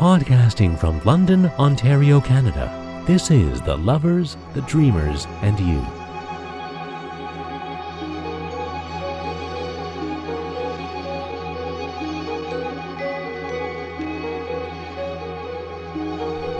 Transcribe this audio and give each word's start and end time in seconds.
Podcasting 0.00 0.78
from 0.78 0.98
London, 1.04 1.44
Ontario, 1.58 2.22
Canada, 2.22 2.72
this 3.06 3.30
is 3.30 3.60
The 3.60 3.76
Lovers, 3.76 4.38
the 4.54 4.62
Dreamers, 4.62 5.26
and 5.42 5.60
You. 5.60 5.78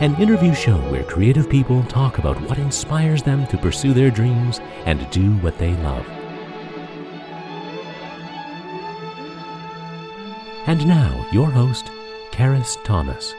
An 0.00 0.14
interview 0.20 0.52
show 0.52 0.76
where 0.90 1.04
creative 1.04 1.48
people 1.48 1.82
talk 1.84 2.18
about 2.18 2.38
what 2.42 2.58
inspires 2.58 3.22
them 3.22 3.46
to 3.46 3.56
pursue 3.56 3.94
their 3.94 4.10
dreams 4.10 4.60
and 4.84 5.10
do 5.10 5.32
what 5.38 5.56
they 5.56 5.72
love. 5.76 6.06
And 10.66 10.86
now, 10.86 11.26
your 11.32 11.50
host, 11.50 11.90
Ceris 12.40 12.78
Thomas. 12.84 13.34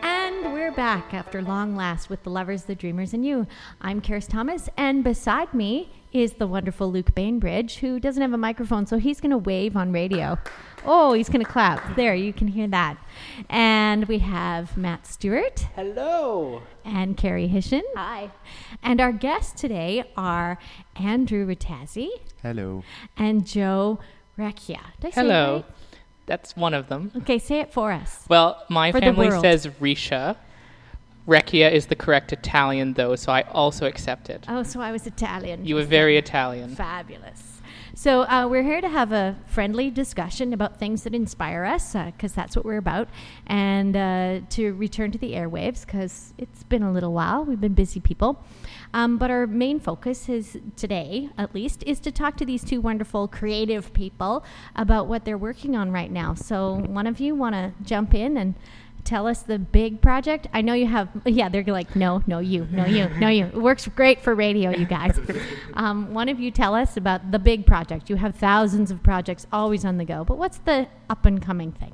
And 0.00 0.54
we're 0.54 0.72
back 0.72 1.12
after 1.12 1.42
long 1.42 1.76
last 1.76 2.08
with 2.08 2.22
the 2.22 2.30
lovers, 2.30 2.62
the 2.62 2.74
dreamers, 2.74 3.12
and 3.12 3.22
you. 3.22 3.46
I'm 3.82 4.02
Ceris 4.02 4.26
Thomas, 4.26 4.70
and 4.78 5.04
beside 5.04 5.52
me 5.52 5.90
is 6.14 6.32
the 6.32 6.46
wonderful 6.46 6.90
Luke 6.90 7.14
Bainbridge, 7.14 7.76
who 7.80 8.00
doesn't 8.00 8.22
have 8.22 8.32
a 8.32 8.38
microphone, 8.38 8.86
so 8.86 8.96
he's 8.96 9.20
going 9.20 9.32
to 9.32 9.36
wave 9.36 9.76
on 9.76 9.92
radio. 9.92 10.38
Oh, 10.86 11.12
he's 11.12 11.28
going 11.28 11.44
to 11.44 11.50
clap. 11.52 11.96
There, 11.96 12.14
you 12.14 12.32
can 12.32 12.48
hear 12.48 12.68
that. 12.68 12.96
And 13.50 14.08
we 14.08 14.20
have 14.20 14.74
Matt 14.78 15.06
Stewart. 15.06 15.66
Hello. 15.74 16.62
And 16.82 17.14
Carrie 17.14 17.50
Hishin. 17.50 17.82
Hi. 17.94 18.30
And 18.82 19.02
our 19.02 19.12
guests 19.12 19.60
today 19.60 20.10
are 20.16 20.58
Andrew 20.98 21.46
Rethazi. 21.46 22.08
Hello. 22.40 22.84
And 23.18 23.46
Joe 23.46 23.98
Recchia. 24.38 24.80
Did 24.98 25.08
I 25.08 25.10
say 25.10 25.20
Hello. 25.20 25.56
Right? 25.56 25.64
That's 26.26 26.56
one 26.56 26.74
of 26.74 26.88
them. 26.88 27.12
Okay, 27.18 27.38
say 27.38 27.60
it 27.60 27.72
for 27.72 27.92
us. 27.92 28.24
Well, 28.28 28.62
my 28.68 28.92
For 28.92 29.00
family 29.00 29.30
says 29.30 29.66
Risha. 29.80 30.36
Recchia 31.26 31.72
is 31.72 31.86
the 31.86 31.96
correct 31.96 32.32
Italian, 32.32 32.92
though, 32.94 33.16
so 33.16 33.32
I 33.32 33.42
also 33.42 33.86
accept 33.86 34.30
it. 34.30 34.44
Oh, 34.48 34.62
so 34.62 34.80
I 34.80 34.92
was 34.92 35.06
Italian. 35.06 35.64
You 35.64 35.74
were 35.74 35.84
very. 35.84 36.16
Italian. 36.16 36.76
Fabulous. 36.76 37.45
So 37.98 38.24
uh, 38.24 38.46
we're 38.46 38.62
here 38.62 38.82
to 38.82 38.90
have 38.90 39.12
a 39.12 39.36
friendly 39.46 39.90
discussion 39.90 40.52
about 40.52 40.78
things 40.78 41.04
that 41.04 41.14
inspire 41.14 41.64
us, 41.64 41.94
because 41.94 42.34
that's 42.34 42.54
what 42.54 42.66
we're 42.66 42.76
about, 42.76 43.08
and 43.46 43.96
uh, 43.96 44.40
to 44.50 44.74
return 44.74 45.12
to 45.12 45.18
the 45.18 45.32
airwaves, 45.32 45.86
because 45.86 46.34
it's 46.36 46.62
been 46.62 46.82
a 46.82 46.92
little 46.92 47.14
while. 47.14 47.46
We've 47.46 47.58
been 47.58 47.72
busy 47.72 48.00
people. 48.00 48.44
Um, 48.92 49.16
but 49.16 49.30
our 49.30 49.46
main 49.46 49.80
focus 49.80 50.28
is 50.28 50.58
today, 50.76 51.30
at 51.38 51.54
least, 51.54 51.84
is 51.84 51.98
to 52.00 52.12
talk 52.12 52.36
to 52.36 52.44
these 52.44 52.62
two 52.62 52.82
wonderful 52.82 53.28
creative 53.28 53.94
people 53.94 54.44
about 54.74 55.06
what 55.06 55.24
they're 55.24 55.38
working 55.38 55.74
on 55.74 55.90
right 55.90 56.10
now. 56.10 56.34
So 56.34 56.74
one 56.74 57.06
of 57.06 57.18
you 57.18 57.34
want 57.34 57.54
to 57.54 57.72
jump 57.82 58.12
in 58.12 58.36
and 58.36 58.56
tell 59.06 59.26
us 59.26 59.42
the 59.42 59.58
big 59.58 60.00
project? 60.02 60.46
I 60.52 60.60
know 60.60 60.74
you 60.74 60.86
have, 60.86 61.08
yeah, 61.24 61.48
they're 61.48 61.64
like, 61.64 61.96
no, 61.96 62.22
no, 62.26 62.38
you, 62.40 62.66
no, 62.70 62.84
you, 62.84 63.08
no, 63.18 63.28
you. 63.28 63.46
It 63.46 63.54
works 63.56 63.86
great 63.88 64.20
for 64.20 64.34
radio, 64.34 64.70
you 64.70 64.84
guys. 64.86 65.18
Um, 65.74 66.14
one 66.14 66.30
of 66.30 66.40
you 66.40 66.50
tell 66.50 66.74
us 66.74 66.96
about 66.96 67.30
the 67.32 67.38
big 67.38 67.66
project. 67.66 68.08
You 68.08 68.16
have 68.16 68.34
thousands 68.36 68.90
of 68.90 69.02
projects 69.02 69.46
always 69.52 69.84
on 69.84 69.98
the 69.98 70.06
go, 70.06 70.24
but 70.24 70.38
what's 70.38 70.56
the 70.58 70.86
up 71.10 71.26
and 71.26 71.40
coming 71.42 71.70
thing? 71.72 71.92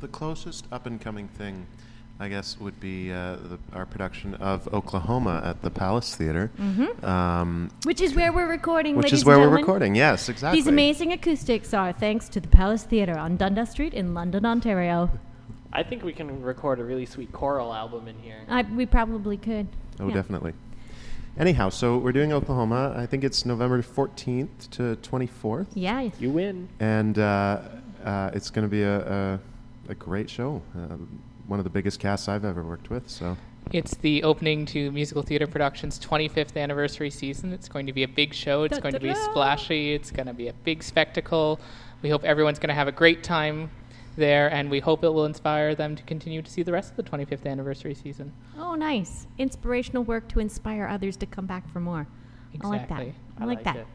The 0.00 0.08
closest 0.08 0.66
up 0.72 0.86
and 0.86 1.00
coming 1.00 1.28
thing, 1.28 1.66
I 2.18 2.28
guess, 2.28 2.58
would 2.58 2.80
be 2.80 3.12
uh, 3.12 3.36
the, 3.36 3.58
our 3.72 3.86
production 3.86 4.34
of 4.34 4.66
Oklahoma 4.74 5.40
at 5.44 5.62
the 5.62 5.70
Palace 5.70 6.16
Theater, 6.16 6.50
um, 7.04 7.70
Which 7.84 8.00
is 8.00 8.16
where 8.16 8.32
we're 8.32 8.48
recording, 8.48 8.96
which 8.96 9.06
Mm-hmm. 9.06 9.14
is 9.14 9.24
where 9.24 9.40
and 9.40 9.48
we're 9.50 9.56
recording. 9.58 9.94
Yes, 9.94 10.28
exactly. 10.28 10.58
These 10.60 10.66
amazing 10.66 11.12
acoustics 11.12 11.72
are 11.72 11.92
thanks 11.92 12.28
to 12.30 12.40
the 12.40 12.48
Palace 12.48 12.82
Theatre 12.82 13.16
on 13.16 13.36
Dundas 13.36 13.70
Street 13.70 13.94
in 13.94 14.14
London, 14.14 14.44
Ontario. 14.44 15.10
I 15.72 15.82
think 15.82 16.02
we 16.02 16.12
can 16.12 16.42
record 16.42 16.80
a 16.80 16.84
really 16.84 17.06
sweet 17.06 17.32
choral 17.32 17.72
album 17.72 18.08
in 18.08 18.18
here. 18.18 18.40
I, 18.48 18.62
we 18.62 18.86
probably 18.86 19.36
could. 19.36 19.68
Oh, 20.00 20.08
Yeah. 20.08 20.14
definitely. 20.14 20.52
Anyhow, 21.38 21.68
so 21.68 21.96
we're 21.96 22.12
doing 22.12 22.32
Oklahoma. 22.32 22.92
I 22.96 23.06
think 23.06 23.22
it's 23.22 23.46
November 23.46 23.80
14th 23.82 24.68
to 24.72 24.96
24th, 24.96 25.68
Yeah. 25.74 26.10
You 26.18 26.30
win. 26.30 26.68
and 26.80 27.18
uh, 27.18 27.60
uh, 28.04 28.30
it's 28.34 28.50
going 28.50 28.64
to 28.64 28.70
be 28.70 28.82
a, 28.82 28.98
a, 29.00 29.40
a 29.90 29.94
great 29.94 30.28
show. 30.28 30.60
Uh, 30.76 30.96
one 31.46 31.60
of 31.60 31.64
the 31.64 31.70
biggest 31.70 32.00
casts 32.00 32.28
I've 32.28 32.44
ever 32.44 32.64
worked 32.64 32.90
with. 32.90 33.08
So 33.08 33.36
It's 33.72 33.94
the 33.96 34.24
opening 34.24 34.66
to 34.66 34.90
Musical 34.90 35.22
Theater 35.22 35.46
Productions' 35.46 36.00
25th 36.00 36.56
anniversary 36.60 37.10
season. 37.10 37.52
It's 37.52 37.68
going 37.68 37.86
to 37.86 37.92
be 37.92 38.02
a 38.02 38.08
big 38.08 38.34
show. 38.34 38.64
It's 38.64 38.78
going 38.80 38.94
to 38.94 39.00
be 39.00 39.08
Da-da-da. 39.08 39.30
splashy. 39.30 39.94
It's 39.94 40.10
going 40.10 40.26
to 40.26 40.34
be 40.34 40.48
a 40.48 40.52
big 40.52 40.82
spectacle. 40.82 41.60
We 42.02 42.08
hope 42.10 42.24
everyone's 42.24 42.58
going 42.58 42.68
to 42.70 42.74
have 42.74 42.88
a 42.88 42.92
great 42.92 43.22
time 43.22 43.70
there, 44.20 44.52
and 44.52 44.70
we 44.70 44.78
hope 44.78 45.02
it 45.02 45.08
will 45.08 45.24
inspire 45.24 45.74
them 45.74 45.96
to 45.96 46.02
continue 46.04 46.40
to 46.42 46.50
see 46.50 46.62
the 46.62 46.70
rest 46.72 46.90
of 46.92 46.96
the 46.96 47.02
25th 47.02 47.46
anniversary 47.46 47.94
season. 47.94 48.32
Oh, 48.56 48.74
nice. 48.76 49.26
Inspirational 49.38 50.04
work 50.04 50.28
to 50.28 50.38
inspire 50.38 50.86
others 50.86 51.16
to 51.16 51.26
come 51.26 51.46
back 51.46 51.68
for 51.72 51.80
more. 51.80 52.06
Exactly. 52.54 52.64
I 52.68 52.76
like 52.76 52.88
that. 52.88 53.00
I, 53.00 53.42
I 53.42 53.46
like, 53.46 53.56
like 53.56 53.64
that. 53.64 53.76
it. 53.76 53.86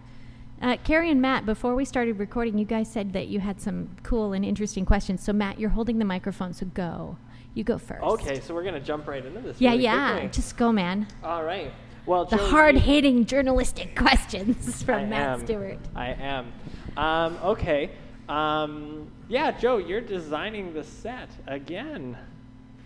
Uh, 0.61 0.77
Carrie 0.83 1.11
and 1.11 1.21
Matt, 1.21 1.45
before 1.45 1.75
we 1.75 1.85
started 1.85 2.17
recording, 2.19 2.57
you 2.57 2.65
guys 2.65 2.91
said 2.91 3.13
that 3.13 3.27
you 3.27 3.39
had 3.39 3.59
some 3.61 3.95
cool 4.03 4.33
and 4.33 4.43
interesting 4.45 4.85
questions. 4.85 5.21
So, 5.23 5.33
Matt, 5.33 5.59
you're 5.59 5.69
holding 5.69 5.99
the 5.99 6.05
microphone, 6.05 6.53
so 6.53 6.65
go. 6.65 7.17
You 7.53 7.63
go 7.63 7.77
first. 7.77 8.03
Okay, 8.03 8.39
so 8.41 8.53
we're 8.53 8.63
gonna 8.63 8.79
jump 8.81 9.07
right 9.07 9.25
into 9.25 9.39
this. 9.41 9.61
Yeah, 9.61 9.71
really 9.71 9.83
yeah. 9.83 10.11
quickly. 10.11 10.29
Just 10.29 10.57
go, 10.57 10.71
man. 10.73 11.07
All 11.23 11.43
right. 11.43 11.71
Well, 12.05 12.25
The 12.25 12.37
Joe, 12.37 12.47
hard 12.47 12.75
you- 12.75 12.81
hitting 12.81 13.25
journalistic 13.25 13.95
questions 13.97 14.83
from 14.83 15.01
I 15.01 15.05
Matt 15.05 15.29
am. 15.39 15.45
Stewart. 15.45 15.79
I 15.95 16.07
am. 16.13 16.53
Um, 16.97 17.37
okay. 17.43 17.91
Um, 18.29 19.07
yeah, 19.27 19.51
Joe, 19.51 19.77
you're 19.77 20.01
designing 20.01 20.73
the 20.73 20.83
set 20.83 21.29
again 21.47 22.17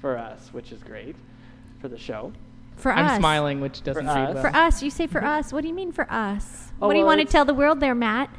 for 0.01 0.17
us, 0.17 0.49
which 0.51 0.71
is 0.71 0.81
great 0.83 1.15
for 1.79 1.87
the 1.87 1.97
show. 1.97 2.31
For 2.77 2.91
us. 2.91 2.97
I'm 2.97 3.05
us. 3.05 3.17
smiling, 3.17 3.59
which 3.61 3.83
doesn't 3.83 4.05
For 4.05 4.09
us. 4.11 4.33
well. 4.33 4.41
For 4.41 4.55
us. 4.55 4.81
You 4.81 4.89
say 4.89 5.07
for 5.07 5.23
us. 5.23 5.51
What 5.51 5.61
do 5.61 5.67
you 5.67 5.73
mean 5.73 5.91
for 5.91 6.09
us? 6.11 6.71
Oh, 6.81 6.87
what 6.87 6.93
do 6.93 6.99
you 6.99 7.05
want 7.05 7.19
to 7.19 7.27
tell 7.27 7.43
the 7.43 7.53
world 7.53 7.79
there, 7.81 7.95
Matt? 7.95 8.29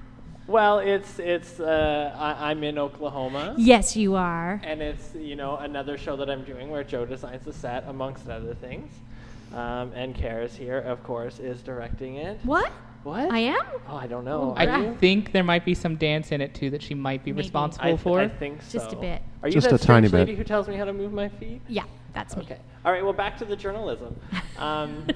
Well, 0.47 0.81
it's 0.81 1.21
it's 1.21 1.61
uh, 1.61 2.12
I, 2.19 2.50
I'm 2.50 2.65
in 2.65 2.77
Oklahoma. 2.77 3.55
Yes, 3.56 3.97
you 3.97 4.17
are. 4.17 4.61
and 4.65 4.82
it's 4.82 5.15
you 5.15 5.37
know 5.37 5.56
another 5.59 5.97
show 5.97 6.17
that 6.17 6.28
I'm 6.28 6.43
doing 6.43 6.71
where 6.71 6.82
Joe 6.82 7.05
designs 7.06 7.44
the 7.44 7.53
set 7.53 7.84
amongst 7.87 8.28
other 8.28 8.55
things, 8.55 8.91
um, 9.55 9.93
and 9.94 10.17
Ceris 10.17 10.56
here, 10.56 10.78
of 10.78 11.05
course, 11.05 11.38
is 11.38 11.62
directing 11.62 12.17
it. 12.17 12.41
What? 12.43 12.72
What? 13.03 13.31
I 13.31 13.38
am? 13.38 13.61
Oh, 13.88 13.97
I 13.97 14.06
don't 14.06 14.25
know. 14.25 14.55
I 14.56 14.78
you? 14.78 14.94
think 14.97 15.33
there 15.33 15.43
might 15.44 15.65
be 15.65 15.75
some 15.75 15.97
dance 15.97 16.33
in 16.33 16.41
it 16.41 16.55
too 16.55 16.69
that 16.71 16.83
she 16.83 16.94
might 16.94 17.25
be 17.25 17.33
Maybe. 17.33 17.43
responsible 17.43 17.87
I, 17.87 17.91
th- 17.91 18.00
for. 18.00 18.21
I 18.21 18.28
think 18.28 18.61
so. 18.62 18.78
Just 18.78 18.93
a 18.93 18.97
bit. 18.97 19.22
Are 19.43 19.49
you 19.49 19.55
Just 19.55 19.71
that 19.71 19.81
a 19.81 19.84
tiny 19.87 20.09
strange 20.09 20.28
lady 20.28 20.37
who 20.37 20.44
tells 20.44 20.69
me 20.69 20.77
how 20.77 20.84
to 20.84 20.93
move 20.93 21.12
my 21.12 21.28
feet? 21.28 21.62
Yeah, 21.66 21.84
that's 22.12 22.37
me. 22.37 22.43
Okay. 22.43 22.59
All 22.84 22.93
right. 22.93 23.03
Well, 23.03 23.15
back 23.15 23.38
to 23.38 23.44
the 23.44 23.56
journalism. 23.56 24.16
Um, 24.59 25.06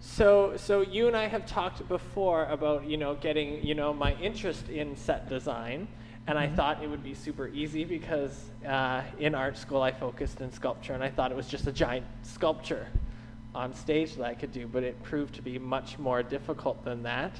so, 0.00 0.54
so 0.58 0.82
you 0.82 1.06
and 1.08 1.16
I 1.16 1.26
have 1.26 1.46
talked 1.46 1.88
before 1.88 2.44
about 2.46 2.84
you 2.84 2.98
know 2.98 3.14
getting 3.14 3.64
you 3.64 3.74
know 3.74 3.94
my 3.94 4.14
interest 4.16 4.68
in 4.68 4.94
set 4.96 5.26
design, 5.30 5.88
and 6.26 6.36
Mm-hmm. 6.36 6.52
I 6.52 6.56
thought 6.56 6.82
it 6.82 6.90
would 6.90 7.02
be 7.02 7.14
super 7.14 7.48
easy 7.48 7.84
because 7.84 8.50
uh, 8.68 9.02
in 9.18 9.34
art 9.34 9.56
school 9.56 9.80
I 9.80 9.92
focused 9.92 10.42
in 10.42 10.52
sculpture, 10.52 10.92
and 10.92 11.02
I 11.02 11.08
thought 11.08 11.30
it 11.30 11.36
was 11.36 11.48
just 11.48 11.66
a 11.66 11.72
giant 11.72 12.04
sculpture 12.22 12.88
on 13.56 13.72
stage 13.74 14.14
that 14.16 14.24
I 14.26 14.34
could 14.34 14.52
do, 14.52 14.66
but 14.68 14.82
it 14.82 15.02
proved 15.02 15.34
to 15.36 15.42
be 15.42 15.58
much 15.58 15.98
more 15.98 16.22
difficult 16.22 16.84
than 16.84 17.02
that. 17.04 17.32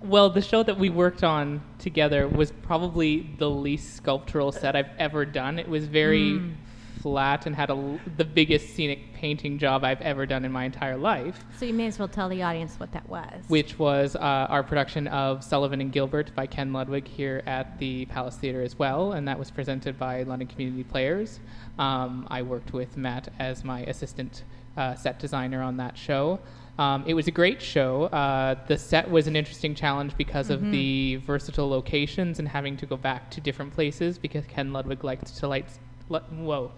Well, 0.00 0.30
the 0.30 0.40
show 0.42 0.62
that 0.62 0.78
we 0.78 0.88
worked 0.90 1.22
on 1.24 1.62
together 1.78 2.26
was 2.28 2.50
probably 2.62 3.28
the 3.38 3.50
least 3.50 3.94
sculptural 3.94 4.50
set 4.52 4.74
I've 4.74 4.90
ever 4.98 5.24
done. 5.24 5.58
It 5.58 5.68
was 5.68 5.86
very 5.86 6.38
Hmm. 6.38 6.52
flat 7.00 7.46
and 7.46 7.56
had 7.56 7.68
a 7.68 7.72
l 7.72 7.98
the 8.16 8.24
biggest 8.24 8.74
scenic 8.74 9.12
painting 9.12 9.58
job 9.58 9.82
I've 9.82 10.00
ever 10.02 10.24
done 10.24 10.44
in 10.44 10.52
my 10.52 10.64
entire 10.64 10.96
life, 10.96 11.44
So 11.58 11.64
you 11.64 11.74
may 11.74 11.86
as 11.88 11.98
well 11.98 12.06
tell 12.06 12.28
the 12.28 12.42
audience 12.44 12.78
what 12.78 12.92
that 12.92 13.08
was. 13.08 13.42
which 13.48 13.76
was 13.76 14.14
uh, 14.14 14.20
our 14.54 14.62
production 14.62 15.08
of 15.08 15.42
Sullivan 15.42 15.80
and 15.80 15.90
Gilbert 15.90 16.32
by 16.36 16.46
Ken 16.46 16.72
Ludwig 16.72 17.08
here 17.08 17.42
at 17.46 17.76
the 17.78 18.06
Palace 18.06 18.36
Theatre 18.36 18.62
as 18.62 18.78
well, 18.78 19.12
and 19.14 19.26
that 19.26 19.36
was 19.36 19.50
presented 19.50 19.98
by 19.98 20.22
London 20.22 20.46
Community 20.46 20.84
Players. 20.84 21.40
Um, 21.76 22.26
I 22.30 22.42
worked 22.42 22.72
with 22.72 22.96
Matt 22.96 23.28
as 23.40 23.64
my 23.64 23.80
assistant 23.92 24.44
uh, 24.76 24.94
set 24.94 25.18
designer 25.18 25.62
on 25.62 25.76
that 25.78 25.96
show. 25.96 26.40
Um, 26.78 27.04
it 27.06 27.14
was 27.14 27.28
a 27.28 27.30
great 27.30 27.60
show. 27.60 28.04
Uh, 28.04 28.54
the 28.66 28.78
set 28.78 29.10
was 29.10 29.26
an 29.26 29.36
interesting 29.36 29.74
challenge 29.74 30.16
because 30.16 30.48
of 30.48 30.70
the 30.70 31.16
versatile 31.16 31.68
locations 31.68 32.38
and 32.38 32.48
having 32.48 32.76
to 32.78 32.86
go 32.86 32.96
back 32.96 33.30
to 33.32 33.40
different 33.40 33.74
places 33.74 34.16
because 34.16 34.46
Ken 34.46 34.72
Ludwig 34.72 35.04
likes 35.04 35.32
to 35.32 35.48
light, 35.48 35.66
li- 36.08 36.20
whoa, 36.30 36.72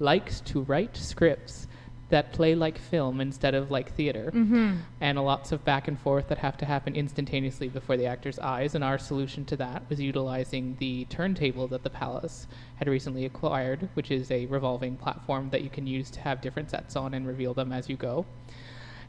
likes 0.00 0.40
to 0.40 0.62
write 0.62 0.96
scripts 0.96 1.65
that 2.08 2.32
play 2.32 2.54
like 2.54 2.78
film 2.78 3.20
instead 3.20 3.54
of 3.54 3.70
like 3.70 3.94
theater, 3.94 4.30
mm-hmm. 4.32 4.76
and 5.00 5.24
lots 5.24 5.50
of 5.52 5.64
back 5.64 5.88
and 5.88 5.98
forth 5.98 6.28
that 6.28 6.38
have 6.38 6.56
to 6.56 6.64
happen 6.64 6.94
instantaneously 6.94 7.68
before 7.68 7.96
the 7.96 8.06
actor's 8.06 8.38
eyes. 8.38 8.74
And 8.74 8.84
our 8.84 8.98
solution 8.98 9.44
to 9.46 9.56
that 9.56 9.82
was 9.88 10.00
utilizing 10.00 10.76
the 10.78 11.04
turntable 11.06 11.66
that 11.68 11.82
the 11.82 11.90
Palace 11.90 12.46
had 12.76 12.88
recently 12.88 13.24
acquired, 13.24 13.88
which 13.94 14.10
is 14.10 14.30
a 14.30 14.46
revolving 14.46 14.96
platform 14.96 15.50
that 15.50 15.62
you 15.62 15.70
can 15.70 15.86
use 15.86 16.10
to 16.10 16.20
have 16.20 16.40
different 16.40 16.70
sets 16.70 16.94
on 16.94 17.14
and 17.14 17.26
reveal 17.26 17.54
them 17.54 17.72
as 17.72 17.88
you 17.88 17.96
go. 17.96 18.24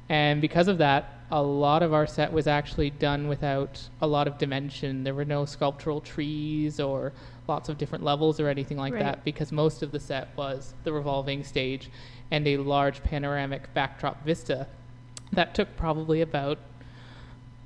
And 0.09 0.42
because 0.42 0.68
of 0.68 0.77
that, 0.77 1.13
a 1.31 1.42
lot 1.42 1.83
of 1.83 1.94
our 1.94 2.07
set 2.07 2.31
was 2.31 2.48
actually 2.48 2.89
done 2.89 3.27
without 3.27 3.81
a 4.01 4.07
lot 4.07 4.27
of 4.27 4.38
dimension. 4.38 5.04
There 5.04 5.13
were 5.13 5.25
no 5.25 5.44
sculptural 5.45 6.00
trees 6.00 6.80
or 6.80 7.12
lots 7.48 7.68
of 7.69 7.77
different 7.77 8.04
levels 8.04 8.39
or 8.39 8.48
anything 8.48 8.77
like 8.77 8.94
Right. 8.94 9.04
that 9.04 9.24
because 9.25 9.51
most 9.51 9.83
of 9.83 9.92
the 9.92 10.00
set 10.00 10.30
was 10.38 10.74
the 10.83 10.94
revolving 10.94 11.44
stage 11.44 11.89
and 12.31 12.48
a 12.48 12.57
large 12.57 13.04
panoramic 13.04 13.74
backdrop 13.74 14.24
vista 14.25 14.68
that 15.33 15.54
took 15.54 15.75
probably 15.75 16.21
about 16.21 16.57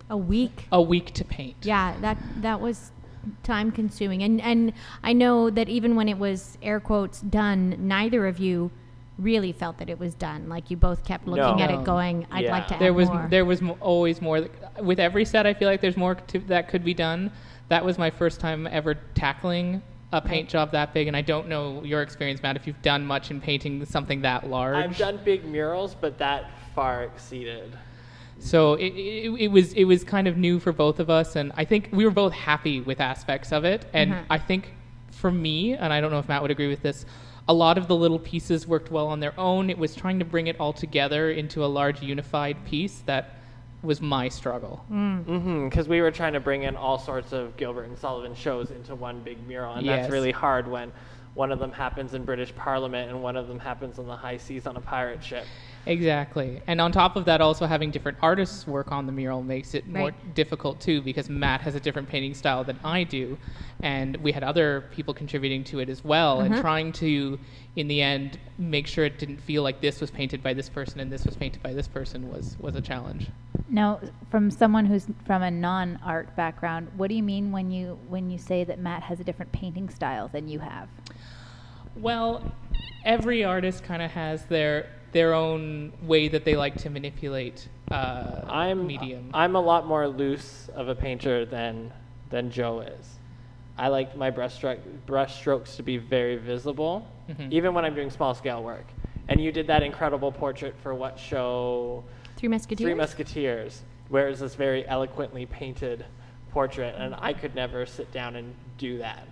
A 0.09 0.17
week. 0.17 0.67
a 0.71 0.81
week 0.81 1.13
to 1.13 1.23
paint. 1.23 1.57
Yeah, 1.61 1.95
that 2.01 2.17
that 2.41 2.59
was 2.59 2.91
time 3.43 3.71
consuming. 3.71 4.23
And 4.23 4.41
and 4.41 4.73
I 5.03 5.13
know 5.13 5.51
that 5.51 5.69
even 5.69 5.95
when 5.95 6.09
it 6.09 6.17
was 6.17 6.57
air 6.63 6.79
quotes 6.79 7.21
done, 7.21 7.75
neither 7.79 8.25
of 8.25 8.39
you 8.39 8.71
really 9.21 9.51
felt 9.51 9.77
that 9.77 9.89
it 9.89 9.99
was 9.99 10.13
done. 10.15 10.49
Like 10.49 10.71
you 10.71 10.77
both 10.77 11.05
kept 11.05 11.27
looking 11.27 11.57
No. 11.57 11.63
at 11.63 11.69
it 11.71 11.83
going, 11.83 12.25
I'd 12.31 12.45
like 12.45 12.67
to 12.67 12.73
Yeah. 12.73 12.75
add 12.77 12.81
there 12.81 12.93
was 12.93 13.09
more. 13.09 13.27
there 13.29 13.45
was 13.45 13.61
mo- 13.61 13.77
always 13.79 14.21
more 14.21 14.47
with 14.81 14.99
every 14.99 15.25
set 15.25 15.45
i 15.45 15.53
feel 15.53 15.67
like 15.69 15.81
there's 15.81 15.97
more 15.97 16.15
to, 16.15 16.39
that 16.39 16.67
could 16.69 16.83
be 16.83 16.93
done 16.93 17.31
that 17.69 17.83
was 17.85 17.97
my 17.97 18.09
first 18.09 18.39
time 18.39 18.65
ever 18.67 18.95
tackling 19.15 19.81
a 20.11 20.19
paint 20.21 20.49
job 20.49 20.71
that 20.71 20.93
big 20.93 21.07
and 21.07 21.15
i 21.15 21.21
don't 21.21 21.47
know 21.47 21.83
your 21.83 22.01
experience 22.01 22.41
matt 22.41 22.55
if 22.55 22.65
you've 22.65 22.81
done 22.81 23.05
much 23.05 23.29
in 23.31 23.39
painting 23.39 23.85
something 23.85 24.21
that 24.21 24.49
large 24.49 24.75
I've 24.75 24.97
done 24.97 25.19
big 25.23 25.45
murals, 25.45 25.95
but 25.99 26.17
that 26.17 26.49
far 26.75 27.03
exceeded. 27.03 27.77
so 28.39 28.73
it, 28.75 28.87
it, 28.93 29.31
it 29.39 29.47
was 29.49 29.73
it 29.73 29.83
was 29.85 30.03
kind 30.03 30.27
of 30.27 30.37
new 30.37 30.59
for 30.59 30.71
both 30.71 30.99
of 30.99 31.09
us 31.09 31.35
and 31.35 31.51
i 31.55 31.63
think 31.65 31.89
we 31.91 32.05
were 32.05 32.11
both 32.11 32.33
happy 32.33 32.81
with 32.81 32.99
aspects 32.99 33.51
of 33.51 33.63
it 33.65 33.85
and 33.93 34.11
Mhm. 34.13 34.23
i 34.29 34.37
think 34.37 34.73
for 35.11 35.29
me 35.31 35.73
and 35.73 35.93
i 35.93 36.01
don't 36.01 36.11
know 36.11 36.19
if 36.19 36.27
matt 36.27 36.41
would 36.41 36.51
agree 36.51 36.67
with 36.69 36.81
this 36.81 37.05
a 37.51 37.53
lot 37.53 37.77
of 37.77 37.87
the 37.89 37.95
little 37.95 38.17
pieces 38.17 38.65
worked 38.65 38.89
well 38.91 39.07
on 39.07 39.19
their 39.19 39.37
own 39.37 39.69
it 39.69 39.77
was 39.77 39.93
trying 39.93 40.19
to 40.19 40.23
bring 40.23 40.47
it 40.47 40.57
all 40.57 40.71
together 40.71 41.31
into 41.31 41.65
a 41.65 41.69
large 41.79 42.01
unified 42.01 42.55
piece 42.65 42.99
that 43.05 43.35
was 43.83 43.99
my 43.99 44.29
struggle 44.29 44.85
Mm-hmm. 44.89 45.67
Because 45.67 45.87
we 45.89 45.99
were 46.01 46.11
trying 46.11 46.31
to 46.33 46.39
bring 46.39 46.63
in 46.63 46.77
all 46.77 46.97
sorts 46.97 47.33
of 47.33 47.57
Gilbert 47.57 47.83
and 47.89 47.97
Sullivan 47.97 48.35
shows 48.35 48.71
into 48.71 48.95
one 48.95 49.19
big 49.21 49.45
mural, 49.47 49.73
and 49.73 49.85
Yes. 49.85 50.01
that's 50.01 50.11
really 50.11 50.31
hard 50.31 50.65
when 50.67 50.93
one 51.33 51.51
of 51.51 51.59
them 51.59 51.71
happens 51.73 52.13
in 52.13 52.23
British 52.23 52.55
Parliament 52.55 53.09
and 53.09 53.21
one 53.21 53.35
of 53.35 53.47
them 53.49 53.59
happens 53.59 53.99
on 53.99 54.07
the 54.07 54.15
high 54.15 54.37
seas 54.37 54.65
on 54.67 54.77
a 54.77 54.81
pirate 54.81 55.21
ship. 55.23 55.45
Exactly. 55.85 56.61
And 56.67 56.79
on 56.79 56.91
top 56.91 57.15
of 57.15 57.25
that, 57.25 57.41
also 57.41 57.65
having 57.65 57.91
different 57.91 58.17
artists 58.21 58.67
work 58.67 58.91
on 58.91 59.05
the 59.05 59.11
mural 59.11 59.41
makes 59.41 59.73
it 59.73 59.87
more 59.87 60.11
difficult 60.35 60.79
too 60.79 61.01
because 61.01 61.29
Matt 61.29 61.61
has 61.61 61.75
a 61.75 61.79
different 61.79 62.07
painting 62.07 62.33
style 62.33 62.63
than 62.63 62.79
I 62.83 63.03
do. 63.03 63.37
And 63.81 64.17
we 64.17 64.31
had 64.31 64.43
other 64.43 64.85
people 64.91 65.13
contributing 65.13 65.63
to 65.65 65.79
it 65.79 65.89
as 65.89 66.03
well 66.03 66.41
and 66.41 66.53
mm-hmm. 66.53 66.61
trying 66.61 66.91
to, 66.93 67.39
in 67.75 67.87
the 67.87 68.01
end, 68.01 68.37
make 68.59 68.85
sure 68.85 69.05
it 69.05 69.17
didn't 69.17 69.41
feel 69.41 69.63
like 69.63 69.81
this 69.81 69.99
was 69.99 70.11
painted 70.11 70.43
by 70.43 70.53
this 70.53 70.69
person 70.69 70.99
and 70.99 71.11
this 71.11 71.25
was 71.25 71.35
painted 71.35 71.63
by 71.63 71.73
this 71.73 71.87
person 71.87 72.29
was, 72.29 72.57
was 72.59 72.75
a 72.75 72.81
challenge. 72.81 73.27
Now, 73.69 74.01
from 74.29 74.51
someone 74.51 74.85
who's 74.85 75.07
from 75.25 75.41
a 75.41 75.49
non-art 75.49 76.35
background, 76.35 76.89
what 76.97 77.07
do 77.07 77.15
you 77.15 77.23
mean 77.23 77.51
when 77.51 77.71
you 77.71 77.97
when 78.09 78.29
you 78.29 78.37
say 78.37 78.65
that 78.65 78.79
Matt 78.79 79.01
has 79.03 79.21
a 79.21 79.23
different 79.23 79.51
painting 79.53 79.89
style 79.89 80.27
than 80.27 80.49
you 80.49 80.59
have? 80.59 80.89
Well, 81.95 82.53
every 83.05 83.45
artist 83.45 83.83
kind 83.83 84.01
of 84.01 84.11
has 84.11 84.45
their 84.45 84.89
their 85.11 85.33
own 85.33 85.91
way 86.03 86.27
that 86.27 86.45
they 86.45 86.55
like 86.55 86.75
to 86.77 86.89
manipulate 86.89 87.67
uh, 87.91 88.41
I'm 88.47 88.87
medium. 88.87 89.29
I'm 89.33 89.55
a 89.55 89.61
lot 89.61 89.85
more 89.85 90.07
loose 90.07 90.69
of 90.73 90.87
a 90.87 90.95
painter 90.95 91.45
than 91.45 91.91
than 92.29 92.49
Joe 92.49 92.79
is. 92.81 93.19
I 93.77 93.89
like 93.89 94.15
my 94.15 94.31
brushstroke 94.31 94.79
brush 95.05 95.35
strokes 95.35 95.75
to 95.75 95.83
be 95.83 95.97
very 95.97 96.37
visible, 96.37 97.05
Mhm. 97.29 97.51
even 97.51 97.73
when 97.73 97.83
I'm 97.83 97.93
doing 97.95 98.09
small 98.09 98.33
scale 98.33 98.63
work. 98.63 98.85
And 99.27 99.41
you 99.41 99.51
did 99.51 99.67
that 99.67 99.83
incredible 99.83 100.31
portrait 100.31 100.75
for 100.81 100.93
what 100.95 101.19
show? 101.19 102.03
Three 102.37 102.47
Musketeers. 102.49 102.85
Three 102.85 102.93
Musketeers, 102.93 103.81
where 104.09 104.29
it's 104.29 104.39
this 104.39 104.55
very 104.55 104.87
eloquently 104.87 105.45
painted 105.45 106.05
portrait, 106.51 106.95
and 106.97 107.15
I 107.19 107.33
could 107.33 107.53
never 107.55 107.85
sit 107.85 108.11
down 108.13 108.35
and 108.35 108.53
do 108.77 108.97
that. 108.99 109.27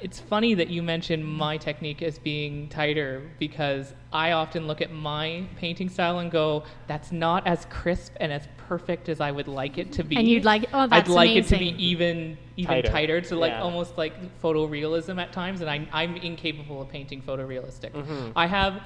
It's 0.00 0.20
funny 0.20 0.54
that 0.54 0.68
you 0.68 0.82
mention 0.82 1.22
my 1.24 1.56
technique 1.56 2.02
as 2.02 2.18
being 2.18 2.68
tighter 2.68 3.22
because 3.38 3.94
I 4.12 4.32
often 4.32 4.66
look 4.66 4.82
at 4.82 4.92
my 4.92 5.46
painting 5.56 5.88
style 5.88 6.18
and 6.18 6.30
go, 6.30 6.64
"That's 6.86 7.10
not 7.10 7.46
as 7.46 7.64
crisp 7.70 8.14
and 8.20 8.30
as 8.30 8.46
perfect 8.68 9.08
as 9.08 9.20
I 9.20 9.30
would 9.30 9.48
like 9.48 9.78
it 9.78 9.92
to 9.92 10.04
be." 10.04 10.16
And 10.16 10.28
you'd 10.28 10.44
like- 10.44 10.66
oh, 10.74 10.86
that's 10.86 11.08
I'd 11.08 11.12
like 11.14 11.30
it 11.30 11.46
to 11.46 11.56
be 11.58 11.74
even 11.82 12.36
even 12.56 12.68
Tighter, 12.74 12.88
tighter, 12.88 13.20
to 13.22 13.36
like 13.36 13.52
yeah. 13.52 13.62
almost 13.62 13.96
like 13.98 14.14
photorealism 14.42 15.20
at 15.20 15.32
times, 15.32 15.60
and 15.60 15.68
I, 15.70 15.86
I'm 15.92 16.16
incapable 16.16 16.82
of 16.82 16.88
painting 16.88 17.20
photorealistic. 17.22 17.90
Mhm. 17.92 18.32
I 18.36 18.46
have, 18.46 18.80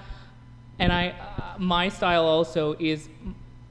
and 0.78 0.92
I 0.92 1.08
uh, 1.10 1.58
my 1.58 1.88
style 1.88 2.24
also 2.26 2.76
is 2.78 3.08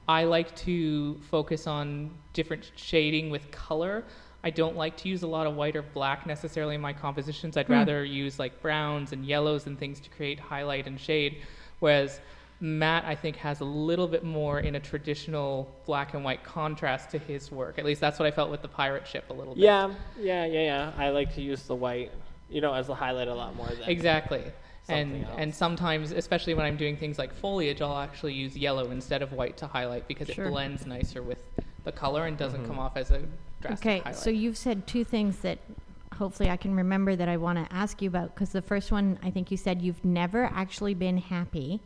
I 0.08 0.24
like 0.24 0.54
to 0.56 1.14
focus 1.30 1.66
on 1.66 2.10
different 2.32 2.70
shading 2.76 3.30
with 3.30 3.50
color. 3.50 4.04
I 4.44 4.50
don't 4.50 4.76
like 4.76 4.96
to 4.98 5.08
use 5.08 5.22
a 5.22 5.26
lot 5.26 5.46
of 5.46 5.56
white 5.56 5.74
or 5.76 5.82
black 5.82 6.26
necessarily 6.26 6.76
in 6.76 6.80
my 6.80 6.92
compositions. 6.92 7.56
I'd 7.56 7.68
rather 7.68 8.04
use 8.04 8.38
like 8.38 8.62
browns 8.62 9.12
and 9.12 9.24
yellows 9.24 9.66
and 9.66 9.78
things 9.78 9.98
to 10.00 10.10
create 10.10 10.38
highlight 10.38 10.86
and 10.86 10.98
shade. 11.00 11.42
Whereas 11.80 12.20
Matt, 12.60 13.04
I 13.04 13.14
think, 13.14 13.36
has 13.36 13.60
a 13.60 13.64
little 13.64 14.06
bit 14.08 14.24
more 14.24 14.60
in 14.60 14.74
a 14.76 14.80
traditional 14.80 15.72
black 15.86 16.14
and 16.14 16.24
white 16.24 16.42
contrast 16.44 17.10
to 17.10 17.18
his 17.18 17.50
work. 17.52 17.78
At 17.78 17.84
least 17.84 18.00
that's 18.00 18.18
what 18.18 18.26
I 18.26 18.30
felt 18.30 18.50
with 18.50 18.62
the 18.62 18.68
pirate 18.68 19.06
ship 19.06 19.24
a 19.30 19.32
little 19.32 19.54
bit. 19.54 19.62
Yeah, 19.62 19.92
yeah, 20.18 20.44
yeah, 20.44 20.60
yeah. 20.60 20.92
I 20.96 21.10
like 21.10 21.34
to 21.34 21.40
use 21.42 21.62
the 21.64 21.74
white, 21.76 22.10
you 22.48 22.60
know, 22.60 22.74
as 22.74 22.86
the 22.88 22.94
highlight 22.94 23.28
a 23.28 23.34
lot 23.34 23.54
more 23.56 23.66
than 23.68 23.88
Exactly. 23.88 24.44
And 24.88 25.24
else. 25.24 25.34
and 25.36 25.54
sometimes, 25.54 26.12
especially 26.12 26.54
when 26.54 26.64
I'm 26.64 26.76
doing 26.76 26.96
things 26.96 27.18
like 27.18 27.32
foliage, 27.34 27.82
I'll 27.82 27.98
actually 27.98 28.32
use 28.34 28.56
yellow 28.56 28.90
instead 28.90 29.20
of 29.22 29.32
white 29.32 29.56
to 29.58 29.66
highlight 29.66 30.08
because 30.08 30.28
Sure. 30.28 30.46
it 30.46 30.50
blends 30.50 30.86
nicer 30.86 31.22
with 31.22 31.44
the 31.84 31.92
color 31.92 32.26
and 32.26 32.38
doesn't 32.38 32.60
Mm-hmm. 32.62 32.68
come 32.70 32.78
off 32.78 32.96
as 32.96 33.10
a 33.10 33.20
Okay, 33.64 33.98
highlight. 33.98 34.16
so 34.16 34.30
you've 34.30 34.56
said 34.56 34.86
two 34.86 35.04
things 35.04 35.38
that 35.40 35.58
hopefully 36.14 36.50
I 36.50 36.56
can 36.56 36.74
remember 36.74 37.16
that 37.16 37.28
I 37.28 37.36
want 37.36 37.58
to 37.58 37.74
ask 37.74 38.02
you 38.02 38.08
about. 38.08 38.34
Because 38.34 38.50
the 38.50 38.62
first 38.62 38.92
one, 38.92 39.18
I 39.22 39.30
think 39.30 39.50
you 39.50 39.56
said 39.56 39.80
you've 39.80 40.04
never 40.04 40.44
actually 40.44 40.94
been 40.94 41.18
happy, 41.18 41.80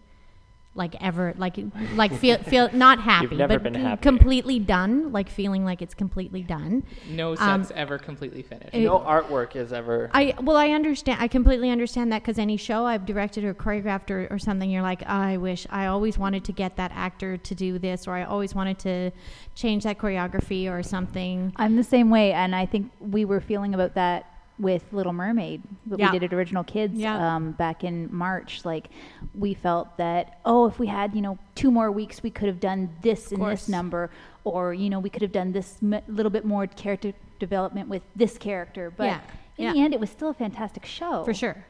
like 0.74 0.94
ever, 1.02 1.34
like 1.36 1.56
like 1.94 2.14
feel 2.14 2.38
feel 2.38 2.70
not 2.72 2.98
happy, 3.00 3.36
never 3.36 3.54
but 3.58 3.62
been 3.64 3.74
c- 3.74 3.80
happy. 3.80 4.00
completely 4.02 4.58
done, 4.58 5.12
like 5.12 5.28
feeling 5.28 5.64
like 5.64 5.82
it's 5.82 5.92
completely 5.94 6.42
done. 6.42 6.82
no 7.10 7.36
um, 7.36 7.62
sets 7.62 7.72
ever 7.76 7.98
completely 7.98 8.42
finished. 8.42 8.74
it- 8.74 8.80
no 8.84 8.98
artwork 8.98 9.54
is 9.54 9.72
ever. 9.72 10.10
I 10.14 10.34
well, 10.40 10.56
I 10.56 10.70
understand. 10.70 11.20
I 11.20 11.28
completely 11.28 11.68
understand 11.70 12.10
that 12.12 12.22
because 12.22 12.38
any 12.38 12.56
show 12.56 12.86
I've 12.86 13.04
directed 13.04 13.44
or 13.44 13.52
choreographed 13.52 14.10
or, 14.10 14.26
or 14.30 14.38
something, 14.38 14.70
you're 14.70 14.80
like, 14.82 15.02
"Oh, 15.02 15.06
I 15.08 15.36
wish 15.36 15.66
I 15.68 15.86
always 15.86 16.16
wanted 16.16 16.44
to 16.44 16.52
get 16.52 16.76
that 16.76 16.90
actor 16.94 17.36
to 17.36 17.54
do 17.54 17.78
this, 17.78 18.08
or 18.08 18.12
I 18.14 18.24
always 18.24 18.54
wanted 18.54 18.78
to 18.80 19.10
change 19.54 19.84
that 19.84 19.98
choreography 19.98 20.70
or 20.72 20.82
something. 20.82 21.52
I'm 21.56 21.76
the 21.76 21.84
same 21.84 22.08
way, 22.08 22.32
and 22.32 22.54
I 22.56 22.64
think 22.64 22.90
we 22.98 23.26
were 23.26 23.40
feeling 23.42 23.74
about 23.74 23.94
that 23.94 24.26
with 24.58 24.84
Little 24.92 25.12
Mermaid. 25.12 25.62
But 25.86 25.98
Yeah. 25.98 26.12
We 26.12 26.18
did 26.18 26.32
at 26.32 26.36
Original 26.36 26.62
Kids 26.64 26.94
Yeah. 26.94 27.34
um, 27.36 27.52
back 27.52 27.84
in 27.84 28.08
March. 28.14 28.64
Like, 28.64 28.90
we 29.34 29.54
felt 29.54 29.96
that 29.96 30.38
oh, 30.44 30.66
if 30.66 30.78
we 30.78 30.86
had 30.86 31.14
you 31.14 31.22
know 31.22 31.38
two 31.54 31.70
more 31.70 31.90
weeks, 31.90 32.22
we 32.22 32.30
could 32.30 32.48
have 32.48 32.60
done 32.60 32.90
this 33.02 33.32
in 33.32 33.40
this 33.40 33.68
number, 33.68 34.10
or 34.44 34.74
you 34.74 34.90
know 34.90 35.00
we 35.00 35.10
could 35.10 35.22
have 35.22 35.32
done 35.32 35.52
this 35.52 35.78
m- 35.82 36.02
little 36.08 36.30
bit 36.30 36.44
more 36.44 36.66
character 36.66 37.12
development 37.38 37.88
with 37.88 38.02
this 38.14 38.38
character. 38.38 38.92
But 38.94 39.04
Yeah. 39.04 39.20
in 39.68 39.72
the 39.74 39.80
end, 39.80 39.94
it 39.94 40.00
was 40.00 40.10
still 40.10 40.28
a 40.28 40.34
fantastic 40.34 40.84
show. 40.84 41.24
For 41.24 41.34
sure. 41.34 41.64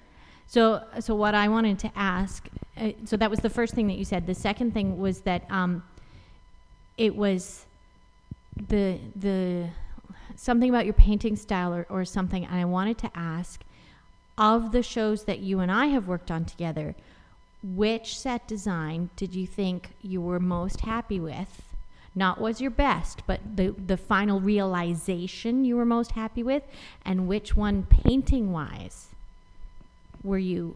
So, 0.47 0.83
so 1.01 1.15
what 1.15 1.35
I 1.35 1.49
wanted 1.49 1.79
to 1.79 1.91
ask, 1.97 2.47
uh, 2.77 2.91
so 3.07 3.17
that 3.17 3.31
was 3.31 3.39
the 3.41 3.49
first 3.49 3.75
thing 3.75 3.87
that 3.87 3.97
you 3.97 4.05
said. 4.05 4.27
The 4.27 4.35
second 4.35 4.75
thing 4.75 4.99
was 4.99 5.21
that 5.23 5.51
um, 5.51 5.83
it 6.99 7.17
was 7.17 7.65
the 8.69 8.99
the 9.17 9.69
something 10.43 10.69
about 10.69 10.85
your 10.85 10.95
painting 10.95 11.37
style 11.37 11.73
or, 11.73 11.87
or 11.89 12.05
something, 12.05 12.45
and 12.45 12.57
I 12.57 12.65
wanted 12.65 12.99
to 12.99 13.11
ask 13.15 13.61
of 14.37 14.73
the 14.73 14.83
shows 14.83 15.25
that 15.25 15.39
you 15.39 15.61
and 15.61 15.71
I 15.71 15.87
have 15.87 16.09
worked 16.09 16.33
on 16.33 16.45
together, 16.45 16.97
which 17.63 18.19
set 18.19 18.49
design 18.49 19.11
did 19.15 19.37
you 19.37 19.47
think 19.47 19.91
you 20.03 20.21
were 20.21 20.41
most 20.41 20.81
happy 20.81 21.21
with? 21.21 21.63
Not 22.17 22.41
was 22.41 22.61
your 22.61 22.73
best, 22.73 23.23
but 23.25 23.41
the 23.57 23.69
the 23.71 23.97
final 23.97 24.41
realization 24.41 25.65
you 25.65 25.77
were 25.77 25.85
most 25.85 26.13
happy 26.13 26.43
with, 26.43 26.65
and 27.05 27.29
which 27.29 27.57
one 27.57 27.85
painting 27.85 28.51
wise 28.53 29.07
were 30.25 30.39
you 30.39 30.75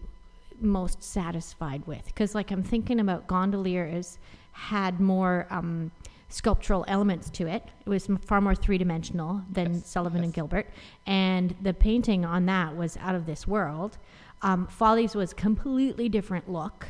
most 0.60 1.02
satisfied 1.02 1.84
with? 1.86 2.06
Because 2.06 2.36
like 2.36 2.52
I'm 2.52 2.62
thinking 2.62 3.00
about 3.00 3.26
Gondolier 3.26 3.84
as 3.84 4.18
had 4.52 5.00
more 5.00 5.46
um, 5.50 5.90
sculptural 6.28 6.84
elements 6.88 7.30
to 7.30 7.46
it. 7.46 7.64
It 7.84 7.88
was 7.88 8.08
far 8.24 8.40
more 8.40 8.54
three 8.54 8.78
dimensional 8.78 9.42
than 9.50 9.74
Yes, 9.74 9.86
Sullivan 9.86 10.24
and. 10.24 10.32
Gilbert, 10.32 10.68
and 11.06 11.54
the 11.62 11.72
painting 11.72 12.24
on 12.24 12.46
that 12.46 12.76
was 12.76 12.96
out 12.98 13.14
of 13.14 13.26
this 13.26 13.46
world. 13.46 13.98
Um, 14.42 14.66
Follies 14.66 15.14
was 15.14 15.32
completely 15.32 16.08
different 16.08 16.50
look, 16.50 16.88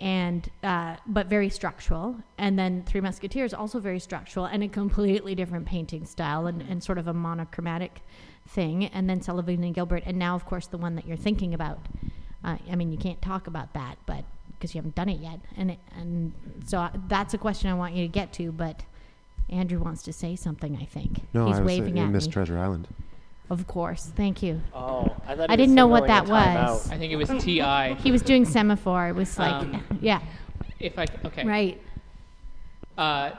and 0.00 0.48
uh, 0.62 0.96
but 1.06 1.26
very 1.26 1.48
structural. 1.48 2.16
And 2.38 2.58
then 2.58 2.82
Three 2.84 3.00
Musketeers 3.00 3.54
also 3.54 3.78
very 3.78 4.00
structural 4.00 4.46
and 4.46 4.62
a 4.62 4.68
completely 4.68 5.34
different 5.34 5.66
painting 5.66 6.04
style 6.06 6.46
and, 6.46 6.62
and 6.62 6.82
sort 6.82 6.98
of 6.98 7.06
a 7.08 7.14
monochromatic 7.14 8.00
thing. 8.48 8.86
And 8.86 9.08
then 9.08 9.20
Sullivan 9.22 9.62
and 9.62 9.74
Gilbert, 9.74 10.02
and 10.06 10.18
now 10.18 10.34
of 10.34 10.44
course 10.46 10.66
the 10.66 10.78
one 10.78 10.96
that 10.96 11.06
you're 11.06 11.16
thinking 11.16 11.54
about. 11.54 11.78
Uh, 12.44 12.56
I 12.70 12.76
mean, 12.76 12.92
you 12.92 12.98
can't 12.98 13.20
talk 13.20 13.46
about 13.46 13.74
that, 13.74 13.98
but 14.06 14.24
because 14.58 14.74
you 14.74 14.78
haven't 14.78 14.94
done 14.94 15.08
it 15.08 15.20
yet, 15.20 15.40
and 15.56 15.70
it, 15.72 15.78
and 15.96 16.32
so 16.66 16.78
I, 16.78 16.90
that's 17.08 17.34
a 17.34 17.38
question 17.38 17.70
I 17.70 17.74
want 17.74 17.94
you 17.94 18.02
to 18.04 18.08
get 18.08 18.32
to. 18.34 18.52
But 18.52 18.82
Andrew 19.48 19.78
wants 19.78 20.02
to 20.04 20.12
say 20.12 20.36
something. 20.36 20.76
I 20.80 20.84
think 20.84 21.20
No, 21.32 21.46
he's 21.46 21.56
I 21.56 21.60
was 21.60 21.66
waving 21.66 21.94
saying 21.94 22.06
at 22.06 22.12
Miss 22.12 22.26
me. 22.26 22.32
Treasure 22.32 22.58
Island. 22.58 22.88
Of 23.48 23.66
course, 23.68 24.10
thank 24.16 24.42
you. 24.42 24.60
Oh, 24.74 25.14
I 25.26 25.36
thought 25.36 25.50
I 25.50 25.54
didn't 25.56 25.76
know 25.76 25.86
what 25.86 26.08
that 26.08 26.26
was. 26.26 26.86
timeout. 26.88 26.92
I 26.92 26.98
think 26.98 27.12
it 27.12 27.16
was 27.16 27.28
TI. 27.42 27.94
He 28.02 28.10
was 28.10 28.22
doing 28.22 28.44
semaphore. 28.44 29.08
It 29.08 29.14
was 29.14 29.38
like, 29.38 29.52
Um, 29.52 29.84
yeah, 30.00 30.20
If 30.80 30.98
I 30.98 31.06
okay. 31.24 31.44
right. 31.44 31.80
Uh, 32.98 33.30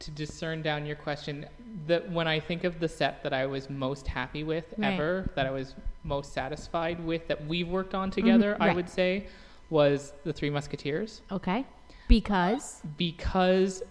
to 0.00 0.10
discern 0.10 0.60
down 0.60 0.84
your 0.84 0.96
question, 0.96 1.46
that 1.86 2.10
when 2.10 2.28
I 2.28 2.40
think 2.40 2.64
of 2.64 2.78
the 2.78 2.88
set 2.88 3.22
that 3.22 3.32
I 3.32 3.46
was 3.46 3.70
most 3.70 4.06
happy 4.06 4.44
with 4.44 4.66
Right. 4.76 4.92
ever, 4.92 5.30
that 5.34 5.46
I 5.46 5.50
was 5.50 5.74
most 6.02 6.34
satisfied 6.34 7.02
with, 7.02 7.26
that 7.28 7.46
we've 7.46 7.68
worked 7.68 7.94
on 7.94 8.10
together, 8.10 8.56
I 8.60 8.66
right. 8.66 8.76
would 8.76 8.90
say, 8.90 9.28
was 9.74 10.12
the 10.24 10.32
Three 10.32 10.50
Musketeers. 10.58 11.20
Okay, 11.38 11.60
because 12.08 12.80
Because 12.96 13.82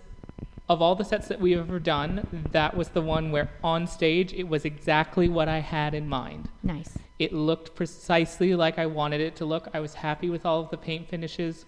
of 0.70 0.82
all 0.82 0.96
the 0.96 1.04
sets 1.04 1.28
that 1.28 1.40
we've 1.40 1.60
ever 1.60 1.80
done, 1.80 2.14
that 2.52 2.72
was 2.76 2.88
the 2.98 3.02
one 3.02 3.26
where 3.34 3.50
on 3.64 3.86
stage 3.86 4.34
it 4.34 4.48
was 4.48 4.64
exactly 4.66 5.28
what 5.38 5.48
I 5.58 5.60
had 5.60 5.94
in 5.94 6.08
mind. 6.10 6.50
nice. 6.64 6.92
It 7.20 7.32
looked 7.32 7.76
precisely 7.76 8.56
like 8.56 8.76
I 8.80 8.88
wanted 8.88 9.22
it 9.22 9.36
to 9.40 9.46
look. 9.46 9.66
I 9.74 9.80
was 9.86 9.94
happy 9.94 10.30
with 10.36 10.44
all 10.48 10.60
of 10.64 10.70
the 10.72 10.78
paint 10.78 11.08
finishes. 11.14 11.66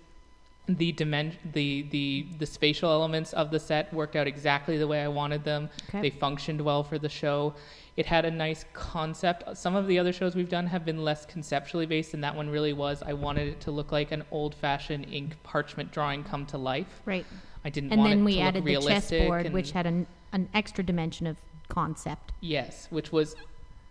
The 0.68 0.92
dimen- 1.00 1.38
the 1.54 1.70
the 1.96 2.06
the 2.42 2.48
spatial 2.58 2.90
elements 3.00 3.32
of 3.42 3.52
the 3.52 3.60
set 3.60 3.94
worked 3.94 4.16
out 4.20 4.28
exactly 4.34 4.76
the 4.84 4.88
way 4.88 5.00
I 5.04 5.08
wanted 5.22 5.44
them. 5.52 5.70
Okay. 5.90 6.02
They 6.06 6.10
functioned 6.10 6.60
well 6.70 6.84
for 6.84 6.98
the 7.06 7.10
show. 7.22 7.54
It 7.98 8.06
had 8.06 8.26
a 8.26 8.32
nice 8.32 8.66
concept. 8.74 9.58
Some 9.58 9.76
of 9.76 9.88
the 9.88 9.98
other 10.00 10.12
shows 10.12 10.36
we've 10.36 10.50
done 10.50 10.68
have 10.68 10.84
been 10.84 11.04
less 11.04 11.26
conceptually 11.26 11.86
based, 11.86 12.14
and 12.14 12.24
that 12.24 12.36
one 12.36 12.50
really 12.50 12.74
was. 12.74 13.02
I 13.02 13.14
wanted 13.14 13.48
it 13.48 13.60
to 13.62 13.72
look 13.72 13.92
like 13.94 14.12
an 14.12 14.24
old-fashioned 14.32 15.08
ink 15.14 15.42
parchment 15.44 15.92
drawing 15.92 16.24
come 16.24 16.46
to 16.48 16.58
life. 16.58 17.02
Right. 17.06 17.26
I 17.64 17.70
didn't 17.70 17.92
And 17.94 18.00
want 18.00 18.12
then 18.12 18.20
it 18.20 18.24
we 18.26 18.36
to 18.36 18.42
added 18.42 18.66
the 18.66 18.82
chessboard, 18.82 19.46
and- 19.46 19.54
which 19.56 19.72
had 19.72 19.86
an, 19.86 20.08
an 20.34 20.50
extra 20.54 20.84
dimension 20.84 21.26
of 21.26 21.38
concept. 21.70 22.34
Yes, 22.42 22.88
which 22.92 23.12
was 23.14 23.36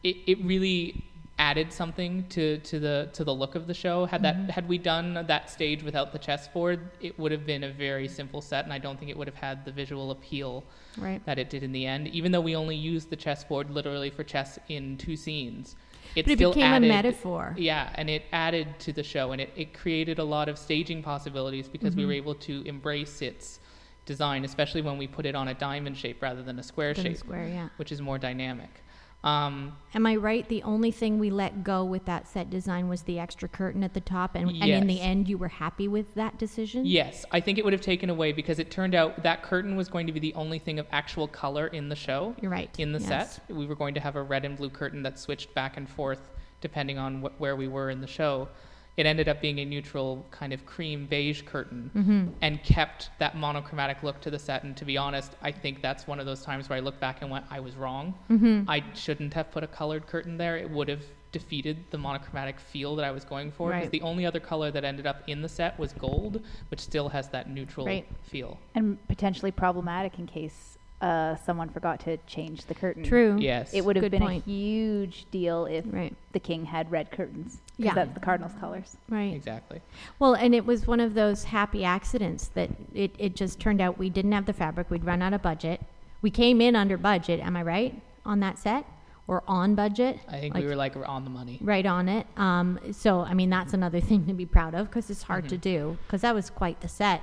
it, 0.02 0.16
it 0.26 0.44
really 0.44 1.02
added 1.38 1.72
something 1.72 2.24
to, 2.28 2.58
to 2.58 2.78
the 2.78 3.08
to 3.12 3.24
the 3.24 3.34
look 3.34 3.54
of 3.56 3.66
the 3.66 3.74
show. 3.74 4.06
Had 4.06 4.22
Mm-hmm. 4.22 4.46
that 4.46 4.52
had 4.54 4.68
we 4.68 4.78
done 4.78 5.14
that 5.26 5.50
stage 5.50 5.82
without 5.82 6.12
the 6.12 6.18
chessboard, 6.18 6.90
it 7.00 7.18
would 7.18 7.32
have 7.32 7.44
been 7.44 7.64
a 7.64 7.72
very 7.72 8.06
simple 8.08 8.40
set 8.40 8.64
and 8.64 8.72
I 8.72 8.78
don't 8.78 8.98
think 8.98 9.10
it 9.10 9.16
would 9.16 9.26
have 9.26 9.36
had 9.36 9.64
the 9.64 9.72
visual 9.72 10.10
appeal 10.12 10.64
Right. 10.96 11.24
that 11.26 11.38
it 11.40 11.50
did 11.50 11.64
in 11.64 11.72
the 11.72 11.86
end. 11.86 12.06
Even 12.08 12.30
though 12.30 12.40
we 12.40 12.54
only 12.54 12.76
used 12.76 13.10
the 13.10 13.16
chessboard 13.16 13.68
literally 13.70 14.10
for 14.10 14.22
chess 14.22 14.58
in 14.68 14.96
two 14.96 15.16
scenes. 15.16 15.74
It 16.14 16.28
it 16.28 16.36
still 16.38 16.52
became 16.54 16.84
a 16.84 16.86
metaphor. 16.86 17.54
Yeah, 17.58 17.90
and 17.96 18.08
it 18.08 18.22
added 18.32 18.78
to 18.80 18.92
the 18.92 19.02
show 19.02 19.32
and 19.32 19.40
it, 19.40 19.50
it 19.56 19.74
created 19.74 20.20
a 20.20 20.24
lot 20.24 20.48
of 20.48 20.56
staging 20.56 21.02
possibilities 21.02 21.66
because 21.68 21.94
Mm-hmm. 21.94 22.00
we 22.00 22.06
were 22.06 22.12
able 22.12 22.36
to 22.36 22.62
embrace 22.64 23.22
its 23.22 23.58
design, 24.06 24.44
especially 24.44 24.82
when 24.82 24.98
we 24.98 25.08
put 25.08 25.26
it 25.26 25.34
on 25.34 25.48
a 25.48 25.54
diamond 25.54 25.96
shape 25.96 26.22
rather 26.22 26.42
than 26.44 26.58
a 26.60 26.62
square 26.62 26.94
Than 26.94 27.04
shape 27.06 27.16
square, 27.16 27.48
yeah. 27.48 27.68
which 27.78 27.90
is 27.90 28.00
more 28.00 28.18
dynamic. 28.18 28.83
Um, 29.24 29.74
Am 29.94 30.04
I 30.06 30.16
right? 30.16 30.46
The 30.48 30.62
only 30.64 30.90
thing 30.90 31.18
we 31.18 31.30
let 31.30 31.64
go 31.64 31.82
with 31.82 32.04
that 32.04 32.28
set 32.28 32.50
design 32.50 32.88
was 32.90 33.02
the 33.02 33.18
extra 33.18 33.48
curtain 33.48 33.82
at 33.82 33.94
the 33.94 34.00
top, 34.00 34.34
and, 34.34 34.50
and 34.50 34.62
in 34.70 34.86
the 34.86 35.00
end, 35.00 35.28
you 35.28 35.38
were 35.38 35.48
happy 35.48 35.88
with 35.88 36.14
that 36.14 36.38
decision. 36.38 36.84
yes, 36.84 37.24
I 37.32 37.40
think 37.40 37.56
it 37.56 37.64
would 37.64 37.72
have 37.72 37.80
taken 37.80 38.10
away 38.10 38.32
because 38.32 38.58
it 38.58 38.70
turned 38.70 38.94
out 38.94 39.22
that 39.22 39.42
curtain 39.42 39.76
was 39.76 39.88
going 39.88 40.06
to 40.06 40.12
be 40.12 40.20
the 40.20 40.34
only 40.34 40.58
thing 40.58 40.78
of 40.78 40.86
actual 40.92 41.26
color 41.26 41.68
in 41.68 41.88
the 41.88 41.96
show. 41.96 42.34
You're 42.42 42.50
right. 42.50 42.68
In 42.78 42.92
the 42.92 42.98
Yes. 43.00 43.36
set, 43.36 43.56
we 43.56 43.66
were 43.66 43.74
going 43.74 43.94
to 43.94 44.00
have 44.00 44.14
a 44.16 44.22
red 44.22 44.44
and 44.44 44.58
blue 44.58 44.68
curtain 44.70 45.02
that 45.04 45.18
switched 45.18 45.54
back 45.54 45.78
and 45.78 45.88
forth 45.88 46.30
depending 46.60 46.98
on 46.98 47.22
wh- 47.22 47.40
where 47.40 47.56
we 47.56 47.66
were 47.68 47.88
in 47.90 48.00
the 48.02 48.06
show. 48.06 48.48
It 48.96 49.06
ended 49.06 49.28
up 49.28 49.40
being 49.40 49.58
a 49.58 49.64
neutral 49.64 50.24
kind 50.30 50.52
of 50.52 50.64
cream 50.66 51.06
beige 51.06 51.42
curtain 51.42 51.90
Mm-hmm. 51.96 52.28
and 52.42 52.62
kept 52.62 53.10
that 53.18 53.36
monochromatic 53.36 54.02
look 54.02 54.20
to 54.20 54.30
the 54.30 54.38
set. 54.38 54.62
And 54.64 54.76
to 54.76 54.84
be 54.84 54.96
honest, 54.96 55.34
I 55.42 55.50
think 55.50 55.82
that's 55.82 56.06
one 56.06 56.20
of 56.20 56.26
those 56.26 56.42
times 56.42 56.68
where 56.68 56.76
I 56.76 56.80
look 56.80 57.00
back 57.00 57.20
and 57.22 57.30
went, 57.30 57.44
I 57.50 57.60
was 57.60 57.74
wrong. 57.76 58.14
Mm-hmm. 58.30 58.70
I 58.70 58.84
shouldn't 58.94 59.34
have 59.34 59.50
put 59.50 59.64
a 59.64 59.66
colored 59.66 60.06
curtain 60.06 60.36
there. 60.36 60.56
It 60.56 60.70
would 60.70 60.88
have 60.88 61.02
defeated 61.32 61.86
the 61.90 61.98
monochromatic 61.98 62.60
feel 62.60 62.94
that 62.96 63.04
I 63.04 63.10
was 63.10 63.24
going 63.24 63.50
for. 63.50 63.70
Because 63.70 63.82
Right. 63.84 63.90
the 63.90 64.02
only 64.02 64.24
other 64.24 64.38
color 64.38 64.70
that 64.70 64.84
ended 64.84 65.06
up 65.06 65.24
in 65.26 65.42
the 65.42 65.48
set 65.48 65.76
was 65.78 65.92
gold, 65.92 66.42
which 66.70 66.78
still 66.80 67.08
has 67.08 67.28
that 67.30 67.50
neutral 67.50 67.86
Right. 67.86 68.06
feel. 68.22 68.60
And 68.76 69.04
potentially 69.08 69.50
problematic 69.50 70.18
in 70.20 70.26
case 70.26 70.73
uh, 71.00 71.36
someone 71.44 71.68
forgot 71.68 72.00
to 72.00 72.16
change 72.26 72.64
the 72.66 72.74
curtain. 72.74 73.02
True. 73.02 73.36
Yes. 73.38 73.74
It 73.74 73.84
would 73.84 73.96
have 73.96 74.04
Good 74.04 74.12
been 74.12 74.22
point. 74.22 74.46
a 74.46 74.50
huge 74.50 75.26
deal 75.30 75.66
if 75.66 75.84
Right. 75.88 76.14
the 76.32 76.38
king 76.40 76.64
had 76.64 76.90
red 76.90 77.10
curtains. 77.10 77.58
Yeah. 77.76 77.92
that's 77.94 78.14
the 78.14 78.20
Cardinals' 78.20 78.52
colors. 78.60 78.96
Right. 79.08 79.34
Exactly. 79.34 79.80
Well, 80.18 80.34
and 80.34 80.54
it 80.54 80.64
was 80.64 80.86
one 80.86 81.00
of 81.00 81.14
those 81.14 81.44
happy 81.44 81.84
accidents 81.84 82.48
that 82.54 82.70
it, 82.94 83.14
it 83.18 83.34
just 83.34 83.58
turned 83.60 83.80
out 83.80 83.98
we 83.98 84.08
didn't 84.08 84.32
have 84.32 84.46
the 84.46 84.52
fabric. 84.52 84.90
We'd 84.90 85.04
run 85.04 85.20
out 85.22 85.34
of 85.34 85.42
budget. 85.42 85.80
We 86.22 86.30
came 86.30 86.60
in 86.60 86.76
under 86.76 86.96
budget. 86.96 87.40
Am 87.40 87.56
I 87.56 87.62
right 87.62 88.00
on 88.24 88.40
that 88.40 88.58
set 88.58 88.86
or 89.26 89.42
on 89.48 89.74
budget? 89.74 90.20
I 90.28 90.38
think 90.40 90.54
Like, 90.54 90.62
we 90.62 90.68
were 90.68 90.76
like 90.76 90.94
on 90.96 91.24
the 91.24 91.30
money. 91.30 91.58
right 91.60 91.84
on 91.84 92.08
it. 92.08 92.26
Um, 92.36 92.78
so 92.92 93.20
I 93.20 93.34
mean 93.34 93.50
that's 93.50 93.74
another 93.74 94.00
thing 94.08 94.24
to 94.26 94.32
be 94.32 94.46
proud 94.46 94.74
of 94.74 94.86
because 94.86 95.10
it's 95.10 95.24
hard 95.24 95.48
to 95.50 95.56
Mm-hmm. 95.56 95.60
do 95.62 95.98
because 96.06 96.20
that 96.22 96.34
was 96.34 96.48
quite 96.50 96.80
the 96.80 96.88
set. 96.88 97.22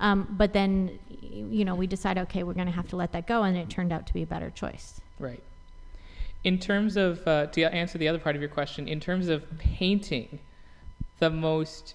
Um, 0.00 0.34
but 0.38 0.52
then 0.52 0.98
you 1.10 1.64
know 1.64 1.74
we 1.74 1.86
decide, 1.86 2.18
okay 2.18 2.42
we're 2.42 2.54
going 2.54 2.66
to 2.66 2.72
have 2.72 2.88
to 2.88 2.96
let 2.96 3.12
that 3.12 3.26
go 3.26 3.42
and 3.42 3.56
it 3.56 3.68
turned 3.68 3.92
out 3.92 4.06
to 4.06 4.14
be 4.14 4.22
a 4.22 4.26
better 4.26 4.50
choice. 4.50 5.00
Right. 5.18 5.42
In 6.44 6.58
terms 6.58 6.96
of, 6.96 7.26
uh, 7.26 7.46
to 7.46 7.62
answer 7.62 7.98
the 7.98 8.06
other 8.06 8.18
part 8.20 8.36
of 8.36 8.42
your 8.42 8.48
question, 8.48 8.86
in 8.86 9.00
terms 9.00 9.28
of 9.28 9.44
painting, 9.58 10.38
the 11.18 11.30
most 11.30 11.94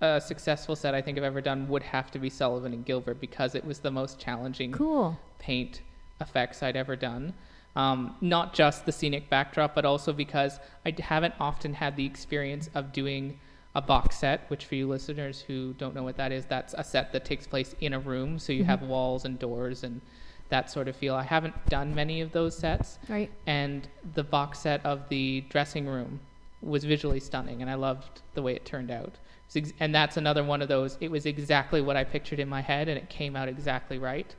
uh, 0.00 0.20
successful 0.20 0.74
set 0.74 0.94
I 0.94 1.02
think 1.02 1.18
I've 1.18 1.24
ever 1.24 1.42
done 1.42 1.68
would 1.68 1.82
have 1.82 2.10
to 2.12 2.18
be 2.18 2.30
Sullivan 2.30 2.72
and 2.72 2.84
Gilbert 2.84 3.20
because 3.20 3.54
it 3.54 3.64
was 3.64 3.80
the 3.80 3.90
most 3.90 4.18
challenging 4.18 4.72
Cool. 4.72 5.18
paint 5.38 5.82
effects 6.20 6.62
I'd 6.62 6.76
ever 6.76 6.96
done. 6.96 7.34
Um, 7.74 8.16
not 8.22 8.54
just 8.54 8.86
the 8.86 8.92
scenic 8.92 9.28
backdrop, 9.28 9.74
but 9.74 9.84
also 9.84 10.14
because 10.14 10.58
I 10.86 10.94
haven't 10.98 11.34
often 11.38 11.74
had 11.74 11.96
the 11.96 12.06
experience 12.06 12.70
of 12.74 12.92
doing 12.92 13.38
a 13.76 13.80
box 13.82 14.16
set, 14.16 14.38
which 14.48 14.64
for 14.64 14.74
you 14.74 14.88
listeners 14.88 15.40
who 15.46 15.74
don't 15.74 15.94
know 15.94 16.02
what 16.02 16.16
that 16.16 16.32
is, 16.32 16.46
that's 16.46 16.74
a 16.78 16.82
set 16.82 17.12
that 17.12 17.24
takes 17.24 17.46
place 17.46 17.74
in 17.80 17.92
a 17.92 17.98
room. 18.00 18.38
So 18.38 18.52
you 18.52 18.64
have 18.64 18.80
walls 18.82 19.24
and 19.26 19.38
doors 19.38 19.84
and 19.84 20.00
that 20.48 20.70
sort 20.70 20.88
of 20.88 20.96
feel. 20.96 21.14
I 21.14 21.22
haven't 21.24 21.54
done 21.68 21.94
many 21.94 22.20
of 22.22 22.32
those 22.32 22.56
sets. 22.56 22.98
Right. 23.08 23.30
And 23.46 23.86
the 24.14 24.24
box 24.24 24.60
set 24.60 24.84
of 24.86 25.08
the 25.10 25.44
dressing 25.50 25.86
room 25.86 26.20
was 26.62 26.84
visually 26.84 27.20
stunning, 27.20 27.60
and 27.60 27.70
I 27.70 27.74
loved 27.74 28.22
the 28.34 28.40
way 28.42 28.54
it 28.54 28.64
turned 28.64 28.90
out. 28.90 29.16
Ex- 29.54 29.72
And 29.78 29.94
that's 29.94 30.16
another 30.16 30.42
one 30.42 30.62
of 30.62 30.68
those. 30.68 30.96
It 31.00 31.10
was 31.10 31.26
exactly 31.26 31.80
what 31.82 31.96
I 31.96 32.04
pictured 32.04 32.40
in 32.40 32.48
my 32.48 32.62
head, 32.62 32.88
and 32.88 32.96
it 32.96 33.08
came 33.10 33.36
out 33.36 33.48
exactly 33.48 33.98
right. 33.98 34.34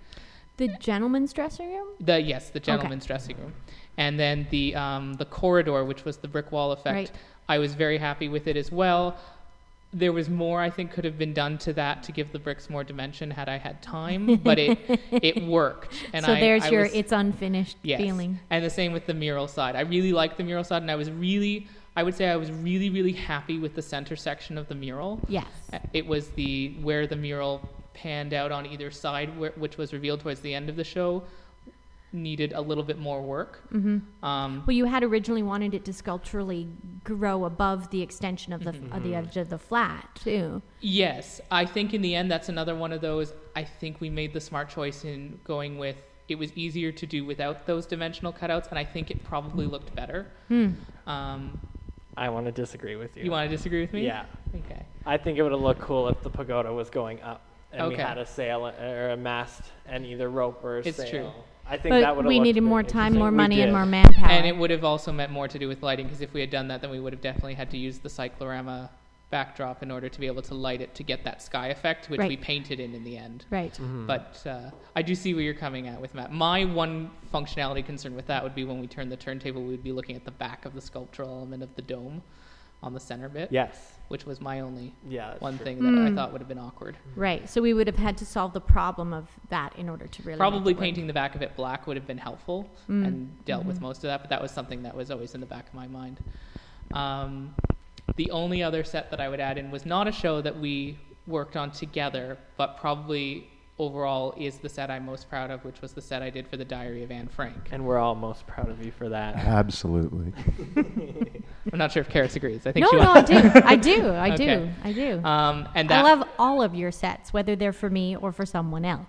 The 0.58 0.70
gentleman's 0.80 1.32
dressing 1.34 1.70
room. 1.76 1.90
The 2.00 2.20
yes, 2.20 2.50
the 2.50 2.60
gentleman's 2.60 3.06
dressing 3.06 3.38
room, 3.38 3.54
and 3.98 4.20
then 4.20 4.48
the 4.50 4.74
um, 4.76 5.14
the 5.14 5.26
corridor, 5.26 5.86
which 5.86 6.04
was 6.04 6.18
the 6.18 6.28
brick 6.28 6.52
wall 6.52 6.72
effect. 6.72 6.96
Right. 6.96 7.12
I 7.50 7.58
was 7.60 7.74
very 7.76 7.98
happy 7.98 8.28
with 8.30 8.48
it 8.48 8.58
as 8.58 8.72
well. 8.72 9.18
There 9.94 10.12
was 10.12 10.28
more 10.30 10.62
I 10.62 10.70
think 10.70 10.92
could 10.92 11.06
have 11.06 11.18
been 11.18 11.34
done 11.34 11.58
to 11.60 11.74
that 11.74 12.04
to 12.04 12.12
give 12.12 12.32
the 12.34 12.40
bricks 12.40 12.70
more 12.70 12.84
dimension 12.84 13.32
had 13.32 13.48
I 13.48 13.58
had 13.58 13.82
time, 13.82 14.36
but 14.36 14.60
it 14.60 14.78
it 15.12 15.42
worked. 15.44 15.94
And 16.14 16.26
so 16.26 16.34
I, 16.34 16.40
there's 16.42 16.64
I 16.64 16.70
your 16.70 16.84
was- 16.84 16.94
it's 16.94 17.12
unfinished 17.14 17.78
Yes. 17.84 18.02
feeling. 18.02 18.40
And 18.50 18.64
the 18.66 18.70
same 18.70 18.92
with 18.92 19.06
the 19.06 19.14
mural 19.14 19.48
side. 19.48 19.76
I 19.76 19.82
really 19.82 20.12
liked 20.12 20.38
the 20.38 20.44
mural 20.44 20.64
side, 20.66 20.82
and 20.82 20.92
I 20.92 20.96
was 20.96 21.10
really, 21.10 21.68
I 21.96 22.04
would 22.04 22.16
say, 22.16 22.28
I 22.30 22.36
was 22.36 22.52
really, 22.52 22.90
really 22.90 23.14
happy 23.14 23.60
with 23.60 23.76
the 23.76 23.82
center 23.82 24.18
section 24.18 24.58
of 24.58 24.68
the 24.68 24.76
mural. 24.76 25.22
Yes. 25.30 25.46
Uh, 25.72 25.80
It 25.94 26.06
was 26.06 26.30
the 26.32 26.76
where 26.82 27.08
the 27.08 27.16
mural 27.16 27.62
panned 27.94 28.34
out 28.34 28.52
on 28.52 28.66
either 28.66 28.92
side, 28.92 29.36
where, 29.40 29.52
which 29.56 29.78
was 29.78 29.94
revealed 29.94 30.20
towards 30.20 30.42
the 30.42 30.54
end 30.54 30.70
of 30.70 30.76
the 30.76 30.84
show, 30.84 31.24
needed 32.14 32.54
a 32.54 32.62
little 32.62 32.84
bit 32.84 32.98
more 32.98 33.22
work. 33.22 33.62
hmm 33.70 33.98
Um, 34.24 34.64
Well, 34.66 34.76
you 34.76 34.86
had 34.86 35.04
originally 35.04 35.44
wanted 35.44 35.74
it 35.74 35.84
to 35.86 35.94
sculpturally 35.94 36.68
grow 37.04 37.46
above 37.46 37.90
the 37.90 38.02
extension 38.02 38.54
of 38.54 38.64
the 38.64 38.72
Mm-hmm. 38.72 38.94
of 38.94 39.04
the 39.04 39.16
edge 39.16 39.38
of 39.38 39.50
the 39.50 39.58
flat 39.58 40.08
too. 40.16 40.62
Yes, 40.80 41.42
I 41.52 41.66
think 41.66 41.94
in 41.94 42.02
the 42.02 42.16
end 42.16 42.32
that's 42.32 42.50
another 42.50 42.76
one 42.76 42.92
of 42.94 43.02
those. 43.02 43.34
I 43.56 43.64
think 43.64 44.00
we 44.00 44.10
made 44.10 44.34
the 44.34 44.42
smart 44.42 44.70
choice 44.70 45.04
in 45.04 45.40
going 45.44 45.78
with. 45.78 45.98
It 46.30 46.38
was 46.38 46.52
easier 46.54 46.92
to 46.92 47.06
do 47.06 47.24
without 47.26 47.66
those 47.66 47.86
dimensional 47.86 48.34
cutouts, 48.34 48.70
and 48.70 48.78
I 48.80 48.84
think 48.84 49.10
it 49.12 49.24
probably 49.24 49.66
looked 49.66 49.96
better. 49.96 50.28
Hmm. 50.50 50.72
Um, 51.06 51.60
I 52.18 52.30
want 52.30 52.46
to 52.48 52.52
disagree 52.52 52.96
with 52.96 53.16
you. 53.16 53.24
you 53.26 53.32
want 53.32 53.50
to 53.50 53.56
disagree 53.56 53.82
with 53.82 53.94
me? 53.94 54.06
Yeah. 54.06 54.26
Okay. 54.56 54.86
I 55.06 55.18
think 55.18 55.38
it 55.38 55.44
would 55.44 55.52
have 55.52 55.62
looked 55.62 55.82
cool 55.82 56.08
if 56.10 56.22
the 56.22 56.30
pagoda 56.30 56.74
was 56.74 56.90
going 56.90 57.22
up 57.22 57.42
and 57.72 57.88
we 57.90 57.96
had 57.96 58.18
a 58.18 58.26
sail 58.26 58.66
or 58.68 59.10
a 59.12 59.18
mast 59.18 59.62
and 59.86 60.06
either 60.06 60.30
rope 60.30 60.64
or 60.64 60.80
a 60.80 60.82
It's 60.88 60.98
sail. 60.98 61.10
true. 61.10 61.32
I 61.70 61.78
think 61.78 61.94
that 61.94 62.02
But 62.02 62.16
would 62.18 62.26
have 62.26 62.30
we 62.30 62.40
needed 62.40 62.62
more 62.64 62.84
time, 62.84 63.14
more 63.16 63.30
We 63.32 63.38
money, 63.38 63.62
and 63.62 63.70
did. 63.70 63.74
more 63.74 63.86
manpower. 63.86 64.30
And 64.30 64.46
it 64.46 64.56
would 64.56 64.70
have 64.72 64.84
also 64.84 65.12
meant 65.12 65.32
more 65.32 65.48
to 65.48 65.60
do 65.60 65.68
with 65.68 65.84
lighting 65.84 66.06
because 66.06 66.22
if 66.22 66.34
we 66.34 66.42
had 66.42 66.50
done 66.50 66.68
that, 66.70 66.82
then 66.82 66.90
we 66.90 67.00
would 67.00 67.14
have 67.14 67.22
definitely 67.22 67.56
had 67.56 67.70
to 67.72 67.78
use 67.78 68.00
the 68.00 68.10
cyclorama 68.10 68.90
backdrop 69.30 69.84
in 69.84 69.92
order 69.92 70.08
to 70.08 70.20
be 70.20 70.28
able 70.28 70.42
to 70.42 70.54
light 70.54 70.80
it 70.80 70.96
to 70.96 71.04
get 71.04 71.24
that 71.26 71.42
sky 71.42 71.68
effect, 71.68 72.10
which 72.10 72.22
we 72.22 72.38
painted 72.38 72.80
in 72.80 72.94
in 72.94 73.04
the 73.04 73.18
end. 73.18 73.46
right. 73.50 73.74
Mm-hmm. 73.74 74.08
But 74.08 74.42
uh, 74.46 74.72
I 74.96 75.02
do 75.02 75.16
see 75.16 75.34
where 75.34 75.44
you're 75.44 75.54
coming 75.54 75.88
at 75.88 76.00
with 76.00 76.16
Matt. 76.16 76.32
My 76.32 76.64
one 76.64 77.12
functionality 77.34 77.86
concern 77.86 78.16
with 78.16 78.28
that 78.28 78.42
would 78.42 78.56
be 78.56 78.64
when 78.64 78.80
we 78.80 78.88
turn 78.88 79.10
the 79.10 79.18
turntable, 79.18 79.62
we 79.64 79.72
would 79.72 79.84
be 79.84 79.92
looking 79.92 80.16
at 80.16 80.24
the 80.24 80.32
back 80.32 80.66
of 80.66 80.74
the 80.74 80.82
sculptural 80.82 81.30
element 81.30 81.62
of 81.62 81.76
the 81.76 81.82
dome. 81.82 82.22
On 82.84 82.94
the 82.94 83.00
center 83.00 83.28
bit, 83.28 83.52
Yes. 83.52 83.98
which 84.08 84.26
was 84.26 84.40
my 84.40 84.60
only 84.60 84.94
Yeah. 85.08 85.34
one 85.40 85.58
true. 85.58 85.66
thing 85.66 85.80
that 85.84 85.94
I 85.94 86.10
Mm. 86.10 86.16
thought 86.16 86.32
would 86.32 86.42
have 86.42 86.48
been 86.48 86.60
awkward. 86.60 86.96
Right. 87.16 87.50
So 87.50 87.62
we 87.62 87.74
would 87.74 87.88
have 87.88 87.98
had 87.98 88.18
to 88.20 88.26
solve 88.26 88.54
the 88.54 88.62
problem 88.62 89.14
of 89.14 89.28
that 89.50 89.76
in 89.78 89.90
order 89.90 90.06
to 90.08 90.22
really 90.22 90.34
make 90.34 90.38
Probably 90.40 90.72
it 90.74 90.76
work. 90.76 90.82
painting 90.84 91.08
the 91.08 91.14
back 91.14 91.34
of 91.36 91.42
it 91.42 91.56
black 91.56 91.88
would 91.88 91.98
have 91.98 92.06
been 92.06 92.20
helpful 92.20 92.70
Mm. 92.88 93.08
and 93.08 93.46
dealt 93.46 93.66
with 93.66 93.82
most 93.82 93.98
of 93.98 94.04
that, 94.10 94.22
but 94.22 94.30
that 94.30 94.42
was 94.42 94.52
something 94.52 94.84
that 94.84 94.96
was 94.96 95.10
always 95.10 95.34
in 95.34 95.42
the 95.42 95.48
back 95.48 95.68
of 95.68 95.74
my 95.74 95.88
mind. 95.88 96.18
Um, 96.94 97.56
the 98.16 98.30
only 98.32 98.62
other 98.64 98.84
set 98.84 99.10
that 99.12 99.20
I 99.20 99.28
would 99.28 99.40
add 99.40 99.58
in 99.58 99.72
was 99.72 99.86
not 99.86 100.08
a 100.08 100.12
show 100.12 100.40
that 100.42 100.58
we 100.58 100.98
worked 101.26 101.58
on 101.58 101.72
together, 101.72 102.38
but 102.58 102.78
probably 102.78 103.50
overall 103.80 104.34
is 104.38 104.60
the 104.60 104.70
set 104.70 104.90
I'm 104.90 105.06
most 105.06 105.30
proud 105.30 105.52
of, 105.52 105.66
which 105.66 105.82
was 105.82 105.94
the 105.94 106.02
set 106.02 106.22
I 106.22 106.30
did 106.30 106.48
for 106.48 106.58
the 106.58 106.66
Diary 106.66 107.04
of 107.04 107.12
Anne 107.12 107.28
Frank. 107.28 107.70
And 107.72 107.86
we're 107.86 107.98
all 108.00 108.16
most 108.16 108.48
proud 108.48 108.70
of 108.70 108.84
you 108.84 108.92
for 108.92 109.10
that. 109.10 109.36
Absolutely. 109.36 110.32
I'm 111.72 111.80
not 111.80 111.92
sure 111.92 112.02
if 112.02 112.12
Ceris 112.12 112.36
agrees. 112.36 112.66
I 112.66 112.72
think 112.72 112.86
No, 112.86 112.90
she 112.92 112.98
no, 112.98 113.12
I 113.12 113.22
do. 113.22 113.36
I 113.64 113.76
do. 113.76 114.12
I 114.14 114.36
do. 114.36 114.44
Okay. 114.44 114.72
I 114.84 114.94
do. 114.94 115.22
Um, 115.24 115.68
and 115.76 115.92
I 115.92 116.02
love 116.02 116.28
all 116.40 116.62
of 116.62 116.76
your 116.76 116.92
sets, 116.92 117.34
whether 117.34 117.56
they're 117.56 117.74
for 117.74 117.90
me 117.90 118.16
or 118.16 118.32
for 118.32 118.46
someone 118.46 118.86
else. 118.86 119.06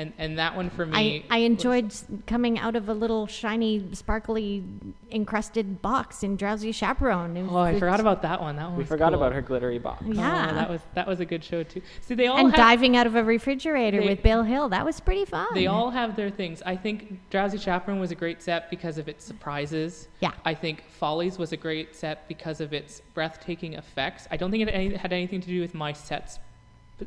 And 0.00 0.12
and 0.18 0.38
that 0.38 0.56
one 0.56 0.70
for 0.70 0.86
me. 0.86 1.24
I 1.30 1.36
was- 1.38 1.44
enjoyed 1.44 1.86
s- 1.86 2.04
coming 2.26 2.58
out 2.58 2.76
of 2.76 2.88
a 2.88 2.94
little 2.94 3.26
shiny, 3.26 3.84
sparkly, 3.92 4.64
encrusted 5.10 5.82
box 5.82 6.22
in 6.22 6.36
Drowsy 6.36 6.72
Chaperone. 6.72 7.36
It 7.36 7.46
Oh, 7.50 7.56
I 7.56 7.72
was- 7.72 7.80
forgot 7.80 8.00
about 8.00 8.22
that 8.22 8.40
one. 8.40 8.56
That 8.56 8.66
one. 8.68 8.76
We 8.76 8.82
was 8.82 8.88
forgot 8.88 9.12
cool. 9.12 9.20
about 9.22 9.32
her 9.32 9.42
glittery 9.42 9.78
box. 9.78 10.02
Yeah. 10.06 10.48
Oh, 10.50 10.54
that 10.54 10.70
was 10.70 10.80
that 10.94 11.06
was 11.06 11.20
a 11.20 11.24
good 11.24 11.44
show 11.44 11.62
too. 11.62 11.82
See, 12.00 12.14
they 12.14 12.26
all 12.26 12.38
and 12.38 12.48
have, 12.48 12.56
diving 12.56 12.96
out 12.96 13.06
of 13.06 13.14
a 13.16 13.24
refrigerator 13.24 14.00
They- 14.00 14.06
with 14.08 14.22
Bill 14.22 14.42
Hill. 14.42 14.68
That 14.70 14.84
was 14.84 15.00
pretty 15.00 15.24
fun. 15.24 15.48
They 15.54 15.66
all 15.66 15.90
have 15.90 16.16
their 16.16 16.30
things. 16.30 16.62
I 16.64 16.76
think 16.76 17.18
Drowsy 17.30 17.58
Chaperone 17.58 18.00
was 18.00 18.10
a 18.10 18.14
great 18.14 18.42
set 18.42 18.70
because 18.70 18.98
of 18.98 19.08
its 19.08 19.24
surprises. 19.24 20.08
Yeah. 20.20 20.32
I 20.44 20.54
think 20.54 20.84
Follies 20.88 21.38
was 21.38 21.52
a 21.52 21.56
great 21.56 21.94
set 21.96 22.28
because 22.28 22.60
of 22.60 22.72
its 22.72 23.00
breathtaking 23.14 23.74
effects. 23.74 24.28
I 24.30 24.36
don't 24.36 24.50
think 24.50 24.62
it 24.68 24.70
any, 24.72 24.94
had 24.94 25.12
anything 25.12 25.40
to 25.40 25.48
do 25.48 25.60
with 25.60 25.74
my 25.74 25.92
sets 25.92 26.34
sp- 26.38 26.44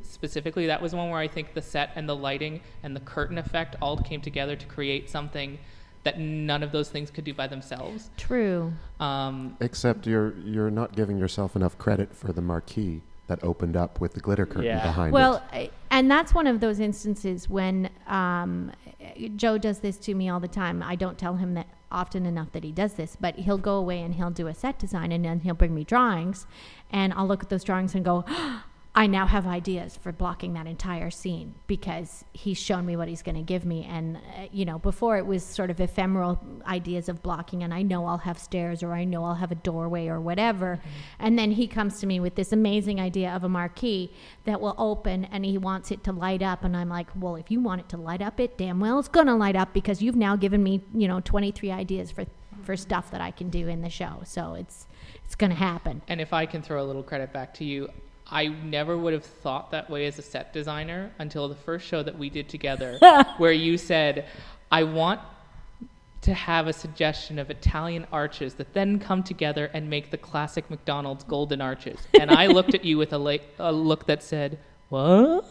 specifically. 0.03 0.67
That 0.67 0.81
was 0.81 0.93
one 0.95 1.09
where 1.09 1.19
I 1.19 1.27
think 1.27 1.53
the 1.53 1.62
set 1.62 1.91
and 1.95 2.07
the 2.09 2.15
lighting 2.15 2.62
and 2.83 2.95
the 2.95 3.00
curtain 3.01 3.38
effect 3.38 3.75
all 3.81 3.97
came 3.97 4.21
together 4.21 4.55
to 4.55 4.65
create 4.65 5.09
something 5.09 5.59
that 6.03 6.19
none 6.19 6.63
of 6.63 6.71
those 6.73 6.89
things 6.89 7.09
could 7.09 7.23
do 7.23 7.33
by 7.33 7.47
themselves. 7.47 8.09
True. 8.17 8.73
Um, 9.00 9.55
Except 9.62 10.05
you're 10.05 10.33
you're 10.39 10.71
not 10.71 10.95
giving 10.95 11.17
yourself 11.17 11.55
enough 11.55 11.77
credit 11.77 12.13
for 12.13 12.33
the 12.33 12.41
marquee 12.41 13.01
that 13.27 13.41
opened 13.41 13.77
up 13.77 14.01
with 14.01 14.13
the 14.13 14.19
glitter 14.19 14.45
curtain 14.45 14.63
Yeah. 14.65 14.83
behind 14.83 15.13
Well, 15.13 15.35
it. 15.53 15.55
I- 15.55 15.71
and 15.91 16.12
that's 16.12 16.33
one 16.33 16.45
of 16.45 16.59
those 16.59 16.79
instances 16.81 17.47
when 17.50 17.89
um, 18.07 18.71
Joe 19.38 19.57
does 19.57 19.79
this 19.79 19.95
to 20.00 20.13
me 20.13 20.27
all 20.27 20.41
the 20.41 20.47
time. 20.50 20.83
I 20.83 20.95
don't 20.95 21.17
tell 21.17 21.35
him 21.35 21.53
that 21.53 21.67
often 21.89 22.25
enough 22.25 22.51
that 22.51 22.63
he 22.65 22.71
does 22.71 22.95
this, 22.95 23.15
but 23.21 23.35
he'll 23.35 23.57
go 23.59 23.75
away 23.77 24.01
and 24.01 24.15
he'll 24.15 24.31
do 24.31 24.47
a 24.47 24.53
set 24.53 24.77
design 24.79 25.12
and 25.13 25.23
then 25.23 25.39
he'll 25.41 25.53
bring 25.53 25.73
me 25.73 25.83
drawings, 25.85 26.47
and 26.91 27.13
I'll 27.13 27.27
look 27.27 27.43
at 27.43 27.50
those 27.50 27.63
drawings 27.63 27.95
and 27.95 28.03
go. 28.03 28.25
I 28.95 29.07
now 29.07 29.25
have 29.25 29.47
ideas 29.47 29.97
for 29.97 30.12
blocking 30.12 30.53
that 30.53 30.67
entire 30.67 31.09
scene 31.09 31.55
because 31.65 32.25
he's 32.31 32.59
shown 32.59 32.85
me 32.85 32.95
what 32.95 33.07
he's 33.07 33.23
going 33.23 33.35
to 33.35 33.41
give 33.41 33.65
me. 33.65 33.88
And, 33.89 34.17
uh, 34.17 34.45
you 34.51 34.65
know, 34.65 34.77
before 34.77 35.17
it 35.17 35.25
was 35.25 35.43
sort 35.43 35.71
of 35.71 35.81
ephemeral 35.81 36.39
ideas 36.67 37.09
of 37.09 37.23
blocking, 37.23 37.63
and 37.63 37.73
I 37.73 37.81
know 37.81 38.05
I'll 38.05 38.19
have 38.19 38.38
stairs 38.38 38.83
or 38.83 38.93
I 38.93 39.03
know 39.03 39.25
I'll 39.25 39.33
have 39.33 39.51
a 39.51 39.55
doorway 39.55 40.09
or 40.09 40.21
whatever. 40.21 40.79
And 41.17 41.39
then 41.39 41.51
he 41.51 41.65
comes 41.65 42.00
to 42.01 42.05
me 42.05 42.19
with 42.19 42.35
this 42.35 42.51
amazing 42.51 43.01
idea 43.01 43.31
of 43.31 43.43
a 43.43 43.50
marquee 43.50 44.13
that 44.45 44.62
will 44.62 44.75
open 44.77 45.25
and 45.25 45.43
he 45.43 45.57
wants 45.57 45.89
it 45.89 46.03
to 46.03 46.12
light 46.12 46.43
up. 46.43 46.63
And 46.63 46.77
I'm 46.77 46.89
like, 46.89 47.07
well, 47.15 47.35
if 47.35 47.50
you 47.50 47.59
want 47.62 47.81
it 47.81 47.89
to 47.89 47.97
light 47.97 48.21
up, 48.21 48.39
it 48.39 48.59
damn 48.59 48.79
well 48.79 49.00
it's 49.00 49.07
going 49.07 49.27
to 49.27 49.35
light 49.35 49.55
up 49.55 49.73
because 49.73 50.03
you've 50.03 50.15
now 50.15 50.35
given 50.35 50.62
me, 50.62 50.83
you 50.93 51.07
know, 51.07 51.19
23 51.19 51.71
ideas 51.71 52.12
for, 52.12 52.25
for 52.62 52.77
stuff 52.77 53.09
that 53.09 53.21
I 53.21 53.31
can 53.31 53.50
do 53.50 53.67
in 53.67 53.81
the 53.81 53.89
show. 53.89 54.21
So 54.23 54.53
it's, 54.53 54.85
it's 55.25 55.33
going 55.33 55.50
to 55.50 55.57
happen. 55.57 56.03
And 56.07 56.21
if 56.21 56.31
I 56.31 56.45
can 56.45 56.62
throw 56.62 56.83
a 56.83 56.85
little 56.85 57.01
credit 57.01 57.33
back 57.33 57.55
to 57.55 57.65
you, 57.65 57.89
I 58.27 58.47
never 58.47 58.97
would 58.97 59.13
have 59.13 59.25
thought 59.25 59.71
that 59.71 59.89
way 59.89 60.05
as 60.05 60.17
a 60.17 60.21
set 60.21 60.53
designer 60.53 61.12
until 61.19 61.47
the 61.49 61.55
first 61.55 61.86
show 61.86 62.03
that 62.03 62.17
we 62.17 62.29
did 62.29 62.49
together, 62.49 62.97
where 63.38 63.51
you 63.51 63.77
said, 63.77 64.25
I 64.71 64.83
want 64.83 65.19
to 66.21 66.33
have 66.33 66.67
a 66.67 66.73
suggestion 66.73 67.38
of 67.38 67.49
Italian 67.49 68.07
arches 68.12 68.53
that 68.55 68.73
then 68.73 68.97
come 68.97 69.23
together 69.23 69.69
and 69.73 69.89
make 69.89 70.09
the 70.09 70.17
classic 70.17 70.69
McDonald's 70.69 71.23
golden 71.25 71.59
arches. 71.59 71.99
And 72.19 72.31
I 72.31 72.47
looked 72.47 72.73
at 72.73 72.86
you 72.86 72.97
with 72.97 73.12
a, 73.12 73.17
la- 73.17 73.38
a 73.59 73.73
look 73.73 74.05
that 74.07 74.23
said, 74.23 74.57
What? 74.88 75.45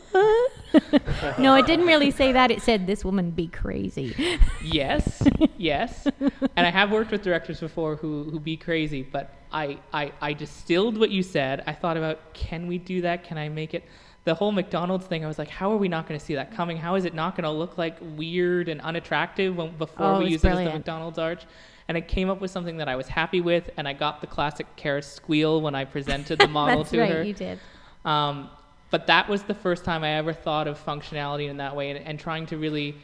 no, 1.38 1.54
it 1.56 1.66
didn't 1.66 1.87
really 1.87 2.11
say 2.11 2.32
that. 2.32 2.50
It 2.50 2.62
said, 2.62 2.87
this 2.87 3.04
woman 3.04 3.30
be 3.32 3.48
crazy. 3.48 4.38
yes, 4.64 5.22
yes. 5.58 6.06
And 6.56 6.66
I 6.66 6.70
have 6.70 6.90
worked 6.90 7.11
with 7.11 7.22
directors 7.22 7.61
before 7.61 7.96
who, 7.96 8.24
who 8.30 8.40
be 8.40 8.56
crazy, 8.56 9.02
but 9.02 9.35
I, 9.52 9.78
I, 9.92 10.12
I 10.20 10.32
distilled 10.32 10.98
what 10.98 11.10
you 11.10 11.22
said. 11.22 11.62
I 11.66 11.72
thought 11.72 11.96
about, 11.96 12.32
can 12.34 12.66
we 12.66 12.78
do 12.78 13.02
that? 13.02 13.24
Can 13.24 13.38
I 13.38 13.48
make 13.48 13.74
it? 13.74 13.84
The 14.24 14.34
whole 14.34 14.52
McDonald's 14.52 15.06
thing, 15.06 15.24
I 15.24 15.28
was 15.28 15.38
like, 15.38 15.48
how 15.48 15.72
are 15.72 15.76
we 15.76 15.88
not 15.88 16.06
going 16.06 16.18
to 16.18 16.24
see 16.24 16.34
that 16.36 16.54
coming? 16.54 16.76
How 16.76 16.94
is 16.94 17.04
it 17.04 17.12
not 17.14 17.34
going 17.36 17.44
to 17.44 17.50
look 17.50 17.76
like 17.76 17.96
weird 18.00 18.68
and 18.68 18.80
unattractive 18.80 19.56
when, 19.56 19.76
before 19.76 20.06
Oh, 20.06 20.18
we 20.20 20.26
use 20.30 20.44
it 20.44 20.48
as 20.48 20.58
the. 20.58 20.64
McDonald's 20.64 21.18
arch? 21.18 21.44
And 21.88 21.96
I 21.96 22.00
came 22.00 22.30
up 22.30 22.40
with 22.40 22.50
something 22.50 22.76
that 22.76 22.88
I 22.88 22.94
was 22.94 23.08
happy 23.08 23.40
with, 23.40 23.68
and 23.76 23.88
I 23.88 23.92
got 23.92 24.20
the 24.20 24.28
classic 24.28 24.66
Ceris 24.80 25.06
squeal 25.06 25.60
when 25.60 25.74
I 25.74 25.84
presented 25.84 26.38
the 26.38 26.46
model 26.60 26.84
to 26.84 27.00
right, 27.00 27.10
her. 27.10 27.22
you 27.24 27.34
did. 27.34 27.58
Um, 28.04 28.48
but 28.90 29.08
that 29.08 29.28
was 29.28 29.42
the 29.42 29.54
first 29.54 29.84
time 29.84 30.04
I 30.04 30.12
ever 30.12 30.32
thought 30.32 30.68
of 30.68 30.82
functionality 30.82 31.48
in 31.48 31.56
that 31.56 31.74
way 31.74 31.90
and, 31.90 31.98
and 32.06 32.20
trying 32.20 32.46
to 32.46 32.58
really 32.58 32.94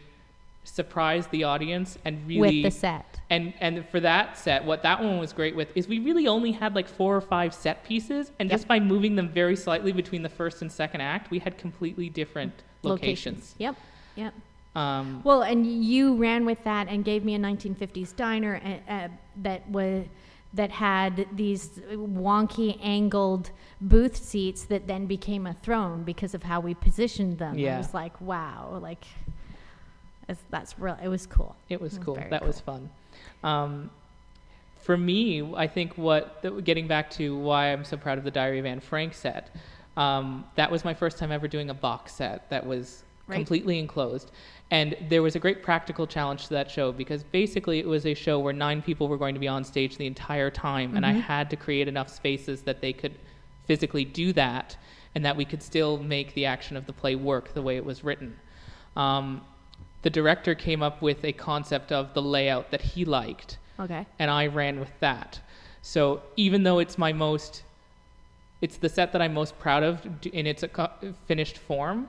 surprise 0.65 1.27
the 1.29 1.45
audience 1.45 1.99
and 2.05 2.27
really 2.27 2.63
With 2.63 2.75
the 2.75 2.79
set. 2.79 3.21
and 3.31 3.55
and 3.61 3.89
for 3.89 4.01
that 4.01 4.37
set 4.37 4.65
what 4.65 4.83
that 4.83 5.03
one 5.03 5.19
was 5.19 5.33
great 5.33 5.57
with 5.57 5.75
is 5.75 5.89
we 5.89 5.99
really 5.99 6.27
only 6.27 6.53
had 6.53 6.75
like 6.75 6.87
four 6.87 7.17
or 7.17 7.21
five 7.23 7.55
set 7.55 7.85
pieces 7.85 8.33
and 8.39 8.51
just 8.51 8.69
by 8.69 8.79
moving 8.79 9.17
them 9.17 9.29
very 9.31 9.57
slightly 9.57 9.93
between 9.93 10.23
the 10.23 10.29
first 10.29 10.61
and 10.61 10.71
second 10.71 11.01
act 11.01 11.31
we 11.31 11.39
had 11.39 11.57
completely 11.57 12.09
different 12.11 12.53
locations, 12.83 13.55
Yep. 13.59 13.77
Yep. 14.17 14.35
Um, 14.77 15.23
Well, 15.25 15.43
and 15.43 15.67
you 15.67 16.15
ran 16.17 16.45
with 16.45 16.63
that 16.65 16.89
and 16.89 17.05
gave 17.05 17.25
me 17.25 17.35
a 17.35 17.39
1950s 17.39 18.15
diner 18.15 18.61
uh, 18.65 18.93
uh, 18.93 19.09
that 19.43 19.69
was 19.71 20.05
that 20.55 20.71
had 20.71 21.27
these 21.35 21.81
wonky 21.93 22.79
angled 22.83 23.51
booth 23.81 24.17
seats 24.17 24.65
that 24.65 24.87
then 24.87 25.07
became 25.07 25.47
a 25.47 25.53
throne 25.55 26.05
because 26.05 26.35
of 26.35 26.43
how 26.43 26.59
we 26.61 26.75
positioned 26.75 27.39
them. 27.39 27.59
Yeah. 27.59 27.75
It 27.75 27.79
was 27.79 27.93
like, 27.93 28.19
wow, 28.21 28.79
like 28.81 29.05
it's, 30.29 30.41
that's 30.51 30.79
real. 30.79 30.97
It 31.03 31.09
was 31.09 31.27
cool. 31.27 31.57
It 31.69 31.81
was 31.81 31.95
It 31.95 31.99
was 31.99 32.05
cool. 32.05 32.19
that 32.31 32.47
was 32.47 32.61
fun. 32.61 32.91
Um, 33.43 33.91
for 34.77 34.97
me, 34.97 35.53
I 35.55 35.67
think 35.67 35.97
what 35.99 36.41
th- 36.43 36.65
getting 36.65 36.87
back 36.87 37.11
to 37.13 37.37
why 37.37 37.73
I'm 37.73 37.85
so 37.85 37.97
proud 37.97 38.19
of 38.19 38.25
the 38.25 38.31
Diary 38.31 38.59
of 38.59 38.67
Anne 38.67 38.81
Frank 38.81 39.15
set. 39.15 39.55
Um, 39.97 40.45
that 40.55 40.71
was 40.71 40.85
my 40.85 40.95
first 40.95 41.19
time 41.19 41.33
ever 41.33 41.49
doing 41.49 41.71
a 41.71 41.75
box 41.75 42.15
set 42.15 42.49
that 42.51 42.65
was 42.67 43.05
Right. 43.27 43.35
completely 43.37 43.79
enclosed, 43.79 44.31
and 44.71 44.97
there 45.11 45.21
was 45.23 45.37
a 45.37 45.39
great 45.39 45.63
practical 45.63 46.07
challenge 46.07 46.45
to 46.45 46.55
that 46.55 46.71
show 46.71 46.93
because 46.93 47.23
basically 47.25 47.79
it 47.79 47.87
was 47.87 48.07
a 48.07 48.15
show 48.15 48.39
where 48.39 48.55
nine 48.55 48.81
people 48.81 49.07
were 49.07 49.19
going 49.19 49.35
to 49.35 49.39
be 49.41 49.49
on 49.49 49.65
stage 49.65 49.99
the 49.99 50.07
entire 50.07 50.51
time, 50.51 50.97
and 50.97 51.05
I 51.05 51.13
had 51.13 51.51
to 51.51 51.57
create 51.57 51.89
enough 51.89 52.09
spaces 52.09 52.63
that 52.63 52.81
they 52.81 52.95
could 52.95 53.15
physically 53.67 54.07
do 54.07 54.33
that, 54.33 54.79
and 55.15 55.23
that 55.27 55.37
we 55.37 55.45
could 55.45 55.63
still 55.63 55.99
make 55.99 56.33
the 56.33 56.47
action 56.47 56.75
of 56.75 56.87
the 56.87 56.93
play 56.95 57.17
work 57.17 57.53
the 57.53 57.61
way 57.61 57.77
it 57.77 57.85
was 57.85 58.03
written. 58.03 58.35
Um, 58.97 59.43
the 60.03 60.11
director 60.11 60.55
came 60.55 60.83
up 60.83 61.03
with 61.03 61.25
a 61.25 61.33
concept 61.33 61.93
of 61.93 62.15
the 62.15 62.23
layout 62.23 62.71
that 62.71 62.81
he 62.81 63.05
liked, 63.05 63.59
Okay. 63.81 64.07
and 64.19 64.31
I 64.31 64.47
ran 64.47 64.79
with 64.79 64.93
that. 65.01 65.41
So 65.83 66.23
even 66.37 66.63
though 66.63 66.79
it's 66.79 66.99
my 66.99 67.13
most, 67.13 67.63
it's 68.61 68.77
the 68.77 68.89
set 68.89 69.13
that 69.13 69.23
I'm 69.23 69.35
most 69.35 69.59
proud 69.59 69.83
of 69.83 70.07
in 70.33 70.47
its 70.47 70.63
uh, 70.63 70.89
finished 71.27 71.59
form. 71.59 72.09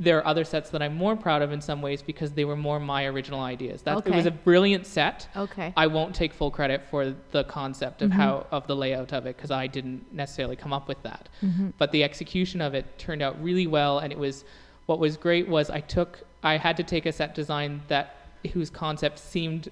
There 0.00 0.18
are 0.18 0.26
other 0.26 0.44
sets 0.44 0.70
that 0.70 0.80
I'm 0.80 0.94
more 0.94 1.16
proud 1.16 1.42
of 1.42 1.50
in 1.50 1.60
some 1.60 1.82
ways 1.82 2.02
because 2.02 2.30
they 2.32 2.44
were 2.44 2.54
more 2.54 2.78
my 2.78 3.06
original 3.06 3.40
ideas. 3.40 3.82
That 3.82 4.06
it 4.06 4.14
was 4.14 4.26
a 4.26 4.30
brilliant 4.30 4.86
set. 4.86 5.28
Okay. 5.34 5.72
I 5.76 5.88
won't 5.88 6.14
take 6.14 6.32
full 6.32 6.52
credit 6.52 6.84
for 6.88 7.16
the 7.32 7.42
concept 7.44 8.02
of 8.02 8.10
mm-hmm. 8.10 8.20
how 8.20 8.46
of 8.52 8.68
the 8.68 8.76
layout 8.76 9.12
of 9.12 9.26
it 9.26 9.36
because 9.36 9.50
I 9.50 9.66
didn't 9.66 10.12
necessarily 10.12 10.54
come 10.54 10.72
up 10.72 10.86
with 10.86 11.02
that. 11.02 11.28
Mm-hmm. 11.42 11.70
But 11.78 11.90
the 11.90 12.04
execution 12.04 12.60
of 12.60 12.74
it 12.74 12.96
turned 12.96 13.22
out 13.22 13.42
really 13.42 13.66
well, 13.66 13.98
and 13.98 14.12
it 14.12 14.18
was 14.18 14.44
what 14.86 15.00
was 15.00 15.16
great 15.16 15.48
was 15.48 15.68
I 15.68 15.80
took 15.80 16.20
I 16.42 16.56
had 16.56 16.76
to 16.76 16.82
take 16.82 17.06
a 17.06 17.12
set 17.12 17.34
design 17.34 17.82
that 17.88 18.14
whose 18.52 18.70
concept 18.70 19.18
seemed 19.18 19.68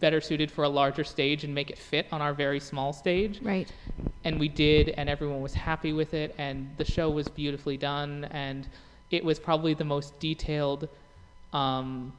better 0.00 0.20
suited 0.20 0.50
for 0.50 0.64
a 0.64 0.68
larger 0.68 1.04
stage 1.04 1.44
and 1.44 1.54
make 1.54 1.70
it 1.70 1.78
fit 1.78 2.06
on 2.10 2.20
our 2.20 2.34
very 2.34 2.58
small 2.58 2.92
stage 2.92 3.40
Right. 3.40 3.72
and 4.24 4.40
we 4.40 4.48
did 4.48 4.88
and 4.90 5.08
everyone 5.08 5.40
was 5.40 5.54
happy 5.54 5.92
with 5.92 6.12
it 6.12 6.34
and 6.36 6.68
the 6.76 6.84
show 6.84 7.08
was 7.08 7.28
beautifully 7.28 7.76
done 7.76 8.24
and 8.32 8.66
it 9.12 9.24
was 9.24 9.38
probably 9.38 9.74
the 9.74 9.84
most 9.84 10.18
detailed 10.18 10.88
um, 11.52 12.12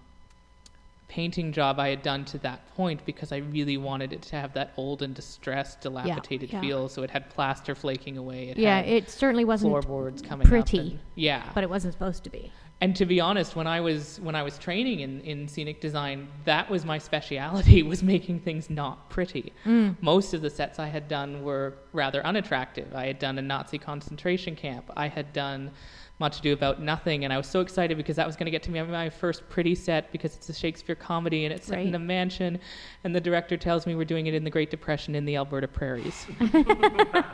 painting 1.09 1.51
job 1.51 1.77
I 1.77 1.89
had 1.89 2.01
done 2.03 2.23
to 2.25 2.37
that 2.39 2.73
point 2.75 3.05
because 3.05 3.33
I 3.33 3.37
really 3.37 3.75
wanted 3.75 4.13
it 4.13 4.21
to 4.23 4.37
have 4.37 4.53
that 4.53 4.71
old 4.77 5.01
and 5.01 5.13
distressed, 5.13 5.81
dilapidated 5.81 6.53
yeah. 6.53 6.61
feel. 6.61 6.87
So 6.89 7.03
it 7.03 7.09
had 7.09 7.29
plaster 7.29 7.75
flaking 7.75 8.17
away. 8.17 8.49
It 8.49 8.57
Yeah, 8.57 8.77
had 8.77 8.85
it 8.87 9.09
certainly 9.09 9.43
wasn't, 9.43 9.71
floorboards 9.71 10.21
coming 10.21 10.47
pretty, 10.47 10.79
up. 10.79 10.85
and- 10.85 10.99
yeah, 11.15 11.49
but 11.53 11.63
it 11.65 11.69
wasn't 11.69 11.93
supposed 11.93 12.23
to 12.23 12.29
be. 12.29 12.51
And 12.81 12.95
to 12.95 13.05
be 13.05 13.19
honest, 13.19 13.55
when 13.55 13.67
I 13.67 13.79
was 13.79 14.19
when 14.21 14.35
I 14.35 14.41
was 14.41 14.57
training 14.57 15.01
in, 15.01 15.21
in 15.21 15.47
scenic 15.47 15.79
design, 15.79 16.27
that 16.45 16.67
was 16.67 16.83
my 16.83 16.97
speciality 16.97 17.83
was 17.93 18.01
making 18.01 18.39
things 18.39 18.71
not 18.71 19.07
pretty. 19.09 19.53
Mm. 19.65 19.95
Most 20.01 20.33
of 20.33 20.41
the 20.41 20.49
sets 20.49 20.79
I 20.79 20.87
had 20.87 21.07
done 21.07 21.43
were 21.43 21.75
rather 21.93 22.25
unattractive. 22.25 22.93
I 22.95 23.05
had 23.05 23.19
done 23.19 23.37
a 23.37 23.41
Nazi 23.41 23.77
concentration 23.77 24.55
camp. 24.55 24.89
I 24.97 25.07
had 25.07 25.31
done 25.31 25.69
much 26.17 26.39
ado 26.39 26.53
about 26.53 26.81
nothing, 26.81 27.23
and 27.23 27.31
I 27.31 27.37
was 27.37 27.47
so 27.47 27.61
excited 27.61 27.97
because 27.97 28.15
that 28.15 28.25
was 28.25 28.35
going 28.35 28.45
to 28.45 28.51
get 28.51 28.63
to 28.63 28.71
me 28.71 28.81
my 28.81 29.09
first 29.09 29.47
pretty 29.49 29.75
set 29.75 30.11
because 30.11 30.35
it's 30.35 30.49
a 30.49 30.53
Shakespeare 30.53 30.95
comedy 30.95 31.45
and 31.45 31.53
it's 31.53 31.67
set 31.67 31.79
in 31.79 31.95
a 31.95 31.99
mansion, 31.99 32.59
and 33.03 33.15
the 33.15 33.21
director 33.21 33.57
tells 33.57 33.85
me 33.85 33.95
we're 33.95 34.05
doing 34.05 34.27
it 34.27 34.33
in 34.33 34.43
the 34.43 34.49
Great 34.49 34.69
Depression 34.69 35.15
in 35.15 35.25
the 35.25 35.35
Alberta 35.35 35.67
prairies. 35.67 36.25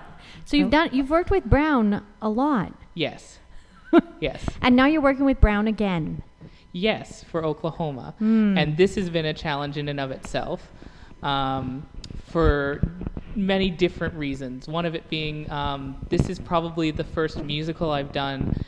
So 0.45 0.57
you've 0.57 0.71
done 0.71 0.89
you've 0.91 1.09
worked 1.09 1.31
with 1.31 1.45
Brown 1.45 2.05
a 2.21 2.29
lot, 2.29 2.73
yes, 2.93 3.39
yes. 4.19 4.43
and 4.61 4.75
now 4.75 4.85
you're 4.85 5.01
working 5.01 5.25
with 5.25 5.39
Brown 5.39 5.67
again. 5.67 6.23
Yes, 6.71 7.23
for 7.23 7.43
Oklahoma. 7.43 8.13
Hmm. 8.19 8.57
And 8.57 8.77
this 8.77 8.95
has 8.95 9.09
been 9.09 9.25
a 9.25 9.33
challenge 9.33 9.77
in 9.77 9.89
and 9.89 9.99
of 9.99 10.11
itself 10.11 10.71
um, 11.23 11.87
for 12.25 12.81
many 13.35 13.69
different 13.69 14.13
reasons. 14.15 14.67
One 14.67 14.85
of 14.85 14.95
it 14.95 15.09
being 15.09 15.49
um, 15.51 15.97
this 16.09 16.29
is 16.29 16.39
probably 16.39 16.91
the 16.91 17.03
first 17.03 17.43
musical 17.43 17.91
I've 17.91 18.11
done 18.11 18.63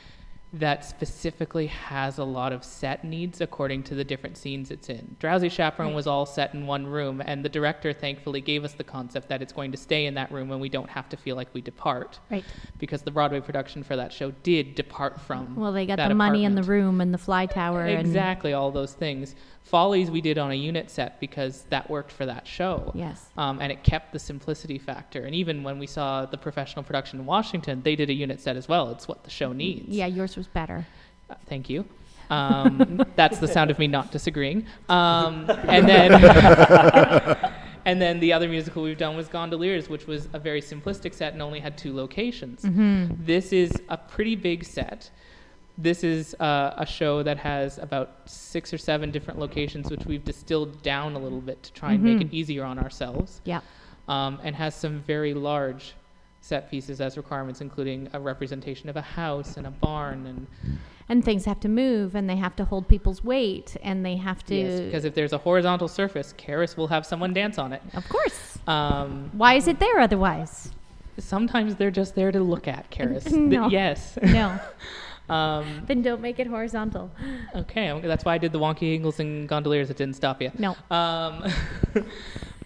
that 0.52 0.84
specifically 0.84 1.68
has 1.68 2.18
a 2.18 2.24
lot 2.24 2.52
of 2.52 2.64
set 2.64 3.04
needs 3.04 3.40
according 3.40 3.84
to 3.84 3.94
the 3.94 4.04
different 4.04 4.36
scenes 4.36 4.72
it's 4.72 4.90
in. 4.90 5.16
Drowsy 5.20 5.48
Chaperone 5.48 5.90
Right. 5.90 5.96
was 5.96 6.08
all 6.08 6.26
set 6.26 6.56
in 6.56 6.66
one 6.66 6.88
room, 6.88 7.22
and 7.24 7.46
the 7.46 7.50
director 7.50 7.94
thankfully 7.94 8.42
gave 8.42 8.64
us 8.64 8.74
the 8.74 8.84
concept 8.84 9.30
that 9.30 9.44
it's 9.44 9.54
going 9.54 9.72
to 9.72 9.78
stay 9.78 10.08
in 10.08 10.16
that 10.16 10.32
room 10.32 10.52
and 10.52 10.60
we 10.60 10.70
don't 10.70 10.90
have 10.90 11.08
to 11.10 11.18
feel 11.18 11.36
like 11.36 11.50
we 11.54 11.62
depart. 11.62 12.20
Right. 12.32 12.44
Because 12.80 13.04
the 13.04 13.12
Broadway 13.12 13.42
production 13.42 13.84
for 13.84 13.96
that 13.96 14.12
show 14.12 14.32
did 14.42 14.74
depart 14.74 15.22
from. 15.22 15.56
Well, 15.56 15.72
they 15.72 15.86
got 15.86 15.98
the 15.98 16.16
money 16.16 16.46
in 16.46 16.56
the 16.56 16.64
room 16.64 17.00
and 17.00 17.14
the 17.14 17.20
fly 17.20 17.46
tower. 17.46 17.84
and- 17.86 18.00
Exactly, 18.00 18.54
all 18.54 18.72
those 18.72 18.94
things. 18.94 19.36
Follies 19.62 20.10
we 20.10 20.20
did 20.20 20.40
on 20.40 20.50
a 20.50 20.56
unit 20.56 20.90
set 20.90 21.20
because 21.20 21.64
that 21.70 21.88
worked 21.92 22.12
for 22.12 22.26
that 22.26 22.48
show. 22.48 22.92
Yes. 22.96 23.30
Um, 23.38 23.60
and 23.62 23.72
it 23.72 23.84
kept 23.84 24.14
the 24.14 24.18
simplicity 24.20 24.80
factor. 24.80 25.22
And 25.26 25.36
even 25.36 25.62
when 25.62 25.78
we 25.78 25.86
saw 25.86 26.26
the 26.26 26.38
professional 26.40 26.82
production 26.82 27.20
in 27.20 27.26
Washington, 27.28 27.82
they 27.84 27.96
did 27.96 28.10
a 28.10 28.14
unit 28.14 28.42
set 28.42 28.56
as 28.56 28.68
well. 28.68 28.90
It's 28.90 29.08
what 29.08 29.24
the 29.24 29.30
show 29.30 29.54
needs. 29.54 29.90
Yeah, 29.90 30.08
yours 30.08 30.36
was 30.40 30.48
better. 30.48 30.88
Uh, 31.30 31.36
thank 31.46 31.70
you. 31.70 31.86
Um, 32.32 33.04
that's 33.16 33.38
the 33.40 33.48
sound 33.48 33.70
of 33.70 33.78
me 33.78 33.86
not 33.88 34.12
disagreeing. 34.12 34.66
Um, 34.88 35.46
and 35.68 35.88
then. 35.94 36.14
And 37.86 38.00
then 38.02 38.20
the 38.20 38.34
other 38.34 38.48
musical 38.50 38.84
we've 38.84 38.98
done 38.98 39.16
was 39.16 39.28
Gondoliers, 39.30 39.90
which 39.90 40.06
was 40.06 40.28
a 40.34 40.40
very 40.40 40.62
simplistic 40.62 41.14
set 41.14 41.34
and 41.34 41.42
only 41.42 41.60
had 41.60 41.78
two 41.78 41.96
locations. 41.96 42.62
This 43.26 43.52
is 43.54 43.72
a 43.90 43.98
pretty 43.98 44.36
big 44.36 44.64
set. 44.64 45.10
This 45.78 46.04
is 46.04 46.36
uh, 46.42 46.74
a 46.78 46.86
show 46.86 47.24
that 47.24 47.38
has 47.38 47.78
about 47.78 48.18
six 48.26 48.74
or 48.74 48.78
seven 48.78 49.12
different 49.12 49.40
locations, 49.40 49.90
which 49.90 50.06
we've 50.06 50.24
distilled 50.26 50.82
down 50.84 51.16
a 51.16 51.20
little 51.20 51.40
bit 51.42 51.64
to 51.64 51.74
try 51.74 51.94
and 51.94 52.04
make 52.04 52.20
it 52.22 52.34
easier 52.34 52.64
on 52.66 52.78
ourselves, 52.78 53.42
Yeah. 53.46 53.62
um, 54.10 54.40
and 54.44 54.56
has 54.58 54.76
some 54.76 55.00
very 55.00 55.34
large 55.34 55.94
set 56.42 56.70
pieces 56.72 57.02
as 57.02 57.18
requirements, 57.18 57.62
including 57.62 58.10
a 58.14 58.20
representation 58.20 58.90
of 58.90 58.96
a 58.96 59.02
house 59.02 59.58
and 59.58 59.68
a 59.68 59.72
barn, 59.72 60.26
and 60.26 60.48
And 61.10 61.26
things 61.26 61.46
have 61.46 61.60
to 61.62 61.68
move, 61.70 62.16
and 62.16 62.30
they 62.30 62.36
have 62.38 62.56
to 62.58 62.66
hold 62.66 62.88
people's 62.88 63.24
weight, 63.24 63.76
and 63.82 64.06
they 64.06 64.16
have 64.18 64.46
to. 64.46 64.86
because 64.86 65.06
if 65.06 65.14
there's 65.16 65.34
a 65.34 65.38
horizontal 65.40 65.88
surface, 65.88 66.34
Ceris 66.38 66.78
will 66.78 66.88
have 66.88 67.06
someone 67.06 67.34
dance 67.34 67.58
on 67.58 67.74
it. 67.74 67.82
of 67.94 68.08
course. 68.10 68.58
Um, 68.68 69.30
Why 69.34 69.56
is 69.56 69.68
it 69.68 69.80
there 69.80 70.00
otherwise? 70.00 70.72
sometimes 71.18 71.76
they're 71.76 71.92
just 71.92 72.16
there 72.16 72.32
to 72.32 72.40
look 72.40 72.66
at, 72.68 72.86
Ceris. 72.96 73.24
Th- 73.30 73.36
No. 73.36 73.68
yes. 73.70 74.18
No. 74.24 74.58
um, 75.30 75.82
then 75.86 76.02
don't 76.02 76.22
make 76.22 76.40
it 76.40 76.48
horizontal. 76.48 77.12
okay, 77.56 78.00
that's 78.06 78.24
why 78.24 78.36
I 78.36 78.38
did 78.38 78.54
the 78.54 78.60
wonky 78.60 78.94
angles 78.94 79.20
and 79.20 79.46
gondoliers. 79.50 79.90
It 79.90 79.98
didn't 79.98 80.16
stop 80.16 80.42
you. 80.42 80.50
No. 80.58 80.78
Um, 80.90 81.44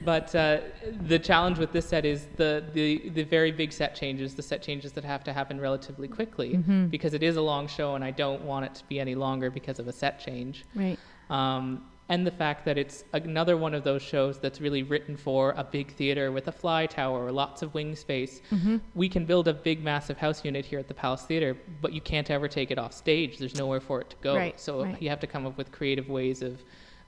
but 0.06 0.34
uh, 0.36 0.60
the 1.08 1.20
challenge 1.20 1.58
with 1.58 1.72
this 1.72 1.88
set 1.88 2.06
is 2.06 2.28
the, 2.36 2.64
the, 2.74 3.10
the 3.10 3.24
very 3.24 3.52
big 3.52 3.72
set 3.72 3.96
changes, 3.96 4.36
the 4.36 4.42
set 4.42 4.62
changes 4.62 4.92
that 4.94 5.04
have 5.04 5.24
to 5.26 5.34
happen 5.34 5.60
relatively 5.60 6.08
quickly 6.08 6.54
Mm-hmm. 6.54 6.88
because 6.88 7.14
it 7.14 7.24
is 7.24 7.36
a 7.38 7.42
long 7.42 7.68
show 7.68 7.96
and 7.96 8.04
I 8.04 8.12
don't 8.12 8.42
want 8.44 8.66
it 8.66 8.76
to 8.76 8.84
be 8.86 9.00
any 9.00 9.16
longer 9.16 9.50
because 9.50 9.80
of 9.80 9.88
a 9.88 9.94
set 9.94 10.20
change. 10.20 10.66
Right. 10.76 10.98
Um, 11.30 11.86
and 12.10 12.28
the 12.28 12.32
fact 12.32 12.66
that 12.66 12.78
it's 12.78 13.06
another 13.14 13.56
one 13.56 13.74
of 13.74 13.84
those 13.84 14.02
shows 14.02 14.38
that's 14.38 14.60
really 14.60 14.84
written 14.84 15.16
for 15.16 15.54
a 15.58 15.64
big 15.64 15.94
theater 15.94 16.32
with 16.32 16.48
a 16.50 16.52
fly 16.52 16.86
tower 16.86 17.26
or 17.26 17.32
lots 17.32 17.62
of 17.62 17.74
wing 17.74 17.96
space. 17.96 18.42
Mm-hmm. 18.52 18.78
We 18.94 19.08
can 19.08 19.26
build 19.26 19.48
a 19.48 19.54
big, 19.54 19.82
massive 19.82 20.18
house 20.18 20.44
unit 20.44 20.66
here 20.66 20.80
at 20.80 20.88
the 20.90 20.94
Palace 20.94 21.24
Theater, 21.24 21.56
but 21.82 21.94
you 21.94 22.02
can't 22.02 22.30
ever 22.30 22.48
take 22.48 22.72
it 22.72 22.78
off 22.78 22.94
stage. 22.94 23.38
There's 23.38 23.56
nowhere 23.56 23.80
for 23.80 24.02
it 24.02 24.10
to 24.10 24.16
go. 24.22 24.36
Right, 24.36 24.60
so 24.60 24.84
right. 24.84 25.02
you 25.02 25.10
have 25.10 25.22
to 25.22 25.28
come 25.28 25.46
up 25.46 25.58
with 25.58 25.72
creative 25.72 26.10
ways 26.10 26.42
of 26.42 26.62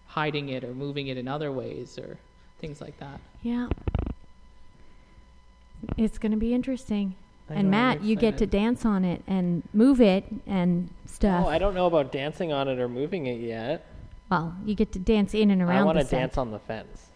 hiding 0.06 0.50
it 0.50 0.64
or 0.64 0.74
moving 0.74 1.08
it 1.08 1.18
in 1.18 1.28
other 1.28 1.52
ways 1.52 2.00
or 2.00 2.18
things 2.60 2.82
like 2.82 2.98
that. 3.00 3.20
Yeah. 3.42 3.68
It's 5.98 6.18
going 6.18 6.32
to 6.32 6.38
be 6.38 6.54
interesting. 6.54 7.16
I 7.50 7.56
and 7.56 7.66
know, 7.66 7.78
Matt, 7.78 8.02
you 8.04 8.16
get 8.16 8.38
to 8.40 8.48
dance 8.48 8.86
on 8.86 9.06
it 9.06 9.22
and 9.28 9.62
move 9.74 10.02
it 10.02 10.26
and 10.48 10.90
stuff. 11.06 11.46
Oh, 11.46 11.50
I 11.50 11.60
don't 11.60 11.76
know 11.76 11.86
about 11.86 12.12
dancing 12.12 12.52
on 12.52 12.68
it 12.68 12.80
or 12.80 12.88
moving 12.90 13.28
it 13.28 13.40
yet. 13.40 13.86
well, 14.32 14.56
you 14.66 14.74
get 14.74 14.92
to 14.94 15.00
dance 15.00 15.34
in 15.36 15.52
and 15.52 15.62
around. 15.62 15.70
I 15.70 15.76
around 15.76 15.86
want 15.86 15.98
the 16.00 16.04
to 16.06 16.10
dance 16.10 16.38
on 16.40 16.50
the 16.50 16.58
fence. 16.58 17.10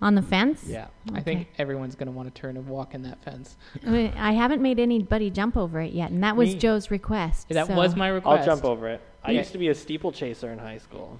on 0.00 0.14
the 0.14 0.22
fence. 0.22 0.64
Yeah. 0.66 0.86
I 1.12 1.20
think 1.20 1.48
everyone's 1.58 1.94
going 1.94 2.06
to 2.06 2.12
want 2.12 2.34
to 2.34 2.40
turn 2.40 2.56
and 2.56 2.66
walk 2.66 2.94
in 2.94 3.02
that 3.02 3.22
fence. 3.22 3.56
I, 3.86 3.90
mean, 3.90 4.12
I 4.16 4.32
haven't 4.32 4.62
made 4.62 4.78
anybody 4.80 5.28
jump 5.28 5.58
over 5.58 5.78
it 5.82 5.92
yet, 5.92 6.10
and 6.10 6.24
that 6.24 6.36
was 6.36 6.54
Me- 6.54 6.58
Joe's 6.58 6.90
request. 6.90 7.50
That 7.50 7.66
so- 7.66 7.74
was 7.74 7.94
my 7.94 8.08
request. 8.08 8.40
I'll 8.40 8.46
jump 8.46 8.64
over 8.64 8.88
it. 8.88 9.02
I 9.22 9.32
Yeah. 9.32 9.40
used 9.40 9.52
to 9.52 9.58
be 9.58 9.68
a 9.68 9.74
steeplechaser 9.74 10.50
in 10.52 10.58
high 10.58 10.78
school. 10.78 11.18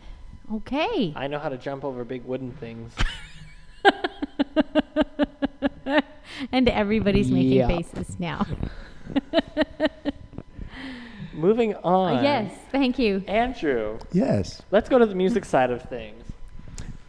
Okay. 0.54 1.12
I 1.14 1.26
know 1.26 1.40
how 1.40 1.50
to 1.50 1.58
jump 1.58 1.84
over 1.84 2.04
big 2.04 2.24
wooden 2.24 2.52
things. 2.52 2.94
and 6.52 6.68
everybody's 6.68 7.30
making 7.30 7.52
Yeah. 7.52 7.68
faces 7.68 8.18
now. 8.18 8.46
Moving 11.32 11.74
on. 11.76 12.24
yes, 12.24 12.52
thank 12.72 12.98
you. 12.98 13.22
Andrew, 13.28 13.98
Yes. 14.12 14.62
let's 14.70 14.88
go 14.88 14.98
to 14.98 15.04
the 15.06 15.14
music 15.14 15.44
side 15.44 15.70
of 15.70 15.82
things. 15.82 16.24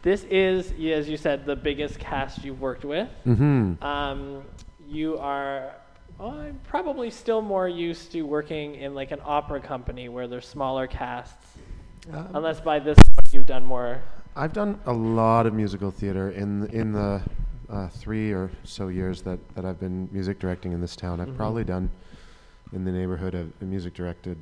This 0.02 0.24
is, 0.24 0.72
as 0.72 1.08
you 1.08 1.16
said, 1.16 1.46
the 1.46 1.56
biggest 1.56 1.98
cast 1.98 2.44
you've 2.44 2.60
worked 2.60 2.84
with. 2.84 3.08
Mm-hmm. 3.26 3.82
Um, 3.82 4.42
you 4.86 5.18
are 5.18 5.72
well, 6.18 6.50
probably 6.64 7.10
still 7.10 7.40
more 7.42 7.68
used 7.68 8.12
to 8.12 8.22
working 8.22 8.74
in 8.76 8.94
like 8.94 9.12
an 9.12 9.20
opera 9.24 9.60
company 9.60 10.08
where 10.08 10.28
there's 10.28 10.46
smaller 10.46 10.86
casts. 10.86 11.56
Unless 12.10 12.60
by 12.60 12.78
this 12.78 12.96
point 12.96 13.32
you've 13.32 13.46
done 13.46 13.64
more. 13.66 14.02
I've 14.38 14.52
done 14.52 14.78
a 14.86 14.92
lot 14.92 15.46
of 15.46 15.52
musical 15.54 15.90
theater 15.90 16.30
in 16.30 16.66
in 16.68 16.92
the 16.92 17.20
uh, 17.68 17.88
three 17.88 18.32
or 18.32 18.50
so 18.64 18.88
years 18.88 19.20
that, 19.22 19.38
that 19.56 19.64
I've 19.64 19.80
been 19.80 20.08
music 20.12 20.38
directing 20.38 20.72
in 20.72 20.80
this 20.80 20.96
town. 20.96 21.20
I've 21.20 21.28
Mhm. 21.28 21.36
probably 21.36 21.64
done 21.64 21.90
in 22.72 22.84
the 22.84 22.92
neighborhood 22.92 23.34
of 23.34 23.48
of 23.60 23.68
music 23.68 23.94
directed, 23.94 24.38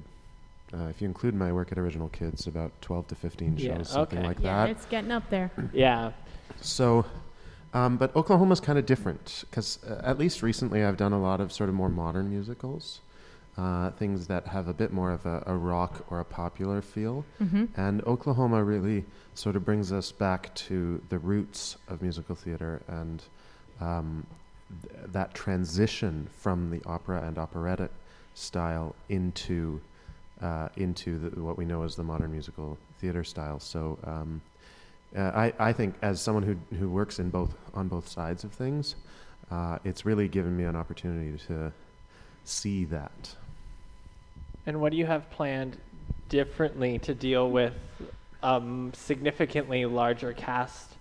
uh, 0.74 0.84
if 0.90 1.00
you 1.00 1.08
include 1.08 1.34
my 1.34 1.50
work 1.50 1.72
at 1.72 1.78
Original 1.78 2.08
Kids, 2.10 2.46
about 2.46 2.72
12 2.82 3.08
to 3.08 3.14
15 3.14 3.56
shows, 3.56 3.64
Yeah, 3.64 3.82
something 3.82 4.18
okay. 4.18 4.28
like 4.28 4.38
Yeah, 4.40 4.66
that. 4.66 4.70
it's 4.70 4.84
getting 4.86 5.10
up 5.12 5.28
there. 5.30 5.50
Yeah. 5.72 6.12
So, 6.60 7.04
um, 7.72 7.96
but 7.96 8.14
Oklahoma's 8.14 8.60
kind 8.60 8.78
of 8.78 8.84
different 8.86 9.44
because 9.50 9.78
uh, 9.84 10.00
at 10.04 10.18
least 10.18 10.42
recently 10.42 10.84
I've 10.84 10.96
done 10.98 11.12
a 11.14 11.20
lot 11.20 11.40
of 11.40 11.52
sort 11.52 11.68
of 11.70 11.74
more 11.74 11.88
modern 11.88 12.28
musicals, 12.28 13.00
uh, 13.58 13.90
things 13.92 14.26
that 14.26 14.46
have 14.46 14.68
a 14.68 14.74
bit 14.74 14.92
more 14.92 15.12
of 15.12 15.24
a, 15.24 15.42
a 15.46 15.54
rock 15.56 16.04
or 16.10 16.20
a 16.20 16.24
popular 16.24 16.82
feel. 16.82 17.24
hmm 17.38 17.64
And 17.76 18.02
Oklahoma 18.04 18.62
really 18.62 19.04
sort 19.34 19.56
of 19.56 19.64
brings 19.64 19.92
us 19.92 20.12
back 20.12 20.54
to 20.54 21.00
the 21.08 21.18
roots 21.18 21.76
of 21.88 22.02
musical 22.02 22.34
theater 22.34 22.82
and 22.88 23.22
um, 23.80 24.26
th- 24.82 24.94
that 25.12 25.34
transition 25.34 26.28
from 26.38 26.70
the 26.70 26.80
opera 26.86 27.22
and 27.26 27.38
operetta 27.38 27.88
style 28.34 28.94
into 29.08 29.80
uh, 30.42 30.68
into 30.76 31.18
the, 31.18 31.42
what 31.42 31.56
we 31.56 31.64
know 31.64 31.82
as 31.82 31.96
the 31.96 32.02
modern 32.02 32.30
musical 32.30 32.76
theater 33.00 33.24
style. 33.24 33.58
So 33.58 33.98
um, 34.04 34.42
uh, 35.16 35.20
I, 35.34 35.52
I 35.58 35.72
think 35.72 35.94
as 36.02 36.20
someone 36.20 36.42
who 36.42 36.76
who 36.76 36.90
works 36.90 37.18
in 37.18 37.30
both 37.30 37.54
on 37.72 37.88
both 37.88 38.06
sides 38.06 38.44
of 38.44 38.52
things, 38.52 38.96
uh, 39.50 39.78
it's 39.82 40.04
really 40.04 40.28
given 40.28 40.54
me 40.54 40.64
an 40.64 40.76
opportunity 40.76 41.38
to 41.46 41.72
see 42.44 42.84
that. 42.86 43.34
And 44.66 44.80
what 44.80 44.90
do 44.92 44.98
you 44.98 45.06
have 45.06 45.30
planned 45.30 45.76
differently 46.28 46.98
to 47.00 47.14
deal 47.14 47.48
with 47.50 47.72
um, 48.42 48.92
significantly 48.94 49.86
larger 49.86 50.32
cast? 50.32 50.92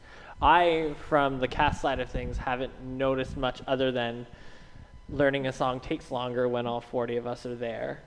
I, 0.41 0.93
from 1.10 1.39
the 1.39 1.47
cast 1.47 1.82
side 1.82 1.99
of 1.99 2.10
things, 2.10 2.38
haven't 2.38 2.71
noticed 2.84 3.38
much 3.38 3.62
other 3.67 3.91
than 3.91 4.28
learning 5.10 5.45
a 5.47 5.54
song 5.54 5.80
takes 5.80 6.10
longer 6.12 6.47
when 6.49 6.65
all 6.65 6.82
40 6.82 7.17
of 7.17 7.28
us 7.28 7.45
are 7.45 7.56
there. 7.56 8.01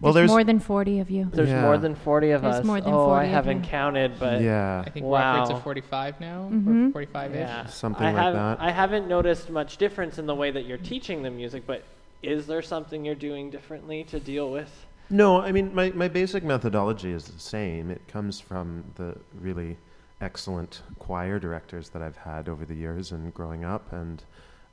Well, 0.00 0.12
there's, 0.12 0.24
there's 0.24 0.30
more 0.30 0.44
than 0.44 0.60
40 0.60 1.00
of 1.00 1.10
you. 1.10 1.28
There's 1.32 1.48
Yeah. 1.48 1.62
more 1.62 1.78
than 1.78 1.94
40 1.94 2.30
of 2.32 2.42
There's 2.42 2.56
us. 2.56 2.64
more 2.64 2.80
than 2.80 2.92
oh, 2.92 3.06
40 3.06 3.26
I 3.26 3.28
haven't 3.30 3.64
you. 3.64 3.70
counted, 3.70 4.18
but 4.18 4.42
yeah. 4.42 4.82
I 4.86 4.90
think 4.90 5.06
Rockford's 5.06 5.50
Wow. 5.50 5.56
at 5.56 5.62
45 5.62 6.20
now, 6.20 6.50
Mhm. 6.52 6.88
or 6.88 6.92
45 6.92 7.32
ish. 7.34 7.38
yeah, 7.38 7.66
Something 7.66 8.06
I 8.06 8.12
like 8.12 8.22
have, 8.22 8.34
that. 8.34 8.60
I 8.60 8.70
haven't 8.70 9.08
noticed 9.08 9.48
much 9.50 9.78
difference 9.78 10.18
in 10.18 10.26
the 10.26 10.34
way 10.34 10.50
that 10.50 10.66
you're 10.66 10.78
teaching 10.78 11.22
the 11.22 11.30
music, 11.30 11.62
but 11.66 11.84
is 12.22 12.46
there 12.46 12.60
something 12.62 13.02
you're 13.04 13.14
doing 13.14 13.48
differently 13.50 14.04
to 14.04 14.20
deal 14.20 14.50
with 14.50 14.86
No, 15.10 15.40
I 15.40 15.52
mean 15.52 15.74
my, 15.74 15.90
my 15.90 16.08
basic 16.08 16.42
methodology 16.44 17.12
is 17.12 17.24
the 17.24 17.40
same. 17.40 17.90
It 17.90 18.06
comes 18.08 18.40
from 18.40 18.84
the 18.96 19.16
really 19.40 19.76
excellent 20.20 20.82
choir 20.98 21.38
directors 21.38 21.90
that 21.90 22.02
I've 22.02 22.16
had 22.16 22.48
over 22.48 22.64
the 22.64 22.74
years 22.74 23.12
and 23.12 23.34
growing 23.34 23.64
up 23.64 23.92
and 23.92 24.22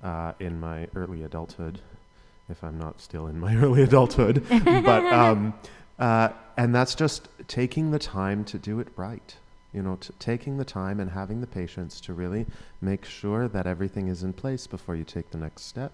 uh, 0.04 0.34
in 0.39 0.60
my 0.60 0.88
early 0.96 1.24
adulthood, 1.24 1.80
if 2.50 2.63
I'm 2.63 2.78
not 2.78 3.02
still 3.02 3.28
in 3.28 3.39
my 3.39 3.56
early 3.63 3.84
adulthood. 3.84 4.44
but 4.50 5.06
um, 5.13 5.54
uh, 5.98 6.30
and 6.56 6.74
that's 6.74 6.96
just 6.96 7.28
taking 7.48 7.92
the 7.92 8.00
time 8.00 8.44
to 8.46 8.58
do 8.58 8.80
it 8.80 8.88
right. 8.96 9.36
You 9.74 9.84
know, 9.84 9.98
t- 9.98 10.13
taking 10.20 10.58
the 10.58 10.65
time 10.65 11.00
and 11.00 11.12
having 11.12 11.42
the 11.42 11.48
patience 11.48 12.00
to 12.02 12.13
really 12.13 12.46
make 12.82 13.06
sure 13.06 13.48
that 13.48 13.68
everything 13.68 14.08
is 14.08 14.24
in 14.24 14.34
place 14.34 14.65
before 14.65 14.96
you 14.96 15.04
take 15.04 15.30
the 15.32 15.38
next 15.38 15.63
step. 15.63 15.92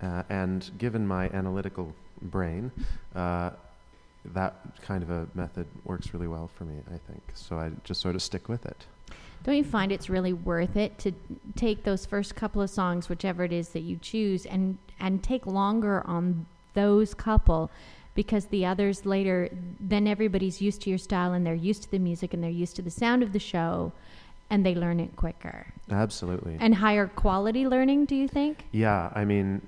Uh, 0.00 0.22
and 0.28 0.70
given 0.78 1.06
my 1.06 1.28
analytical 1.30 1.94
brain, 2.30 2.70
uh, 3.14 3.50
that 4.24 4.54
kind 4.82 5.02
of 5.02 5.10
a 5.10 5.26
method 5.34 5.66
works 5.84 6.14
really 6.14 6.28
well 6.28 6.48
for 6.54 6.64
me, 6.64 6.76
I 6.86 6.98
think. 7.10 7.22
So 7.34 7.58
I 7.58 7.70
just 7.84 8.00
sort 8.00 8.14
of 8.14 8.22
stick 8.22 8.48
with 8.48 8.64
it. 8.66 8.86
Don't 9.44 9.56
you 9.56 9.64
find 9.64 9.90
it's 9.90 10.08
really 10.08 10.32
worth 10.32 10.76
it 10.76 10.98
to 10.98 11.12
take 11.56 11.82
those 11.82 12.06
first 12.06 12.36
couple 12.36 12.62
of 12.62 12.70
songs, 12.70 13.08
whichever 13.08 13.42
it 13.42 13.52
is 13.52 13.70
that 13.70 13.80
you 13.80 13.98
choose, 14.00 14.46
and 14.46 14.78
and 15.00 15.22
take 15.22 15.46
longer 15.46 16.06
on 16.06 16.46
those 16.74 17.12
couple 17.12 17.70
because 18.14 18.46
the 18.46 18.64
others 18.64 19.04
later 19.06 19.48
then 19.80 20.06
everybody's 20.06 20.60
used 20.60 20.82
to 20.82 20.90
your 20.90 20.98
style 20.98 21.32
and 21.32 21.46
they're 21.46 21.54
used 21.54 21.82
to 21.82 21.90
the 21.90 21.98
music 21.98 22.34
and 22.34 22.42
they're 22.42 22.50
used 22.50 22.76
to 22.76 22.82
the 22.82 22.90
sound 22.90 23.22
of 23.22 23.32
the 23.32 23.38
show 23.38 23.92
and 24.52 24.66
they 24.66 24.74
learn 24.74 25.00
it 25.00 25.16
quicker. 25.16 25.66
Absolutely. 25.90 26.58
And 26.60 26.74
higher 26.74 27.06
quality 27.06 27.66
learning, 27.66 28.04
do 28.04 28.14
you 28.14 28.28
think? 28.28 28.66
Yeah, 28.70 29.10
I 29.14 29.24
mean, 29.24 29.62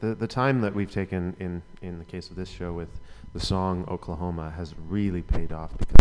the 0.00 0.14
the 0.14 0.28
time 0.28 0.60
that 0.60 0.72
we've 0.72 0.90
taken 0.90 1.36
in 1.40 1.62
in 1.82 1.98
the 1.98 2.04
case 2.04 2.30
of 2.30 2.36
this 2.36 2.48
show 2.48 2.72
with 2.72 2.88
the 3.34 3.40
song 3.40 3.84
Oklahoma 3.88 4.50
has 4.56 4.74
really 4.88 5.22
paid 5.22 5.52
off 5.52 5.76
because 5.76 5.96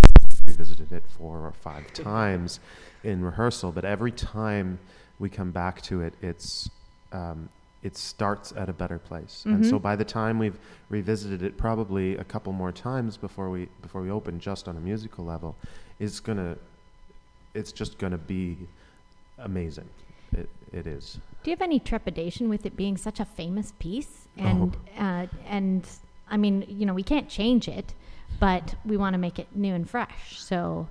we 0.45 0.51
revisited 0.51 0.91
it 0.91 1.03
four 1.17 1.39
or 1.39 1.51
five 1.53 1.91
times 1.93 2.59
in 3.03 3.25
rehearsal. 3.25 3.71
But 3.71 3.83
every 3.83 4.11
time 4.11 4.77
we 5.17 5.27
come 5.29 5.51
back 5.51 5.81
to 5.89 6.01
it, 6.01 6.13
it's 6.21 6.69
um, 7.11 7.49
it 7.81 7.97
starts 7.97 8.51
at 8.55 8.69
a 8.69 8.73
better 8.73 8.99
place. 8.99 9.43
And 9.47 9.65
so 9.65 9.79
Mhm. 9.79 9.81
by 9.81 9.95
the 9.95 10.05
time 10.05 10.37
we've 10.37 10.59
revisited 10.89 11.41
it, 11.41 11.57
probably 11.57 12.15
a 12.17 12.23
couple 12.25 12.53
more 12.53 12.71
times 12.71 13.17
before 13.17 13.49
we 13.49 13.69
before 13.81 14.01
we 14.03 14.11
open, 14.11 14.39
just 14.39 14.67
on 14.67 14.77
a 14.77 14.79
musical 14.91 15.25
level, 15.25 15.55
it's 15.97 16.19
gonna 16.19 16.57
it's 17.53 17.71
just 17.71 17.97
gonna 17.97 18.17
be 18.17 18.57
amazing. 19.37 19.89
It 20.33 20.49
it 20.71 20.87
is. 20.87 21.19
Do 21.43 21.51
you 21.51 21.55
have 21.55 21.61
any 21.61 21.79
trepidation 21.79 22.49
with 22.49 22.65
it 22.65 22.75
being 22.75 22.97
such 22.97 23.19
a 23.19 23.25
famous 23.25 23.73
piece? 23.79 24.27
And 24.37 24.75
uh, 24.97 25.27
and 25.47 25.87
I 26.29 26.37
mean, 26.37 26.65
you 26.67 26.85
know, 26.85 26.93
we 26.93 27.03
can't 27.03 27.29
change 27.29 27.67
it, 27.67 27.93
but 28.39 28.75
we 28.85 28.97
want 28.97 29.13
to 29.13 29.17
make 29.17 29.39
it 29.39 29.47
new 29.55 29.73
and 29.73 29.89
fresh. 29.89 30.39
So, 30.39 30.87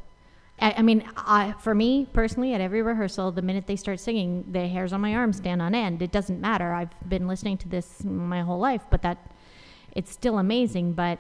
I, 0.61 0.75
I 0.79 0.83
mean, 0.83 1.05
I, 1.16 1.55
for 1.61 1.75
me 1.75 2.07
personally, 2.12 2.55
at 2.55 2.61
every 2.61 2.83
rehearsal, 2.83 3.31
the 3.33 3.42
minute 3.42 3.66
they 3.66 3.77
start 3.77 4.01
singing, 4.01 4.44
the 4.51 4.66
hairs 4.66 4.92
on 4.92 5.01
my 5.01 5.14
arms 5.14 5.37
stand 5.37 5.62
on 5.62 5.75
end. 5.75 6.03
It 6.03 6.12
doesn't 6.12 6.40
matter. 6.40 6.73
I've 6.73 7.09
been 7.09 7.29
listening 7.29 7.57
to 7.59 7.68
this 7.68 8.05
my 8.05 8.42
whole 8.42 8.59
life, 8.59 8.83
but 8.90 9.03
that 9.03 9.18
it's 9.92 10.11
still 10.11 10.38
amazing. 10.38 10.92
But 10.92 11.18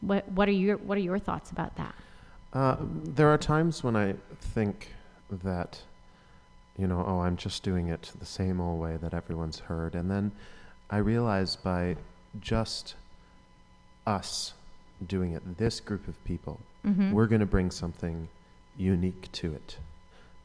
what 0.00 0.28
what 0.30 0.48
are 0.48 0.52
your 0.52 0.76
what 0.78 0.96
are 0.98 1.02
your 1.02 1.18
thoughts 1.18 1.50
about 1.50 1.76
that? 1.76 1.94
Uh, 2.56 2.76
there 2.80 3.28
are 3.28 3.36
times 3.36 3.84
when 3.84 3.94
I 3.94 4.14
think 4.40 4.88
that, 5.30 5.78
you 6.78 6.86
know, 6.86 7.04
oh, 7.06 7.20
I'm 7.20 7.36
just 7.36 7.62
doing 7.62 7.88
it 7.88 8.10
the 8.18 8.24
same 8.24 8.62
old 8.62 8.80
way 8.80 8.96
that 8.96 9.12
everyone's 9.12 9.58
heard. 9.58 9.94
And 9.94 10.10
then 10.10 10.32
I 10.88 10.96
realize 10.96 11.54
by 11.54 11.96
just 12.40 12.94
us 14.06 14.54
doing 15.06 15.32
it, 15.32 15.58
this 15.58 15.80
group 15.80 16.08
of 16.08 16.22
people, 16.24 16.58
Mm-hmm. 16.86 17.10
we're 17.10 17.26
going 17.26 17.40
to 17.40 17.46
bring 17.46 17.72
something 17.72 18.28
unique 18.78 19.30
to 19.32 19.52
it. 19.52 19.76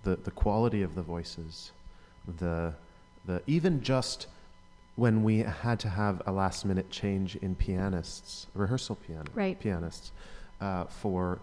The, 0.04 0.15
the 0.15 0.32
quality 0.32 0.82
of 0.82 0.95
the 0.95 1.04
voices, 1.04 1.71
the, 2.39 2.74
the, 3.28 3.43
even 3.45 3.84
just 3.84 4.26
when 4.95 5.21
we 5.24 5.38
had 5.43 5.80
to 5.82 5.89
have 5.89 6.19
a 6.26 6.32
last 6.32 6.65
minute 6.65 6.89
change 6.89 7.36
in 7.38 7.54
pianists, 7.54 8.47
rehearsal 8.56 8.95
piano, 8.95 9.26
Right. 9.36 9.60
pianists, 9.60 10.12
uh, 10.60 10.86
for, 10.86 11.38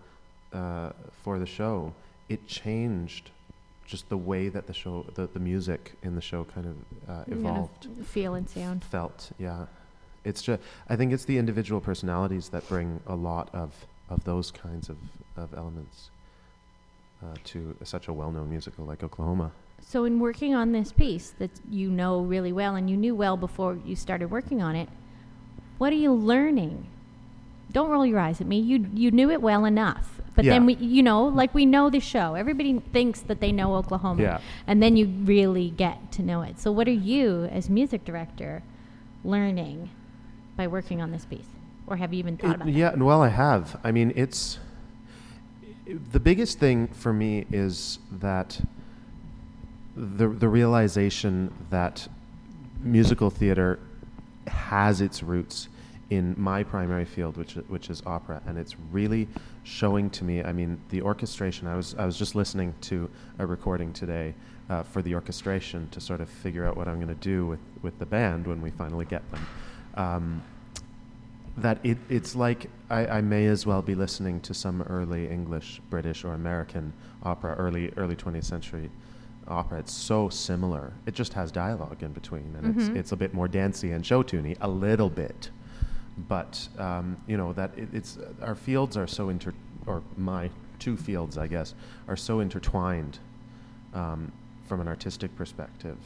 uh, 0.53 0.91
for 1.23 1.39
the 1.39 1.47
show, 1.47 1.93
it 2.29 2.47
changed 2.47 3.31
just 3.87 4.09
the 4.11 4.17
way 4.19 4.49
that 4.51 4.67
the 4.67 4.75
show, 4.75 5.05
the, 5.15 5.27
the 5.27 5.41
music 5.41 5.95
in 6.03 6.15
the 6.15 6.21
show 6.21 6.45
kind 6.45 6.67
of 6.67 6.77
uh, 7.11 7.25
evolved 7.29 7.89
feel 8.05 8.35
and 8.35 8.47
sound. 8.51 8.85
felt 8.85 9.31
yeah 9.39 9.65
it's 10.25 10.43
just 10.43 10.61
i 10.91 10.95
think 10.97 11.11
it's 11.11 11.25
the 11.25 11.39
individual 11.39 11.81
personalities 11.81 12.51
that 12.51 12.69
bring 12.69 13.01
a 13.07 13.15
lot 13.15 13.49
of 13.55 13.87
of 14.11 14.23
those 14.25 14.51
kinds 14.51 14.91
of, 14.91 14.99
of 15.39 15.55
elements 15.55 16.11
uh, 17.23 17.35
to 17.45 17.75
such 17.83 18.09
a 18.09 18.13
well-known 18.13 18.51
musical 18.51 18.85
like 18.85 19.03
oklahoma 19.03 19.51
So, 19.81 20.05
in 20.05 20.19
working 20.21 20.55
on 20.55 20.73
this 20.73 20.93
piece 20.93 21.31
that 21.39 21.51
you 21.71 21.89
know 21.89 22.21
really 22.21 22.53
well 22.53 22.75
and 22.77 22.91
you 22.91 22.97
knew 22.97 23.15
well 23.15 23.37
before 23.39 23.79
you 23.87 23.97
started 23.97 24.29
working 24.31 24.61
on 24.61 24.75
it, 24.77 24.89
what 25.79 25.93
are 25.93 26.03
you 26.07 26.13
learning? 26.13 26.87
Don't 27.73 27.91
roll 27.91 28.07
your 28.07 28.19
eyes 28.19 28.41
at 28.41 28.47
me. 28.47 28.59
You 28.61 28.87
you 28.95 29.11
knew 29.11 29.31
it 29.31 29.43
well 29.43 29.65
enough, 29.67 30.21
but 30.35 30.45
then 30.45 30.65
we, 30.67 30.75
you 30.77 31.03
know, 31.03 31.25
like 31.25 31.53
we 31.55 31.67
know 31.67 31.91
the 31.91 32.01
show. 32.01 32.35
Everybody 32.35 32.81
thinks 32.93 33.21
that 33.21 33.41
they 33.41 33.53
know 33.53 33.75
Oklahoma, 33.75 34.23
Yeah. 34.23 34.39
and 34.67 34.83
then 34.83 34.97
you 34.97 35.07
really 35.07 35.71
get 35.71 36.11
to 36.13 36.23
know 36.23 36.41
it. 36.43 36.59
So, 36.59 36.73
what 36.73 36.89
are 36.89 36.93
you, 36.93 37.45
as 37.53 37.69
music 37.69 38.05
director, 38.07 38.63
learning 39.25 39.91
by 40.57 40.67
working 40.67 41.03
on 41.03 41.11
this 41.13 41.25
piece, 41.27 41.47
or 41.87 41.97
have 41.97 42.13
you 42.15 42.19
even 42.21 42.37
thought 42.39 42.51
It- 42.53 42.57
about 42.57 42.69
it? 42.69 42.75
yeah 42.75 42.93
and 42.93 43.05
well 43.05 43.23
i 43.23 43.29
have 43.29 43.79
i 43.85 43.93
mean 43.93 44.13
it's 44.17 44.59
the 46.13 46.21
biggest 46.21 46.59
thing 46.59 46.89
for 46.89 47.13
me 47.13 47.47
is 47.53 47.99
that 48.11 48.61
the 49.97 50.29
the 50.29 50.49
realization 50.49 51.53
that 51.71 52.09
musical 52.83 53.31
theater 53.31 53.79
has 54.47 55.01
its 55.01 55.23
roots 55.23 55.69
in 56.11 56.35
my 56.39 56.63
primary 56.63 57.05
field, 57.05 57.37
which 57.37 57.55
which 57.69 57.91
is 57.91 58.03
opera, 58.07 58.41
and 58.47 58.57
it's 58.57 58.77
really 58.93 59.29
showing 59.65 60.09
to 60.11 60.25
me. 60.25 60.43
I 60.43 60.53
mean, 60.53 60.81
the 60.89 61.03
orchestration. 61.03 61.69
I 61.69 61.77
was 61.77 61.95
I 61.99 62.07
was 62.07 62.17
just 62.19 62.35
listening 62.35 62.75
to 62.83 63.11
a 63.39 63.47
recording 63.47 63.93
today 63.93 64.35
uh, 64.71 64.83
for 64.83 65.03
the 65.03 65.15
orchestration 65.15 65.89
to 65.91 66.01
sort 66.01 66.21
of 66.21 66.29
figure 66.29 66.65
out 66.67 66.77
what 66.77 66.89
I'm 66.89 66.97
going 66.97 67.09
to 67.09 67.15
do 67.15 67.47
with 67.47 67.61
with 67.83 67.99
the 67.99 68.07
band 68.07 68.47
when 68.47 68.63
we 68.63 68.71
finally 68.71 69.05
get 69.05 69.23
them. 69.31 69.47
Um, 69.95 70.43
that 71.59 71.79
it, 71.83 71.99
it's 72.09 72.37
like 72.37 72.71
I, 72.89 73.07
I 73.19 73.21
may 73.21 73.47
as 73.47 73.67
well 73.67 73.83
be 73.83 73.95
listening 73.97 74.41
to 74.43 74.55
some 74.55 74.81
early 74.83 75.29
English, 75.29 75.81
British, 75.91 76.25
or 76.25 76.33
American 76.35 76.93
opera, 77.25 77.55
early 77.57 77.93
early 77.97 78.17
20th 78.17 78.45
century 78.45 78.91
opera. 79.47 79.81
It's 79.81 79.93
so 79.93 80.29
similar. 80.29 80.93
It 81.05 81.15
just 81.15 81.33
has 81.35 81.51
dialogue 81.51 82.03
in 82.03 82.13
between, 82.13 82.55
and 82.57 82.75
Mhm. 82.75 82.79
it's 82.79 82.89
it's 82.97 83.13
a 83.13 83.17
bit 83.17 83.35
more 83.35 83.49
dancey 83.49 83.91
and 83.91 84.07
show 84.07 84.23
tuney, 84.23 84.57
a 84.63 84.69
little 84.69 85.11
bit. 85.11 85.51
But 86.27 86.69
um, 86.79 87.17
you 87.27 87.37
know 87.37 87.53
that 87.53 87.71
it, 87.77 87.89
it's 87.93 88.19
our 88.43 88.55
fields 88.55 88.97
are 88.97 89.07
so 89.07 89.29
inter 89.29 89.53
or 89.87 90.03
my 90.17 90.51
two 90.79 90.97
fields, 90.97 91.39
I 91.39 91.47
guess, 91.47 91.75
are 92.07 92.17
so 92.17 92.41
intertwined 92.41 93.19
um, 93.95 94.33
from 94.67 94.81
an 94.81 94.89
artistic 94.89 95.35
perspective. 95.37 95.99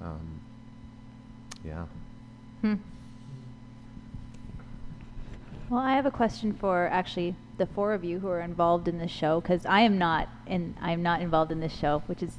Um, 0.00 0.40
yeah. 1.64 1.84
Hmm. 2.60 2.74
Well, 5.68 5.80
I 5.80 5.94
have 5.94 6.06
a 6.06 6.10
question 6.10 6.52
for 6.52 6.86
actually 6.86 7.34
the 7.58 7.66
four 7.66 7.92
of 7.92 8.04
you 8.04 8.20
who 8.20 8.28
are 8.28 8.40
involved 8.40 8.86
in 8.86 8.98
this 8.98 9.10
show 9.10 9.40
because 9.40 9.66
I 9.66 9.80
am 9.80 9.98
not, 9.98 10.28
and 10.46 10.76
I'm 10.80 11.02
not 11.02 11.20
involved 11.20 11.50
in 11.50 11.58
this 11.58 11.76
show, 11.76 12.02
which 12.06 12.22
is 12.22 12.36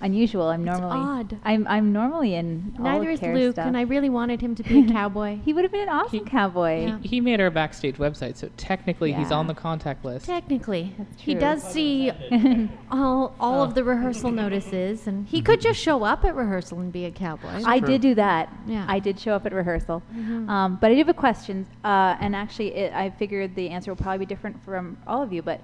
unusual. 0.00 0.48
I'm 0.48 0.66
It's 0.68 0.78
normally 0.78 0.98
odd. 1.00 1.38
I'm 1.44 1.66
I'm 1.68 1.92
normally 1.92 2.34
in 2.34 2.74
all 2.78 2.84
Neither 2.84 3.08
of 3.10 3.14
is 3.14 3.20
Kara's 3.20 3.38
Luke, 3.40 3.54
stuff. 3.54 3.66
and 3.66 3.76
I 3.76 3.82
really 3.82 4.10
wanted 4.10 4.40
him 4.40 4.54
to 4.54 4.62
be 4.62 4.80
a 4.80 4.84
cowboy. 4.92 5.38
he 5.44 5.52
would 5.52 5.64
have 5.64 5.72
been 5.72 5.82
an 5.82 5.88
awesome 5.88 6.18
He- 6.18 6.24
cowboy. 6.24 6.86
Yeah. 6.86 6.98
He 7.02 7.20
made 7.20 7.40
our 7.40 7.50
backstage 7.50 7.96
website, 7.96 8.36
so 8.36 8.48
technically 8.56 9.12
he's 9.12 9.30
on 9.32 9.46
the 9.46 9.54
contact 9.54 10.04
list. 10.04 10.26
Technically, 10.26 10.94
That's 10.98 11.20
he 11.22 11.34
does 11.34 11.62
see 11.62 12.10
all 12.90 13.34
all 13.40 13.62
of 13.62 13.74
the 13.74 13.84
rehearsal 13.84 14.30
notices, 14.30 15.06
and 15.06 15.26
he 15.26 15.40
could 15.42 15.60
just 15.60 15.80
show 15.80 16.04
up 16.04 16.24
at 16.24 16.34
rehearsal 16.34 16.78
and 16.80 16.92
be 16.92 17.04
a 17.06 17.10
cowboy. 17.10 17.62
I 17.64 17.78
True. 17.78 17.88
did 17.88 18.00
do 18.00 18.14
that. 18.16 18.52
Yeah. 18.66 18.84
I 18.88 18.98
did 18.98 19.18
show 19.18 19.34
up 19.34 19.46
at 19.46 19.52
rehearsal. 19.52 20.02
Mhm. 20.14 20.48
Um, 20.48 20.78
but 20.80 20.90
I 20.90 20.94
do 20.94 20.98
have 20.98 21.08
a 21.08 21.14
question, 21.14 21.66
uh, 21.84 22.16
and 22.20 22.34
actually, 22.36 22.74
it, 22.74 22.92
I 22.92 23.10
figured 23.10 23.54
the 23.54 23.70
answer 23.70 23.90
will 23.90 23.96
probably 23.96 24.18
be 24.18 24.26
different 24.26 24.62
from 24.64 24.98
all 25.06 25.22
of 25.22 25.32
you. 25.32 25.42
But 25.42 25.60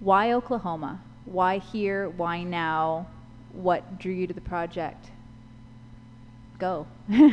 why 0.00 0.32
Oklahoma? 0.32 1.00
Why 1.24 1.58
here? 1.58 2.08
Why 2.10 2.42
now? 2.42 3.06
What 3.56 3.98
drew 3.98 4.12
you 4.12 4.26
to 4.26 4.34
the 4.34 4.40
project? 4.40 5.10
Go. 6.58 6.86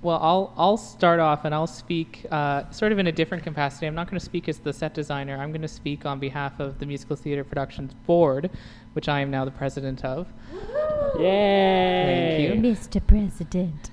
Well, 0.00 0.20
I'll 0.22 0.54
I'll 0.56 0.76
start 0.76 1.18
off 1.18 1.44
and 1.44 1.52
I'll 1.52 1.66
speak 1.66 2.24
uh, 2.30 2.70
sort 2.70 2.92
of 2.92 3.00
in 3.00 3.08
a 3.08 3.12
different 3.12 3.42
capacity. 3.42 3.84
I'm 3.86 3.96
not 3.96 4.06
going 4.08 4.18
to 4.18 4.24
speak 4.24 4.48
as 4.48 4.58
the 4.60 4.72
set 4.72 4.94
designer. 4.94 5.36
I'm 5.36 5.50
going 5.50 5.62
to 5.62 5.66
speak 5.66 6.06
on 6.06 6.20
behalf 6.20 6.60
of 6.60 6.78
the 6.78 6.86
Musical 6.86 7.16
Theater 7.16 7.42
Productions 7.42 7.94
Board, 8.06 8.48
which 8.92 9.08
I 9.08 9.18
am 9.18 9.30
now 9.32 9.44
the 9.44 9.50
president 9.50 10.04
of. 10.04 10.28
Yay! 11.18 12.52
Thank 12.52 12.64
you. 12.64 12.70
Mr. 12.70 13.04
President. 13.04 13.90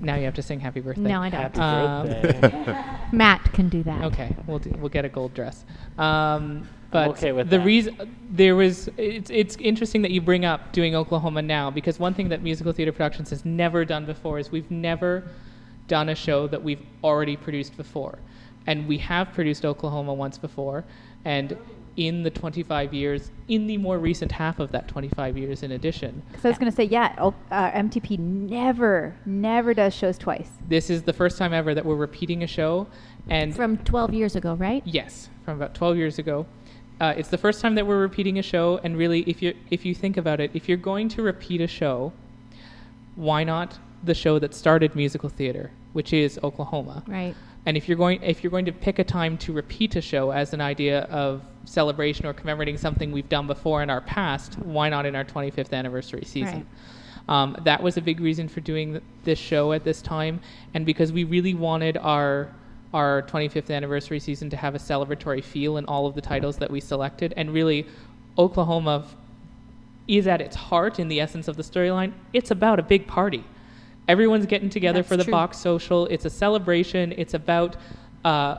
Now 0.00 0.16
you 0.16 0.26
have 0.26 0.34
to 0.34 0.42
sing 0.42 0.60
happy 0.60 0.80
birthday. 0.80 1.00
No, 1.00 1.22
I 1.22 1.30
don't. 1.30 1.40
Happy 1.56 1.60
Um, 1.60 2.06
birthday. 2.06 2.84
Matt 3.16 3.50
can 3.54 3.70
do 3.70 3.82
that. 3.84 4.04
Okay, 4.04 4.36
we'll 4.46 4.58
do, 4.58 4.70
we'll 4.78 4.90
get 4.90 5.06
a 5.06 5.08
gold 5.08 5.32
dress. 5.32 5.64
Um, 5.96 6.68
but 6.90 7.08
okay 7.10 7.32
with 7.32 7.50
the 7.50 7.58
that. 7.58 7.64
reason 7.64 8.16
there 8.30 8.56
was 8.56 8.88
it's 8.96 9.30
it's 9.30 9.56
interesting 9.56 10.02
that 10.02 10.10
you 10.10 10.20
bring 10.20 10.44
up 10.44 10.72
doing 10.72 10.94
Oklahoma 10.94 11.42
now 11.42 11.70
because 11.70 11.98
one 11.98 12.14
thing 12.14 12.28
that 12.28 12.42
musical 12.42 12.72
theater 12.72 12.92
productions 12.92 13.30
has 13.30 13.44
never 13.44 13.84
done 13.84 14.06
before 14.06 14.38
is 14.38 14.50
we've 14.50 14.70
never 14.70 15.28
done 15.86 16.08
a 16.10 16.14
show 16.14 16.46
that 16.46 16.62
we've 16.62 16.82
already 17.02 17.36
produced 17.36 17.76
before, 17.76 18.18
and 18.66 18.86
we 18.86 18.98
have 18.98 19.32
produced 19.32 19.64
Oklahoma 19.64 20.12
once 20.12 20.36
before, 20.38 20.84
and 21.24 21.56
in 21.96 22.22
the 22.22 22.30
25 22.30 22.94
years, 22.94 23.32
in 23.48 23.66
the 23.66 23.76
more 23.76 23.98
recent 23.98 24.30
half 24.30 24.60
of 24.60 24.70
that 24.70 24.86
25 24.86 25.36
years, 25.36 25.64
in 25.64 25.72
addition, 25.72 26.22
Because 26.30 26.44
I 26.44 26.48
was 26.48 26.58
going 26.58 26.70
to 26.70 26.76
say, 26.76 26.84
yeah, 26.84 27.12
uh, 27.18 27.70
MTP 27.72 28.18
never, 28.20 29.16
never 29.26 29.74
does 29.74 29.94
shows 29.94 30.16
twice. 30.16 30.48
this 30.68 30.90
is 30.90 31.02
the 31.02 31.12
first 31.12 31.38
time 31.38 31.52
ever 31.52 31.74
that 31.74 31.84
we're 31.84 31.96
repeating 31.96 32.44
a 32.44 32.46
show, 32.46 32.86
and 33.30 33.56
From 33.56 33.78
12 33.78 34.14
years 34.14 34.36
ago, 34.36 34.54
right? 34.54 34.82
Yes, 34.84 35.28
from 35.44 35.56
about 35.56 35.74
12 35.74 35.96
years 35.96 36.18
ago. 36.20 36.46
Uh, 37.00 37.14
it's 37.16 37.28
the 37.28 37.38
first 37.38 37.60
time 37.60 37.74
that 37.76 37.86
we're 37.86 38.00
repeating 38.00 38.38
a 38.38 38.42
show, 38.42 38.80
and 38.82 38.96
really, 38.96 39.20
if 39.22 39.40
you 39.40 39.54
if 39.70 39.84
you 39.84 39.94
think 39.94 40.16
about 40.16 40.40
it, 40.40 40.50
if 40.54 40.68
you're 40.68 40.76
going 40.76 41.08
to 41.10 41.22
repeat 41.22 41.60
a 41.60 41.66
show, 41.66 42.12
why 43.14 43.44
not 43.44 43.78
the 44.02 44.14
show 44.14 44.38
that 44.38 44.54
started 44.54 44.94
musical 44.96 45.28
theater, 45.28 45.70
which 45.92 46.12
is 46.12 46.38
Oklahoma? 46.42 47.04
Right. 47.06 47.34
And 47.66 47.76
if 47.76 47.88
you're 47.88 47.98
going 47.98 48.22
if 48.22 48.42
you're 48.42 48.50
going 48.50 48.64
to 48.64 48.72
pick 48.72 48.98
a 48.98 49.04
time 49.04 49.38
to 49.38 49.52
repeat 49.52 49.94
a 49.94 50.00
show 50.00 50.32
as 50.32 50.52
an 50.52 50.60
idea 50.60 51.02
of 51.02 51.42
celebration 51.64 52.26
or 52.26 52.32
commemorating 52.32 52.78
something 52.78 53.12
we've 53.12 53.28
done 53.28 53.46
before 53.46 53.82
in 53.82 53.90
our 53.90 54.00
past, 54.00 54.58
why 54.60 54.88
not 54.88 55.06
in 55.06 55.14
our 55.14 55.24
25th 55.24 55.72
anniversary 55.72 56.24
season? 56.24 56.66
Um, 57.28 57.56
that 57.64 57.82
was 57.82 57.96
a 57.98 58.00
big 58.00 58.20
reason 58.20 58.48
for 58.48 58.60
doing 58.60 58.92
th- 58.92 59.02
this 59.24 59.38
show 59.38 59.72
at 59.72 59.84
this 59.84 60.00
time, 60.00 60.40
and 60.72 60.86
because 60.86 61.12
we 61.12 61.24
really 61.24 61.52
wanted 61.52 61.98
our 61.98 62.48
our 62.94 63.22
25th 63.22 63.74
anniversary 63.74 64.18
season 64.18 64.48
to 64.50 64.56
have 64.56 64.74
a 64.74 64.78
celebratory 64.78 65.42
feel 65.42 65.76
in 65.76 65.84
all 65.84 66.06
of 66.06 66.14
the 66.14 66.20
titles 66.20 66.56
that 66.58 66.70
we 66.70 66.80
selected, 66.80 67.34
and 67.36 67.52
really, 67.52 67.86
Oklahoma 68.38 69.06
is 70.06 70.26
at 70.26 70.40
its 70.40 70.56
heart 70.56 70.98
in 70.98 71.08
the 71.08 71.20
essence 71.20 71.48
of 71.48 71.56
the 71.56 71.62
storyline. 71.62 72.12
It's 72.32 72.50
about 72.50 72.78
a 72.78 72.82
big 72.82 73.06
party. 73.06 73.44
Everyone's 74.08 74.46
getting 74.46 74.70
together 74.70 75.00
That's 75.00 75.08
for 75.08 75.16
the 75.18 75.24
true. 75.24 75.32
box 75.32 75.58
social. 75.58 76.06
It's 76.06 76.24
a 76.24 76.30
celebration. 76.30 77.12
It's 77.18 77.34
about 77.34 77.76
uh, 78.24 78.56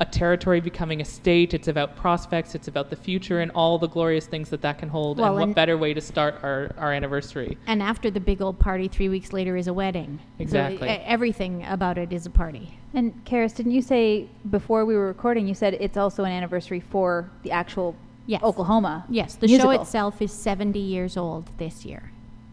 a 0.00 0.04
territory 0.04 0.60
becoming 0.60 1.00
a 1.00 1.04
state. 1.04 1.54
It's 1.54 1.68
about 1.68 1.96
prospects. 1.96 2.54
It's 2.54 2.66
about 2.68 2.90
the 2.90 2.96
future 2.96 3.40
and 3.40 3.50
all 3.52 3.78
the 3.78 3.86
glorious 3.88 4.26
things 4.26 4.48
that 4.50 4.62
that 4.62 4.78
can 4.78 4.88
hold. 4.88 5.18
Well, 5.18 5.26
and 5.28 5.34
what 5.36 5.42
and- 5.44 5.54
better 5.54 5.76
way 5.78 5.94
to 5.94 6.00
start 6.00 6.36
our, 6.42 6.70
our 6.78 6.92
anniversary? 6.92 7.56
And 7.66 7.82
after 7.82 8.10
the 8.10 8.18
big 8.20 8.42
old 8.42 8.58
party, 8.58 8.88
three 8.88 9.08
weeks 9.08 9.32
later 9.32 9.56
is 9.56 9.68
a 9.68 9.72
wedding. 9.72 10.18
So 10.38 10.42
Exactly. 10.42 10.88
e- 10.88 10.92
everything 11.04 11.64
about 11.66 11.98
it 11.98 12.12
is 12.12 12.26
a 12.26 12.30
party. 12.30 12.78
And 12.94 13.20
Ceris, 13.28 13.52
didn't 13.52 13.72
you 13.72 13.82
say 13.82 14.28
before 14.50 14.84
we 14.84 14.94
were 14.94 15.06
recording, 15.06 15.46
you 15.46 15.54
said 15.54 15.74
it's 15.74 15.96
also 15.96 16.24
an 16.24 16.32
anniversary 16.32 16.80
for 16.80 17.30
the 17.42 17.50
actual 17.52 17.94
Yes. 18.26 18.42
Oklahoma? 18.42 19.04
Yes, 19.08 19.34
the 19.34 19.48
show 19.48 19.70
itself 19.70 20.22
is 20.22 20.32
70 20.32 20.78
years 20.78 21.16
old 21.16 21.50
this 21.58 21.84
year. 21.84 22.12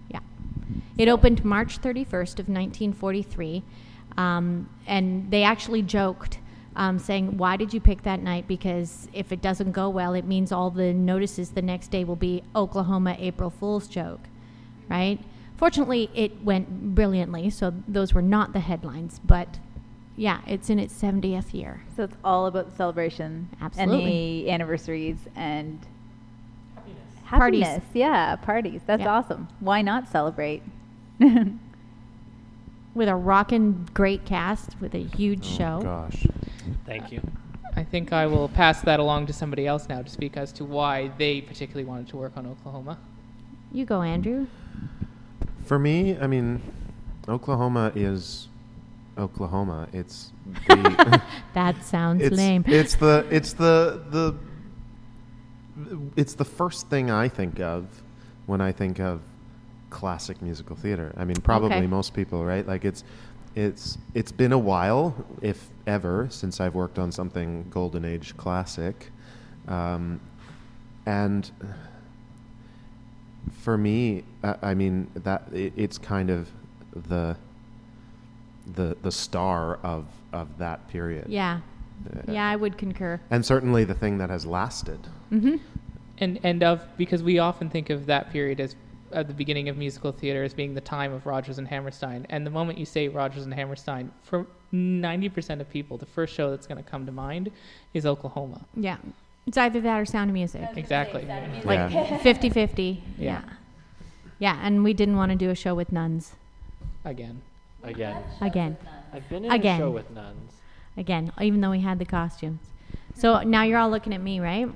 Yeah. 0.10 0.20
It 0.98 1.08
opened 1.08 1.46
March 1.46 1.80
31st 1.80 2.40
of 2.40 2.50
1943. 2.50 3.64
Um, 4.18 4.68
and 4.88 5.30
they 5.30 5.44
actually 5.44 5.82
joked, 5.84 6.40
um, 6.80 6.98
saying, 6.98 7.38
why 7.38 7.58
did 7.58 7.74
you 7.74 7.82
pick 7.82 8.02
that 8.04 8.22
night? 8.22 8.48
Because 8.48 9.10
if 9.14 9.32
it 9.34 9.42
doesn't 9.42 9.74
go 9.74 9.90
well, 9.90 10.14
it 10.14 10.24
means 10.26 10.52
all 10.52 10.72
the 10.72 10.94
notices 10.94 11.50
the 11.52 11.62
next 11.62 11.90
day 11.92 12.06
will 12.06 12.16
be 12.16 12.42
Oklahoma 12.56 13.16
April 13.20 13.50
Fool's 13.50 13.88
joke, 13.88 14.22
right? 14.88 15.20
Fortunately, 15.58 16.10
it 16.16 16.42
went 16.42 16.96
brilliantly, 16.96 17.50
so 17.50 17.74
those 17.86 18.14
were 18.14 18.22
not 18.22 18.54
the 18.54 18.62
headlines. 18.62 19.20
But 19.26 19.60
yeah, 20.16 20.40
it's 20.48 20.70
in 20.70 20.80
its 20.80 20.94
70th 21.00 21.54
year. 21.54 21.82
So 21.98 22.04
it's 22.04 22.16
all 22.24 22.46
about 22.46 22.70
the 22.72 22.76
celebration 22.78 23.50
and 23.52 23.62
Absolutely. 23.62 24.44
the 24.46 24.52
anniversaries 24.52 25.18
and 25.36 25.80
Parties. 27.26 27.62
happiness. 27.64 27.84
Yeah, 27.94 28.38
parties. 28.38 28.82
That's 28.88 29.02
Yeah. 29.02 29.14
awesome. 29.16 29.50
Why 29.60 29.82
not 29.82 30.08
celebrate? 30.08 30.64
With 31.20 33.08
a 33.10 33.16
rockin' 33.16 33.88
great 33.94 34.26
cast, 34.26 34.76
with 34.82 34.96
a 34.96 35.04
huge 35.04 35.46
Oh, 35.46 35.58
show. 35.58 35.80
Gosh. 35.84 36.26
Thank 36.86 37.12
you. 37.12 37.22
I 37.76 37.84
think 37.84 38.12
I 38.12 38.26
will 38.26 38.50
pass 38.50 38.82
that 38.82 39.00
along 39.00 39.28
to 39.28 39.34
somebody 39.34 39.66
else 39.68 39.88
now 39.88 40.02
to 40.02 40.10
speak 40.10 40.38
as 40.38 40.52
to 40.54 40.66
why 40.66 41.12
they 41.18 41.42
particularly 41.42 41.86
wanted 41.86 42.08
to 42.10 42.18
work 42.18 42.34
on 42.36 42.46
Oklahoma. 42.48 42.98
You 43.72 43.86
go, 43.86 44.02
Andrew. 44.02 44.48
For 45.66 45.78
me, 45.78 46.18
I 46.18 46.26
mean, 46.28 46.62
Oklahoma 47.28 47.92
is 47.96 48.48
Oklahoma. 49.18 49.88
It's 49.94 50.32
the 50.68 51.22
That 51.54 51.84
sounds 51.84 52.24
it's, 52.24 52.36
lame. 52.36 52.64
it's 52.68 52.96
the 52.96 53.26
it's 53.30 53.54
the 53.54 54.02
the 54.10 54.36
it's 56.16 56.34
the 56.34 56.46
first 56.46 56.88
thing 56.90 57.10
I 57.12 57.28
think 57.30 57.60
of 57.60 57.86
when 58.48 58.62
I 58.62 58.72
think 58.72 59.00
of 59.00 59.22
classic 59.90 60.42
musical 60.42 60.76
theater. 60.76 61.14
I 61.18 61.24
mean, 61.26 61.38
probably 61.38 61.78
Okay. 61.78 61.88
most 61.88 62.14
people, 62.14 62.44
right? 62.46 62.68
Like 62.68 62.84
it's 62.86 63.04
it's 63.56 63.98
it's 64.14 64.32
been 64.32 64.52
a 64.52 64.58
while, 64.58 65.16
if 65.42 65.70
ever, 65.88 66.28
since 66.30 66.60
I've 66.62 66.76
worked 66.76 67.00
on 67.00 67.12
something 67.12 67.66
golden 67.70 68.06
age 68.06 68.36
classic, 68.38 69.12
um, 69.68 70.20
and 71.06 71.50
for 73.62 73.78
me, 73.78 74.24
I, 74.44 74.56
I 74.62 74.74
mean 74.74 75.08
that 75.16 75.44
it, 75.54 75.74
it's 75.76 75.98
kind 75.98 76.30
of 76.30 76.50
the 77.08 77.36
the 78.76 78.96
the 79.02 79.12
star 79.12 79.80
of 79.84 80.06
of 80.34 80.58
that 80.60 80.88
period. 80.90 81.26
yeah. 81.28 81.60
Uh, 82.16 82.32
Yeah, 82.32 82.48
I 82.48 82.56
would 82.56 82.78
concur. 82.78 83.20
and 83.30 83.46
certainly 83.46 83.84
the 83.84 83.94
thing 83.96 84.20
that 84.20 84.30
has 84.30 84.46
lasted. 84.46 85.00
Mm-hmm. 85.32 85.58
And 86.20 86.40
and 86.44 86.64
of 86.64 86.82
because 86.98 87.24
we 87.24 87.40
often 87.40 87.70
think 87.70 87.90
of 87.90 88.06
that 88.06 88.32
period 88.32 88.60
as 88.60 88.76
at 89.14 89.28
the 89.28 89.34
beginning 89.34 89.70
of 89.70 89.78
musical 89.78 90.12
theater 90.12 90.44
as 90.44 90.54
being 90.54 90.74
the 90.74 90.82
time 90.82 91.12
of 91.14 91.26
Rodgers 91.26 91.58
and 91.58 91.68
Hammerstein. 91.68 92.26
And 92.30 92.46
the 92.46 92.50
moment 92.52 92.78
you 92.78 92.86
say 92.86 93.08
Rodgers 93.08 93.44
and 93.46 93.54
Hammerstein, 93.54 94.12
for 94.24 94.46
90% 94.74 95.60
of 95.62 95.70
people, 95.70 95.98
the 95.98 96.06
first 96.06 96.34
show 96.34 96.50
that's 96.52 96.68
going 96.68 96.82
to 96.84 96.90
come 96.90 97.06
to 97.06 97.12
mind 97.12 97.52
is 97.94 98.06
Oklahoma. 98.06 98.62
Yeah. 98.76 98.98
It's 99.48 99.58
either 99.58 99.82
that 99.82 100.00
or 100.00 100.06
Sound 100.06 100.30
of 100.30 100.34
Music. 100.34 100.68
Exactly. 100.76 101.26
Like 101.66 101.92
Yeah. 101.92 102.18
50 102.22 102.50
50. 102.50 103.04
Yeah. 103.18 103.24
Yeah. 103.26 103.42
Yeah, 104.42 104.58
and 104.64 104.84
we 104.86 104.94
didn't 104.94 105.18
want 105.18 105.32
to 105.32 105.38
do 105.38 105.50
a 105.50 105.56
show 105.56 105.76
with 105.76 105.92
nuns. 105.92 106.34
Again. 107.04 107.42
Again. 107.84 108.24
Again. 108.40 108.78
I've 109.12 109.28
been 109.28 109.44
in 109.46 109.52
Again. 109.52 109.82
a 109.82 109.84
show 109.84 109.92
with 109.92 110.10
nuns. 110.12 110.54
Again, 110.96 111.32
even 111.42 111.60
though 111.62 111.72
we 111.72 111.82
had 111.82 112.00
the 112.00 112.06
costumes. 112.06 112.62
So 113.16 113.42
now 113.42 113.64
you're 113.64 113.78
all 113.80 113.90
looking 113.90 114.14
at 114.14 114.22
me, 114.22 114.40
right? 114.40 114.70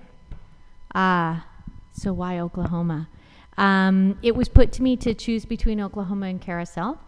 Ah, 0.94 1.46
so 1.94 2.12
why 2.12 2.40
Oklahoma? 2.40 3.08
Um, 3.58 4.18
it 4.22 4.36
was 4.36 4.50
put 4.50 4.72
to 4.74 4.84
me 4.84 4.98
to 4.98 5.14
choose 5.14 5.46
between 5.46 5.80
Oklahoma 5.80 6.28
and 6.28 6.42
Carousel. 6.42 7.00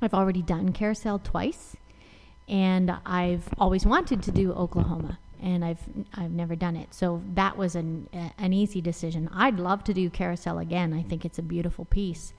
I've 0.00 0.14
already 0.14 0.42
done 0.42 0.72
Carousel 0.72 1.18
twice, 1.20 1.76
and 2.48 2.96
I've 3.06 3.48
always 3.58 3.86
wanted 3.86 4.22
to 4.24 4.32
do 4.32 4.52
Oklahoma, 4.52 5.18
and 5.42 5.64
I've 5.64 5.80
I've 6.14 6.30
never 6.30 6.56
done 6.56 6.76
it. 6.76 6.92
So 6.94 7.22
that 7.34 7.56
was 7.56 7.74
an 7.74 8.08
an 8.38 8.52
easy 8.52 8.80
decision. 8.80 9.30
I'd 9.32 9.58
love 9.58 9.84
to 9.84 9.94
do 9.94 10.10
Carousel 10.10 10.58
again. 10.58 10.92
I 10.92 11.02
think 11.02 11.24
it's 11.24 11.38
a 11.38 11.42
beautiful 11.42 11.84
piece, 11.86 12.32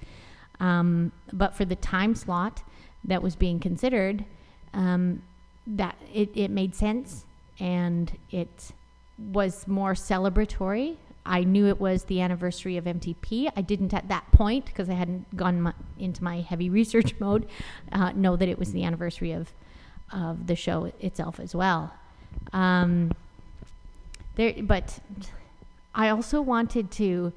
um, 0.60 1.12
but 1.32 1.56
for 1.56 1.66
the 1.66 1.76
time 1.76 2.16
slot 2.16 2.64
that 3.04 3.22
was 3.22 3.36
being 3.36 3.60
considered, 3.60 4.26
um, 4.74 5.22
that 5.68 5.96
it, 6.14 6.30
it 6.36 6.52
made 6.52 6.76
sense 6.76 7.26
and 7.60 8.12
it 8.32 8.72
was 9.18 9.68
more 9.68 9.94
celebratory. 9.94 10.98
I 11.26 11.44
knew 11.44 11.68
it 11.68 11.80
was 11.80 12.04
the 12.04 12.22
anniversary 12.22 12.78
of 12.78 12.86
MTP. 12.86 13.52
I 13.56 13.62
didn't 13.62 13.94
at 13.94 14.08
that 14.10 14.32
point, 14.32 14.66
because 14.66 14.90
I 14.90 14.94
hadn't 14.94 15.36
gone 15.36 15.62
mu 15.62 15.72
into 15.98 16.24
my 16.24 16.42
heavy 16.42 16.70
research 16.80 17.16
mode, 17.20 17.48
uh, 17.92 18.12
know 18.12 18.36
that 18.36 18.48
it 18.48 18.60
was 18.60 18.72
the 18.72 18.84
anniversary 18.84 19.32
of, 19.32 19.54
of 20.12 20.48
the 20.48 20.56
show 20.56 20.92
itself 21.00 21.40
as 21.40 21.56
well. 21.56 21.94
Um, 22.54 23.12
there, 24.36 24.54
but 24.62 25.00
I 25.94 26.10
also 26.10 26.42
wanted 26.42 26.92
to, 26.92 27.34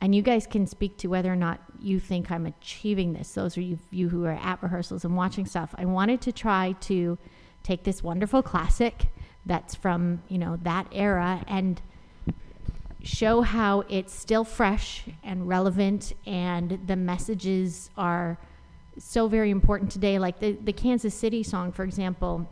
and 0.00 0.14
you 0.14 0.22
guys 0.22 0.46
can 0.46 0.66
speak 0.66 0.96
to 0.98 1.08
whether 1.08 1.32
or 1.32 1.36
not 1.36 1.60
you 1.80 1.98
think 1.98 2.30
I'm 2.30 2.46
achieving 2.46 3.14
this. 3.14 3.32
Those 3.32 3.56
are 3.56 3.62
you, 3.62 3.78
you 3.90 4.10
who 4.10 4.24
are 4.26 4.38
at 4.40 4.62
rehearsals 4.62 5.04
and 5.04 5.16
watching 5.16 5.46
stuff. 5.46 5.74
I 5.76 5.86
wanted 5.86 6.20
to 6.22 6.32
try 6.32 6.76
to 6.82 7.18
take 7.62 7.84
this 7.84 8.02
wonderful 8.02 8.42
classic 8.42 9.08
that's 9.46 9.74
from 9.74 10.22
you 10.28 10.38
know 10.38 10.58
that 10.62 10.86
era 10.92 11.42
and 11.48 11.80
show 13.02 13.42
how 13.42 13.84
it's 13.88 14.12
still 14.12 14.44
fresh 14.44 15.04
and 15.22 15.48
relevant 15.48 16.12
and 16.26 16.78
the 16.86 16.96
messages 16.96 17.90
are 17.96 18.38
so 18.98 19.28
very 19.28 19.50
important 19.50 19.90
today. 19.90 20.18
Like 20.18 20.40
the, 20.40 20.52
the 20.52 20.72
kansas 20.72 21.14
city 21.14 21.42
song 21.42 21.72
for 21.72 21.84
example 21.84 22.48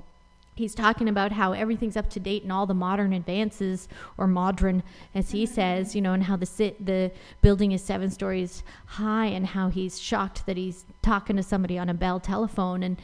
he's 0.55 0.75
talking 0.75 1.09
about 1.09 1.33
how 1.33 1.53
everything's 1.53 1.99
up 1.99 2.09
to 2.09 2.19
date 2.19 2.43
and 2.43 2.51
all 2.51 2.65
the 2.65 2.73
modern 2.73 3.13
advances 3.13 3.89
or 4.17 4.27
modern 4.27 4.83
as 5.15 5.31
he 5.33 5.45
says 5.45 5.95
you 5.95 6.01
know 6.01 6.15
and 6.15 6.23
how 6.25 6.37
the 6.37 6.75
the 6.81 7.11
building 7.43 7.73
is 7.73 7.83
seven 7.83 8.11
stories 8.11 8.63
high 8.87 9.27
and 9.27 9.49
how 9.49 9.69
he's 9.69 10.01
shocked 10.01 10.47
that 10.47 10.57
he's 10.57 10.87
talking 11.07 11.37
to 11.37 11.43
somebody 11.43 11.79
on 11.79 11.89
a 11.89 11.95
bell 11.95 12.19
telephone. 12.19 12.83
And 12.83 12.97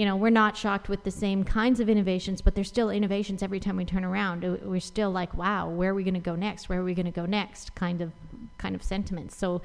you 0.00 0.06
know 0.06 0.16
we're 0.16 0.30
not 0.30 0.56
shocked 0.56 0.88
with 0.88 1.04
the 1.04 1.10
same 1.10 1.44
kinds 1.44 1.80
of 1.80 1.88
innovations 1.88 2.40
but 2.40 2.54
there's 2.54 2.68
still 2.68 2.90
innovations 2.90 3.42
every 3.42 3.60
time 3.60 3.76
we 3.76 3.84
turn 3.84 4.04
around 4.04 4.42
we're 4.62 4.80
still 4.80 5.10
like 5.10 5.32
wow 5.34 5.68
where 5.68 5.90
are 5.90 5.94
we 5.94 6.02
going 6.02 6.14
to 6.14 6.20
go 6.20 6.34
next 6.34 6.68
where 6.68 6.80
are 6.80 6.84
we 6.84 6.94
going 6.94 7.06
to 7.06 7.12
go 7.12 7.26
next 7.26 7.74
kind 7.74 8.00
of 8.00 8.12
kind 8.58 8.74
of 8.74 8.82
sentiments 8.82 9.36
so 9.36 9.60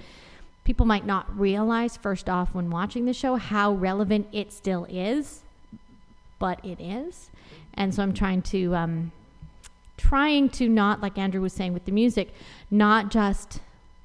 people 0.64 0.86
might 0.86 1.06
not 1.06 1.26
realize 1.38 1.96
first 1.96 2.28
off 2.30 2.54
when 2.54 2.70
watching 2.70 3.06
the 3.06 3.14
show 3.14 3.36
how 3.36 3.72
relevant 3.72 4.28
it 4.32 4.52
still 4.52 4.86
is 4.90 5.44
but 6.40 6.64
it 6.64 6.80
is. 6.80 7.30
And 7.74 7.94
so 7.94 8.04
I'm 8.04 8.14
trying 8.14 8.42
to 8.44 8.76
um, 8.76 9.12
trying 9.98 10.50
to 10.50 10.70
not 10.70 11.02
like 11.02 11.18
Andrew 11.18 11.42
was 11.42 11.54
saying 11.54 11.74
with 11.74 11.86
the 11.86 11.92
music, 11.92 12.34
not 12.70 13.12
just 13.12 13.60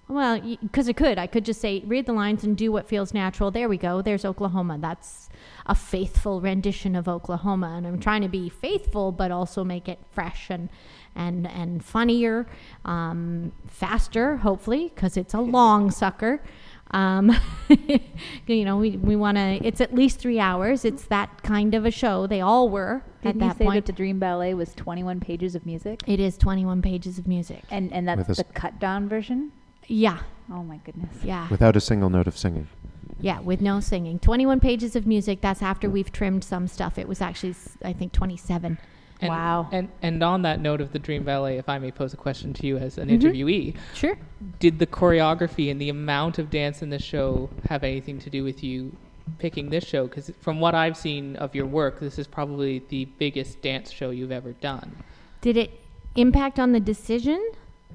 well, 0.08 0.40
because 0.40 0.88
it 0.88 0.96
could. 0.96 1.18
I 1.18 1.28
could 1.28 1.44
just 1.44 1.60
say 1.60 1.84
read 1.86 2.06
the 2.06 2.12
lines 2.12 2.42
and 2.42 2.56
do 2.56 2.72
what 2.72 2.88
feels 2.88 3.14
natural. 3.14 3.50
There 3.50 3.68
we 3.68 3.76
go. 3.76 4.02
There's 4.02 4.24
Oklahoma. 4.24 4.78
That's 4.80 5.28
a 5.70 5.74
faithful 5.74 6.40
rendition 6.40 6.94
of 6.96 7.08
Oklahoma, 7.08 7.74
and 7.76 7.86
I'm 7.86 8.00
trying 8.00 8.22
to 8.22 8.28
be 8.28 8.48
faithful, 8.48 9.12
but 9.12 9.30
also 9.30 9.62
make 9.64 9.88
it 9.88 9.98
fresh 10.10 10.50
and 10.50 10.68
and 11.14 11.46
and 11.46 11.82
funnier, 11.84 12.46
um, 12.84 13.52
faster, 13.68 14.36
hopefully, 14.38 14.90
because 14.94 15.16
it's 15.16 15.32
a 15.32 15.40
long 15.40 15.90
sucker. 15.90 16.42
Um, 16.92 17.30
you 18.48 18.64
know, 18.64 18.76
we, 18.76 18.96
we 18.96 19.14
want 19.14 19.36
to, 19.36 19.60
it's 19.64 19.80
at 19.80 19.94
least 19.94 20.18
three 20.18 20.40
hours. 20.40 20.84
It's 20.84 21.04
that 21.06 21.44
kind 21.44 21.72
of 21.72 21.86
a 21.86 21.90
show. 21.92 22.26
They 22.26 22.40
all 22.40 22.68
were 22.68 23.04
Didn't 23.22 23.28
at 23.28 23.34
you 23.44 23.48
that 23.50 23.58
say 23.58 23.64
point. 23.64 23.86
that 23.86 23.92
the 23.92 23.96
Dream 23.96 24.18
Ballet 24.18 24.54
was 24.54 24.74
21 24.74 25.20
pages 25.20 25.54
of 25.54 25.64
music? 25.66 26.02
it 26.08 26.18
is 26.18 26.36
21 26.36 26.82
pages 26.82 27.16
of 27.16 27.28
music. 27.28 27.62
And 27.70 27.92
and 27.92 28.08
that's 28.08 28.22
a 28.22 28.24
the 28.24 28.40
s- 28.40 28.44
cut 28.54 28.80
down 28.80 29.08
version? 29.08 29.52
Yeah. 29.86 30.18
Oh 30.50 30.64
my 30.64 30.78
goodness. 30.78 31.14
Yeah. 31.22 31.46
Without 31.48 31.76
a 31.76 31.80
single 31.80 32.10
note 32.10 32.26
of 32.26 32.36
singing. 32.36 32.66
Yeah. 33.20 33.40
With 33.40 33.60
no 33.60 33.80
singing. 33.80 34.18
21 34.18 34.60
pages 34.60 34.96
of 34.96 35.06
music. 35.06 35.40
That's 35.40 35.62
after 35.62 35.88
we've 35.90 36.10
trimmed 36.12 36.44
some 36.44 36.66
stuff. 36.68 36.98
It 36.98 37.06
was 37.08 37.20
actually, 37.20 37.54
I 37.84 37.92
think, 37.92 38.12
27. 38.12 38.78
And, 39.22 39.28
Wow. 39.28 39.68
And 39.70 39.88
and 40.00 40.22
on 40.22 40.42
that 40.42 40.60
note 40.60 40.80
of 40.80 40.92
the 40.92 40.98
Dream 40.98 41.24
Ballet, 41.24 41.58
if 41.58 41.68
I 41.68 41.78
may 41.78 41.90
pose 41.90 42.14
a 42.14 42.16
question 42.16 42.54
to 42.54 42.66
you 42.66 42.78
as 42.78 42.96
an 42.96 43.08
Mhm. 43.08 43.20
interviewee, 43.20 43.76
Sure. 43.94 44.16
did 44.58 44.78
the 44.78 44.86
choreography 44.86 45.70
and 45.70 45.78
the 45.80 45.90
amount 45.90 46.38
of 46.38 46.48
dance 46.48 46.80
in 46.82 46.88
the 46.88 46.98
show 46.98 47.50
have 47.68 47.84
anything 47.84 48.18
to 48.20 48.30
do 48.30 48.42
with 48.42 48.64
you 48.64 48.92
picking 49.38 49.68
this 49.68 49.84
show? 49.84 50.04
Because 50.06 50.32
from 50.40 50.58
what 50.58 50.74
I've 50.74 50.96
seen 50.96 51.36
of 51.36 51.54
your 51.54 51.66
work, 51.66 52.00
this 52.00 52.18
is 52.18 52.26
probably 52.26 52.82
the 52.88 53.04
biggest 53.18 53.60
dance 53.60 53.90
show 53.90 54.08
you've 54.08 54.32
ever 54.32 54.52
done. 54.52 54.92
Did 55.42 55.58
it 55.58 55.70
impact 56.16 56.58
on 56.58 56.72
the 56.72 56.80
decision? 56.80 57.40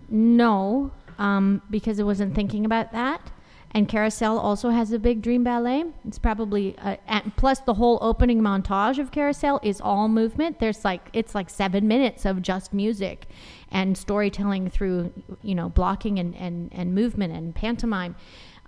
No, 0.10 0.92
um, 1.18 1.62
because 1.72 2.00
I 2.00 2.04
wasn't 2.04 2.36
thinking 2.36 2.66
about 2.66 2.92
that. 2.92 3.32
And 3.76 3.90
Carousel 3.90 4.40
also 4.40 4.70
has 4.70 4.94
a 4.94 5.00
big 5.00 5.22
dream 5.22 5.44
ballet. 5.44 5.84
It's 6.08 6.18
probably 6.18 6.78
uh, 6.78 6.96
plus 7.36 7.60
the 7.60 7.74
whole 7.74 8.00
opening 8.02 8.40
montage 8.42 9.00
of 9.00 9.12
Carousel 9.12 9.60
is 9.64 9.82
all 9.82 10.08
movement. 10.08 10.62
There's 10.62 10.86
like 10.86 11.10
it's 11.12 11.36
like 11.36 11.50
seven 11.50 11.86
minutes 11.86 12.24
of 12.24 12.42
just 12.42 12.74
music 12.74 13.26
and 13.70 13.98
storytelling 13.98 14.70
through 14.70 15.12
you 15.42 15.56
know 15.56 15.68
blocking 15.68 16.20
and 16.20 16.34
and, 16.38 16.72
and 16.74 16.96
movement 16.96 17.34
and 17.34 17.54
pantomime. 17.54 18.16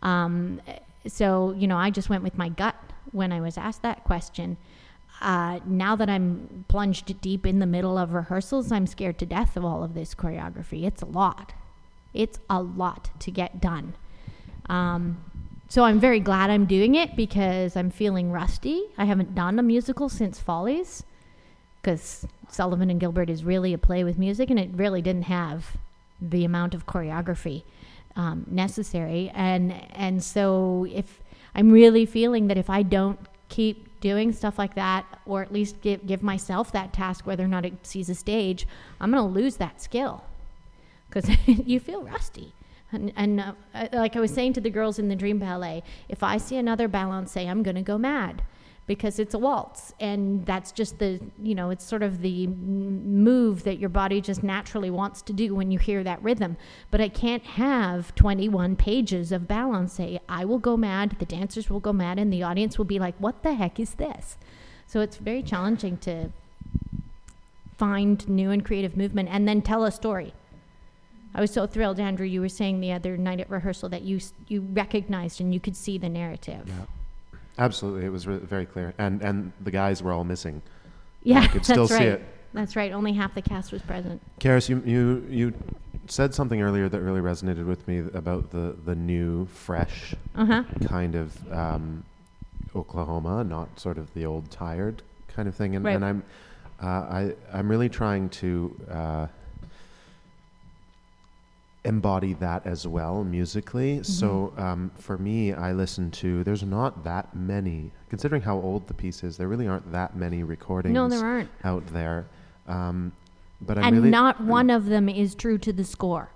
Um, 0.01 0.60
so 1.08 1.55
you 1.58 1.68
know 1.68 1.78
I 1.78 1.89
just 1.89 2.10
went 2.10 2.22
with 2.22 2.38
my 2.38 2.49
gut 2.49 2.76
when 3.14 3.32
I 3.32 3.39
was 3.39 3.58
asked 3.58 3.84
that 3.84 4.03
question 4.03 4.58
uh, 5.22 5.62
now 5.66 5.95
that 5.95 6.10
I'm 6.10 6.66
plunged 6.68 7.22
deep 7.22 7.45
in 7.45 7.60
the 7.60 7.66
middle 7.66 7.97
of 7.97 8.14
rehearsals, 8.14 8.72
I'm 8.72 8.86
scared 8.86 9.18
to 9.20 9.26
death 9.26 9.58
of 9.58 9.66
all 9.66 9.84
of 9.84 9.93
this 9.93 10.14
choreography. 10.14 10.86
It's 10.86 11.01
a 11.01 11.05
lot. 11.05 11.53
It's 12.14 12.39
a 12.49 12.62
lot 12.62 13.10
to 13.22 13.32
get 13.32 13.60
done. 13.60 13.95
Um, 14.70 15.18
so 15.70 15.84
I'm 15.84 15.99
very 15.99 16.20
glad 16.20 16.49
I'm 16.49 16.65
doing 16.65 16.95
it 16.95 17.15
because 17.15 17.76
I'm 17.76 17.89
feeling 17.89 18.32
rusty. 18.32 18.84
I 18.97 19.05
haven't 19.05 19.36
done 19.36 19.59
a 19.59 19.63
musical 19.63 20.07
since 20.07 20.39
Follies 20.39 21.03
because 21.82 22.26
Sullivan 22.49 22.89
and 22.89 22.99
Gilbert 22.99 23.30
is 23.30 23.43
really 23.43 23.74
a 23.74 23.78
play 23.78 24.03
with 24.03 24.18
music, 24.18 24.49
and 24.49 24.59
it 24.59 24.70
really 24.74 25.01
didn't 25.01 25.24
have 25.24 25.78
the 26.22 26.45
amount 26.45 26.74
of 26.74 26.86
choreography 26.86 27.63
um, 28.15 28.45
necessary. 28.49 29.32
And 29.34 29.74
and 29.93 30.24
so 30.24 30.88
if 30.89 31.22
I'm 31.53 31.72
really 31.72 32.05
feeling 32.05 32.47
that 32.47 32.57
if 32.57 32.70
I 32.70 32.84
don't 32.84 33.20
keep 33.49 33.99
doing 33.99 34.32
stuff 34.32 34.57
like 34.57 34.76
that, 34.76 35.05
or 35.26 35.41
at 35.41 35.51
least 35.51 35.82
give 35.82 36.07
give 36.07 36.24
myself 36.24 36.72
that 36.72 36.93
task, 36.93 37.26
whether 37.28 37.43
or 37.43 37.49
not 37.49 37.65
it 37.65 37.86
sees 37.86 38.09
a 38.09 38.15
stage, 38.15 38.68
I'm 39.01 39.11
going 39.11 39.22
to 39.24 39.39
lose 39.39 39.57
that 39.57 39.82
skill 39.82 40.24
because 41.09 41.30
you 41.45 41.80
feel 41.80 42.03
rusty. 42.03 42.53
And, 42.92 43.12
and 43.16 43.42
uh, 43.42 43.88
like 43.92 44.16
I 44.16 44.20
was 44.20 44.34
saying 44.34 44.54
to 44.54 44.62
the 44.62 44.70
girls 44.70 44.98
in 44.98 45.10
the 45.10 45.16
Dream 45.16 45.40
Ballet, 45.40 45.84
if 46.08 46.24
I 46.24 46.38
see 46.38 46.56
another 46.58 46.88
balance, 46.88 47.32
say 47.32 47.48
I'm 47.48 47.64
going 47.64 47.76
to 47.76 47.82
go 47.82 47.98
mad 47.98 48.44
because 48.88 49.20
it's 49.20 49.34
a 49.34 49.38
waltz, 49.38 49.94
and 50.00 50.46
that's 50.46 50.72
just 50.72 50.98
the 50.98 51.20
you 51.44 51.54
know 51.54 51.70
it's 51.70 51.84
sort 51.84 52.02
of 52.02 52.22
the 52.22 52.48
move 52.48 53.64
that 53.64 53.78
your 53.78 53.90
body 53.90 54.22
just 54.22 54.42
naturally 54.42 54.90
wants 54.90 55.22
to 55.22 55.34
do 55.34 55.54
when 55.54 55.70
you 55.70 55.78
hear 55.78 56.04
that 56.04 56.24
rhythm. 56.24 56.56
But 56.90 57.02
I 57.02 57.10
can't 57.10 57.44
have 57.44 58.16
21 58.16 58.78
pages 58.78 59.34
of 59.34 59.48
balance. 59.48 60.00
I 60.30 60.46
will 60.46 60.60
go 60.60 60.78
mad, 60.78 61.18
the 61.20 61.26
dancers 61.26 61.70
will 61.70 61.82
go 61.82 61.92
mad, 61.92 62.18
and 62.18 62.32
the 62.32 62.44
audience 62.44 62.78
will 62.78 62.86
be 62.86 62.98
like, 62.98 63.16
"What 63.20 63.44
the 63.44 63.56
heck 63.56 63.78
is 63.80 63.96
this?" 63.96 64.38
So 64.88 65.02
it's 65.02 65.18
very 65.18 65.44
challenging 65.44 65.98
to 65.98 66.32
find 67.78 68.28
new 68.28 68.52
and 68.52 68.66
creative 68.66 68.96
movement 68.96 69.30
and 69.30 69.48
then 69.48 69.62
tell 69.62 69.84
a 69.84 69.92
story. 69.92 70.34
I 71.38 71.42
was 71.42 71.52
so 71.52 71.68
thrilled, 71.68 72.00
Andrew. 72.00 72.26
You 72.26 72.42
were 72.42 72.50
saying 72.50 72.80
the 72.82 72.92
other 72.92 73.16
night 73.16 73.40
at 73.40 73.50
rehearsal 73.50 73.90
that 73.90 74.02
you 74.02 74.20
you 74.48 74.62
recognized 74.74 75.40
and 75.40 75.54
you 75.54 75.60
could 75.60 75.76
see 75.76 75.98
the 76.00 76.10
narrative. 76.10 76.64
Yeah, 76.68 76.74
Absolutely, 77.60 78.06
it 78.06 78.10
was 78.10 78.26
re- 78.28 78.38
very 78.40 78.66
clear, 78.66 78.94
and 78.98 79.22
and 79.22 79.52
the 79.64 79.72
guys 79.72 80.02
were 80.02 80.12
all 80.12 80.24
missing. 80.24 80.62
Yeah, 81.24 81.42
I 81.42 81.48
could 81.48 81.64
still 81.72 81.86
that's 81.88 82.00
see 82.00 82.10
right. 82.10 82.20
it. 82.20 82.26
That's 82.54 82.76
right. 82.76 82.92
Only 82.92 83.14
half 83.14 83.36
the 83.36 83.42
cast 83.44 83.72
was 83.72 83.84
present. 83.84 84.20
Ceris, 84.42 84.68
you 84.68 84.82
you 84.86 85.28
you 85.30 85.54
said 86.08 86.34
something 86.34 86.60
earlier 86.62 86.90
that 86.90 87.02
really 87.02 87.22
resonated 87.22 87.68
with 87.68 87.88
me 87.88 88.00
about 88.16 88.50
the 88.50 88.76
the 88.86 88.96
new, 88.96 89.46
fresh 89.46 90.16
Uh 90.36 90.46
huh. 90.46 90.64
kind 90.88 91.14
of 91.14 91.54
um, 91.54 92.04
Oklahoma, 92.76 93.44
not 93.44 93.80
sort 93.80 93.98
of 94.00 94.12
the 94.16 94.26
old, 94.26 94.50
tired 94.50 95.04
kind 95.28 95.48
of 95.48 95.54
thing. 95.56 95.76
And, 95.76 95.86
Right. 95.86 95.96
and 95.96 96.04
I'm 96.06 96.24
uh, 96.82 96.86
I 96.88 97.34
I'm 97.54 97.70
really 97.70 97.90
trying 97.90 98.30
to. 98.42 98.76
Uh, 98.90 99.28
embody 101.88 102.34
that 102.34 102.66
as 102.68 102.86
well 102.86 103.24
musically 103.24 104.04
so 104.04 104.54
um, 104.58 104.92
for 104.96 105.18
me 105.18 105.54
i 105.54 105.72
listen 105.72 106.12
to 106.12 106.44
there's 106.44 106.64
not 106.64 107.04
that 107.04 107.34
many 107.36 107.92
considering 108.10 108.42
how 108.42 108.58
old 108.60 108.86
the 108.88 108.94
piece 108.94 109.24
is 109.24 109.38
there 109.38 109.48
really 109.48 109.68
aren't 109.68 109.90
that 109.92 110.16
many 110.16 110.44
recordings 110.44 110.94
No, 110.94 111.08
there 111.08 111.26
aren't. 111.26 111.50
out 111.64 111.86
there 111.94 112.26
um, 112.68 113.12
but 113.62 113.78
i'm 113.78 113.86
and 113.86 113.96
really 113.98 114.10
not 114.10 114.42
one 114.42 114.70
of 114.70 114.86
them 114.88 115.08
is 115.10 115.34
true 115.36 115.58
to 115.60 115.72
the 115.74 115.84
score. 115.84 116.30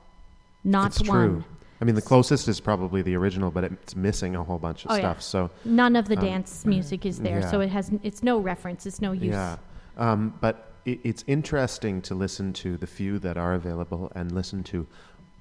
Not 0.64 0.88
it's 1.00 1.08
one. 1.10 1.18
true 1.30 1.44
i 1.82 1.86
mean 1.86 1.96
the 1.96 2.02
closest 2.02 2.48
is 2.48 2.60
probably 2.60 3.02
the 3.02 3.16
original 3.16 3.52
but 3.52 3.64
it's 3.66 3.96
missing 3.96 4.36
a 4.36 4.44
whole 4.44 4.60
bunch 4.60 4.86
of 4.86 4.92
Oh, 4.92 4.96
yeah. 4.96 5.02
stuff 5.02 5.22
so 5.22 5.50
None 5.66 5.96
of 5.96 6.08
the 6.08 6.18
Um, 6.18 6.26
dance 6.26 6.66
music 6.66 7.06
is 7.06 7.20
there, 7.20 7.42
so 7.52 7.60
it 7.62 7.70
has. 7.70 7.92
It's 8.04 8.22
no 8.24 8.40
reference. 8.40 8.86
It's 8.86 9.02
no 9.02 9.12
use. 9.12 9.34
Yeah, 9.34 9.58
um, 9.98 10.34
but 10.40 10.56
it, 10.86 11.00
it's 11.04 11.24
interesting 11.28 12.02
to 12.04 12.14
listen 12.16 12.54
to 12.54 12.78
the 12.78 12.88
few 12.88 13.20
that 13.20 13.38
are 13.38 13.54
available 13.54 14.12
and 14.16 14.32
listen 14.32 14.64
to 14.74 14.86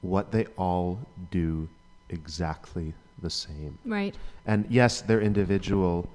what 0.02 0.30
they 0.32 0.46
all 0.56 0.98
do 1.30 1.68
exactly 2.08 2.92
the 3.22 3.30
same. 3.30 3.78
Right. 3.84 4.14
And 4.46 4.66
yes, 4.70 5.00
they're 5.02 5.20
individual 5.20 6.08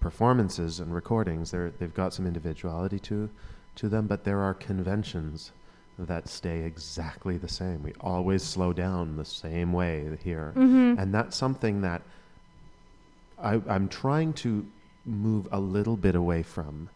performances 0.00 0.80
and 0.80 0.94
recordings. 0.94 1.50
They're, 1.50 1.70
they've 1.78 1.94
got 1.94 2.14
some 2.14 2.26
individuality 2.26 2.98
to 3.00 3.28
to 3.76 3.88
them, 3.90 4.06
but 4.06 4.24
there 4.24 4.40
are 4.40 4.54
conventions 4.54 5.52
that 5.98 6.28
stay 6.28 6.60
exactly 6.60 7.36
the 7.36 7.48
same. 7.48 7.82
We 7.82 7.92
always 8.00 8.42
slow 8.42 8.72
down 8.72 9.16
the 9.16 9.24
same 9.24 9.72
way 9.72 10.16
here, 10.24 10.52
Mm-hmm. 10.56 10.98
and 10.98 11.12
that's 11.12 11.36
something 11.36 11.82
that 11.82 12.00
I, 13.38 13.60
I'm 13.68 13.88
trying 13.88 14.32
to 14.34 14.64
move 15.04 15.46
a 15.52 15.60
little 15.60 15.96
bit 15.96 16.14
away 16.14 16.42
from 16.42 16.88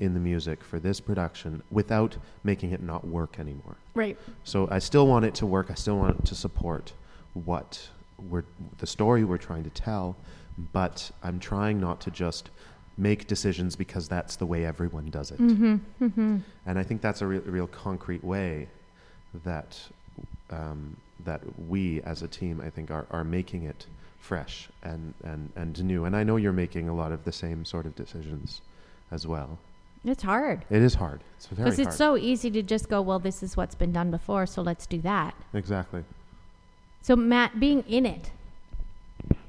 in 0.00 0.14
the 0.14 0.20
music 0.20 0.62
for 0.64 0.78
this 0.78 1.00
production 1.00 1.62
without 1.70 2.16
making 2.42 2.72
it 2.72 2.82
not 2.82 3.06
work 3.06 3.38
anymore. 3.38 3.76
Right. 3.94 4.18
So 4.42 4.68
I 4.70 4.78
still 4.78 5.06
want 5.06 5.24
it 5.24 5.34
to 5.36 5.46
work. 5.46 5.70
I 5.70 5.74
still 5.74 5.98
want 5.98 6.18
it 6.18 6.24
to 6.26 6.34
support 6.34 6.92
what 7.34 7.88
we're 8.30 8.44
the 8.78 8.86
story 8.86 9.24
we're 9.24 9.38
trying 9.38 9.64
to 9.64 9.70
tell, 9.70 10.16
but 10.72 11.10
I'm 11.22 11.38
trying 11.38 11.80
not 11.80 12.00
to 12.02 12.10
just 12.10 12.50
make 12.96 13.26
decisions 13.26 13.74
because 13.76 14.08
that's 14.08 14.36
the 14.36 14.46
way 14.46 14.64
everyone 14.64 15.10
does 15.10 15.30
it. 15.30 15.38
Mm-hmm. 15.38 15.76
Mm-hmm. 16.00 16.36
And 16.66 16.78
I 16.78 16.82
think 16.82 17.00
that's 17.00 17.22
a 17.22 17.26
real, 17.26 17.42
real 17.42 17.66
concrete 17.66 18.22
way 18.22 18.68
that 19.44 19.80
um, 20.50 20.96
that 21.24 21.40
we 21.68 22.02
as 22.02 22.22
a 22.22 22.28
team, 22.28 22.60
I 22.60 22.70
think, 22.70 22.90
are, 22.90 23.06
are 23.10 23.24
making 23.24 23.64
it 23.64 23.86
fresh 24.18 24.68
and, 24.82 25.14
and, 25.22 25.50
and 25.54 25.84
new. 25.84 26.04
And 26.04 26.16
I 26.16 26.24
know 26.24 26.36
you're 26.36 26.52
making 26.52 26.88
a 26.88 26.94
lot 26.94 27.12
of 27.12 27.24
the 27.24 27.32
same 27.32 27.64
sort 27.64 27.86
of 27.86 27.94
decisions 27.94 28.62
as 29.10 29.26
well. 29.26 29.58
It's 30.04 30.22
hard 30.22 30.64
It 30.70 30.82
is 30.82 30.94
hard. 30.94 31.20
It's 31.36 31.46
very 31.46 31.64
because 31.64 31.76
hard. 31.76 31.88
it's 31.88 31.96
so 31.96 32.16
easy 32.16 32.50
to 32.50 32.62
just 32.62 32.88
go, 32.88 33.00
well, 33.00 33.18
this 33.18 33.42
is 33.42 33.56
what's 33.56 33.74
been 33.74 33.92
done 33.92 34.10
before, 34.10 34.46
so 34.46 34.60
let's 34.62 34.86
do 34.86 35.00
that. 35.00 35.34
exactly. 35.52 36.04
So 37.02 37.16
Matt, 37.16 37.60
being 37.60 37.82
in 37.88 38.06
it, 38.06 38.30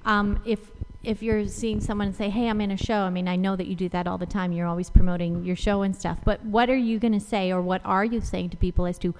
um, 0.06 0.40
if 0.46 0.60
if 1.04 1.22
you're 1.22 1.48
seeing 1.48 1.80
someone 1.82 2.14
say, 2.14 2.30
"Hey, 2.30 2.50
I'm 2.50 2.60
in 2.62 2.72
a 2.72 2.78
show," 2.78 3.02
I 3.02 3.10
mean, 3.12 3.28
I 3.28 3.36
know 3.36 3.56
that 3.56 3.68
you 3.68 3.76
do 3.76 3.88
that 3.90 4.08
all 4.08 4.18
the 4.18 4.26
time. 4.26 4.52
You're 4.52 4.68
always 4.68 4.90
promoting 4.90 5.46
your 5.46 5.56
show 5.56 5.82
and 5.84 5.96
stuff. 5.96 6.18
But 6.26 6.44
what 6.44 6.70
are 6.70 6.76
you 6.76 7.00
going 7.00 7.14
to 7.14 7.20
say, 7.20 7.52
or 7.52 7.62
what 7.62 7.82
are 7.86 8.04
you 8.04 8.22
saying 8.22 8.50
to 8.52 8.58
people 8.58 8.86
as 8.88 8.98
to 9.00 9.14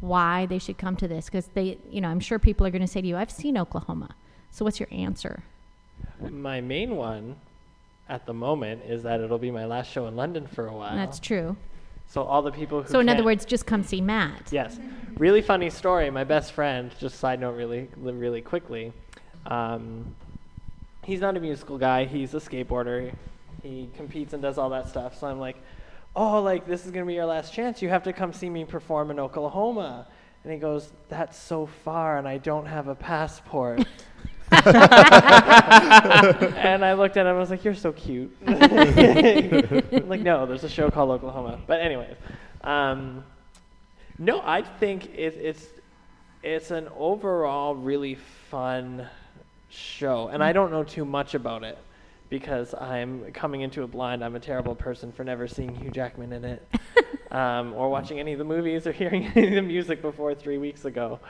why 0.00 0.46
they 0.46 0.58
should 0.58 0.78
come 0.78 0.94
to 0.96 1.08
this? 1.08 1.26
Because 1.26 1.48
they, 1.48 1.78
you 1.90 2.00
know, 2.00 2.08
I'm 2.08 2.20
sure 2.20 2.38
people 2.38 2.66
are 2.66 2.70
going 2.70 2.82
to 2.82 2.88
say 2.88 3.00
to 3.00 3.06
you, 3.06 3.16
"I've 3.16 3.30
seen 3.30 3.58
Oklahoma." 3.58 4.14
So 4.50 4.64
what's 4.64 4.78
your 4.80 4.88
answer? 4.92 5.42
My 6.20 6.60
main 6.60 6.94
one 6.96 7.36
at 8.08 8.26
the 8.26 8.34
moment 8.34 8.82
is 8.86 9.02
that 9.04 9.20
it'll 9.20 9.38
be 9.38 9.50
my 9.50 9.64
last 9.64 9.90
show 9.90 10.06
in 10.06 10.16
London 10.16 10.46
for 10.46 10.66
a 10.66 10.72
while. 10.72 10.94
That's 10.96 11.18
true. 11.18 11.56
So 12.06 12.22
all 12.22 12.42
the 12.42 12.52
people 12.52 12.82
who 12.82 12.88
So 12.88 13.00
in 13.00 13.08
other 13.08 13.24
words, 13.24 13.44
just 13.44 13.64
come 13.64 13.82
see 13.82 14.00
Matt. 14.00 14.48
Yes. 14.50 14.78
Really 15.16 15.40
funny 15.40 15.70
story. 15.70 16.10
My 16.10 16.24
best 16.24 16.52
friend, 16.52 16.90
just 16.98 17.18
side 17.18 17.40
note 17.40 17.56
really 17.56 17.88
really 17.96 18.42
quickly. 18.42 18.92
Um, 19.46 20.14
he's 21.04 21.20
not 21.20 21.36
a 21.36 21.40
musical 21.40 21.78
guy. 21.78 22.04
He's 22.04 22.34
a 22.34 22.38
skateboarder. 22.38 23.14
He 23.62 23.88
competes 23.96 24.34
and 24.34 24.42
does 24.42 24.58
all 24.58 24.70
that 24.70 24.88
stuff. 24.88 25.18
So 25.18 25.26
I'm 25.26 25.38
like, 25.38 25.56
"Oh, 26.14 26.42
like 26.42 26.66
this 26.66 26.84
is 26.84 26.90
going 26.90 27.04
to 27.04 27.08
be 27.08 27.14
your 27.14 27.26
last 27.26 27.54
chance. 27.54 27.80
You 27.80 27.88
have 27.88 28.02
to 28.02 28.12
come 28.12 28.32
see 28.32 28.50
me 28.50 28.64
perform 28.64 29.10
in 29.10 29.18
Oklahoma." 29.18 30.06
And 30.44 30.52
he 30.52 30.58
goes, 30.58 30.92
"That's 31.08 31.38
so 31.38 31.66
far 31.66 32.18
and 32.18 32.28
I 32.28 32.38
don't 32.38 32.66
have 32.66 32.88
a 32.88 32.94
passport." 32.94 33.86
and 36.56 36.84
I 36.84 36.92
looked 36.92 37.16
at 37.16 37.22
him 37.22 37.28
and 37.28 37.36
I 37.36 37.40
was 37.40 37.50
like, 37.50 37.64
"You're 37.64 37.74
so 37.74 37.92
cute." 37.92 38.36
Like, 40.06 40.20
no, 40.20 40.46
there's 40.46 40.64
a 40.64 40.68
show 40.68 40.90
called 40.90 41.10
Oklahoma. 41.10 41.58
But 41.66 41.80
anyways, 41.80 42.16
um, 42.62 43.24
no, 44.18 44.40
I 44.44 44.62
think 44.62 45.06
it, 45.14 45.36
it's 45.40 45.66
it's 46.42 46.70
an 46.70 46.88
overall 46.96 47.74
really 47.74 48.16
fun 48.50 49.06
show, 49.70 50.28
and 50.28 50.42
I 50.44 50.52
don't 50.52 50.70
know 50.70 50.84
too 50.84 51.04
much 51.04 51.34
about 51.34 51.64
it 51.64 51.78
because 52.28 52.74
I'm 52.74 53.30
coming 53.32 53.62
into 53.62 53.82
it 53.84 53.90
blind. 53.90 54.22
I'm 54.24 54.36
a 54.36 54.40
terrible 54.40 54.74
person 54.74 55.12
for 55.12 55.24
never 55.24 55.46
seeing 55.48 55.74
Hugh 55.74 55.90
Jackman 55.90 56.32
in 56.32 56.44
it, 56.44 56.68
um, 57.30 57.72
or 57.74 57.88
watching 57.90 58.20
any 58.20 58.32
of 58.32 58.38
the 58.38 58.44
movies 58.44 58.86
or 58.86 58.92
hearing 58.92 59.26
any 59.34 59.48
of 59.48 59.54
the 59.54 59.62
music 59.62 60.02
before 60.02 60.34
three 60.34 60.58
weeks 60.58 60.84
ago. 60.84 61.20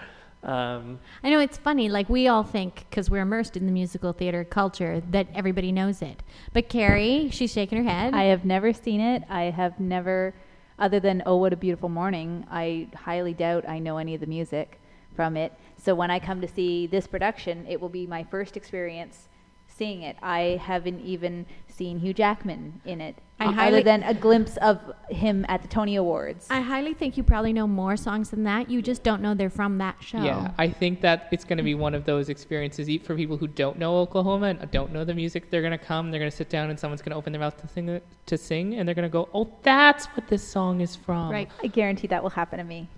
Um, 0.42 0.98
I 1.22 1.30
know 1.30 1.38
it's 1.38 1.56
funny. 1.56 1.88
Like 1.88 2.08
we 2.08 2.26
all 2.28 2.42
think, 2.42 2.86
because 2.90 3.08
we're 3.08 3.22
immersed 3.22 3.56
in 3.56 3.66
the 3.66 3.72
musical 3.72 4.12
theater 4.12 4.44
culture, 4.44 5.02
that 5.10 5.28
everybody 5.34 5.70
knows 5.72 6.02
it. 6.02 6.22
But 6.52 6.68
Carrie, 6.68 7.30
she's 7.30 7.52
shaking 7.52 7.84
her 7.84 7.88
head. 7.88 8.14
I 8.14 8.24
have 8.24 8.44
never 8.44 8.72
seen 8.72 9.00
it. 9.00 9.22
I 9.28 9.44
have 9.44 9.78
never, 9.78 10.34
other 10.78 10.98
than 10.98 11.22
Oh 11.26 11.36
What 11.36 11.52
a 11.52 11.56
Beautiful 11.56 11.88
Morning, 11.88 12.44
I 12.50 12.88
highly 12.94 13.34
doubt 13.34 13.68
I 13.68 13.78
know 13.78 13.98
any 13.98 14.14
of 14.14 14.20
the 14.20 14.26
music 14.26 14.80
from 15.14 15.36
it. 15.36 15.52
So 15.76 15.94
when 15.94 16.10
I 16.10 16.18
come 16.18 16.40
to 16.40 16.48
see 16.48 16.86
this 16.86 17.06
production, 17.06 17.66
it 17.68 17.80
will 17.80 17.88
be 17.88 18.06
my 18.06 18.24
first 18.24 18.56
experience 18.56 19.28
seeing 19.68 20.02
it. 20.02 20.16
I 20.22 20.60
haven't 20.62 21.00
even 21.00 21.46
seen 21.72 21.98
Hugh 21.98 22.12
Jackman 22.14 22.80
in 22.84 23.00
it, 23.00 23.16
I 23.40 23.46
highly- 23.46 23.78
other 23.78 23.82
than 23.82 24.02
a 24.04 24.14
glimpse 24.14 24.56
of 24.58 24.78
him 25.08 25.44
at 25.48 25.62
the 25.62 25.68
Tony 25.68 25.96
Awards. 25.96 26.46
I 26.50 26.60
highly 26.60 26.94
think 26.94 27.16
you 27.16 27.22
probably 27.22 27.52
know 27.52 27.66
more 27.66 27.96
songs 27.96 28.30
than 28.30 28.44
that. 28.44 28.70
You 28.70 28.82
just 28.82 29.02
don't 29.02 29.20
know 29.22 29.34
they're 29.34 29.50
from 29.50 29.78
that 29.78 29.96
show. 30.00 30.22
Yeah, 30.22 30.50
I 30.58 30.68
think 30.68 31.00
that 31.00 31.28
it's 31.32 31.44
going 31.44 31.56
to 31.56 31.62
be 31.62 31.74
one 31.74 31.94
of 31.94 32.04
those 32.04 32.28
experiences 32.28 32.88
e- 32.88 32.98
for 32.98 33.16
people 33.16 33.36
who 33.36 33.46
don't 33.48 33.78
know 33.78 33.98
Oklahoma 33.98 34.46
and 34.60 34.70
don't 34.70 34.92
know 34.92 35.04
the 35.04 35.14
music. 35.14 35.50
They're 35.50 35.62
going 35.62 35.72
to 35.78 35.84
come, 35.84 36.10
they're 36.10 36.20
going 36.20 36.30
to 36.30 36.36
sit 36.36 36.48
down, 36.50 36.70
and 36.70 36.78
someone's 36.78 37.02
going 37.02 37.10
to 37.12 37.16
open 37.16 37.32
their 37.32 37.40
mouth 37.40 37.60
to 37.60 37.68
sing, 37.68 38.00
to 38.26 38.38
sing, 38.38 38.74
and 38.74 38.86
they're 38.86 38.94
going 38.94 39.08
to 39.10 39.12
go, 39.12 39.28
"Oh, 39.34 39.50
that's 39.62 40.06
what 40.06 40.28
this 40.28 40.46
song 40.46 40.80
is 40.80 40.94
from." 40.96 41.30
Right. 41.30 41.50
I 41.62 41.66
guarantee 41.68 42.06
that 42.08 42.22
will 42.22 42.30
happen 42.30 42.58
to 42.58 42.64
me. 42.64 42.88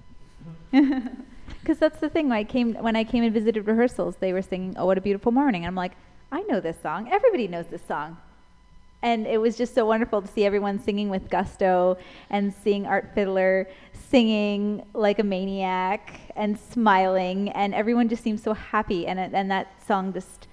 Because 1.61 1.79
that's 1.79 1.99
the 2.01 2.09
thing. 2.11 2.29
When 2.29 2.37
I 2.39 2.45
came 2.45 2.75
when 2.75 2.95
I 2.97 3.05
came 3.05 3.25
and 3.25 3.33
visited 3.33 3.67
rehearsals, 3.67 4.17
they 4.17 4.33
were 4.35 4.43
singing 4.43 4.75
"Oh 4.77 4.85
What 4.87 4.99
a 4.99 5.01
Beautiful 5.01 5.33
Morning," 5.33 5.63
and 5.63 5.69
I'm 5.69 5.75
like, 5.75 5.93
I 6.31 6.43
know 6.43 6.61
this 6.61 6.77
song. 6.83 7.09
Everybody 7.11 7.49
knows 7.49 7.67
this 7.69 7.81
song. 7.89 8.19
And 9.05 9.27
it 9.27 9.39
was 9.39 9.55
just 9.59 9.75
so 9.75 9.85
wonderful 9.85 10.23
to 10.23 10.27
see 10.27 10.47
everyone 10.47 10.79
singing 10.79 11.11
with 11.11 11.29
gusto 11.29 11.99
and 12.31 12.55
seeing 12.65 12.87
Art 12.87 13.11
Fiddler 13.15 13.69
singing 13.93 14.83
like 14.95 15.19
a 15.19 15.23
maniac 15.23 16.21
and 16.37 16.59
smiling, 16.59 17.51
and 17.51 17.75
everyone 17.75 18.09
just 18.09 18.23
seemed 18.23 18.41
so 18.41 18.55
happy. 18.55 19.07
And 19.07 19.21
and 19.21 19.51
that 19.51 19.67
song 19.87 20.15
just 20.15 20.49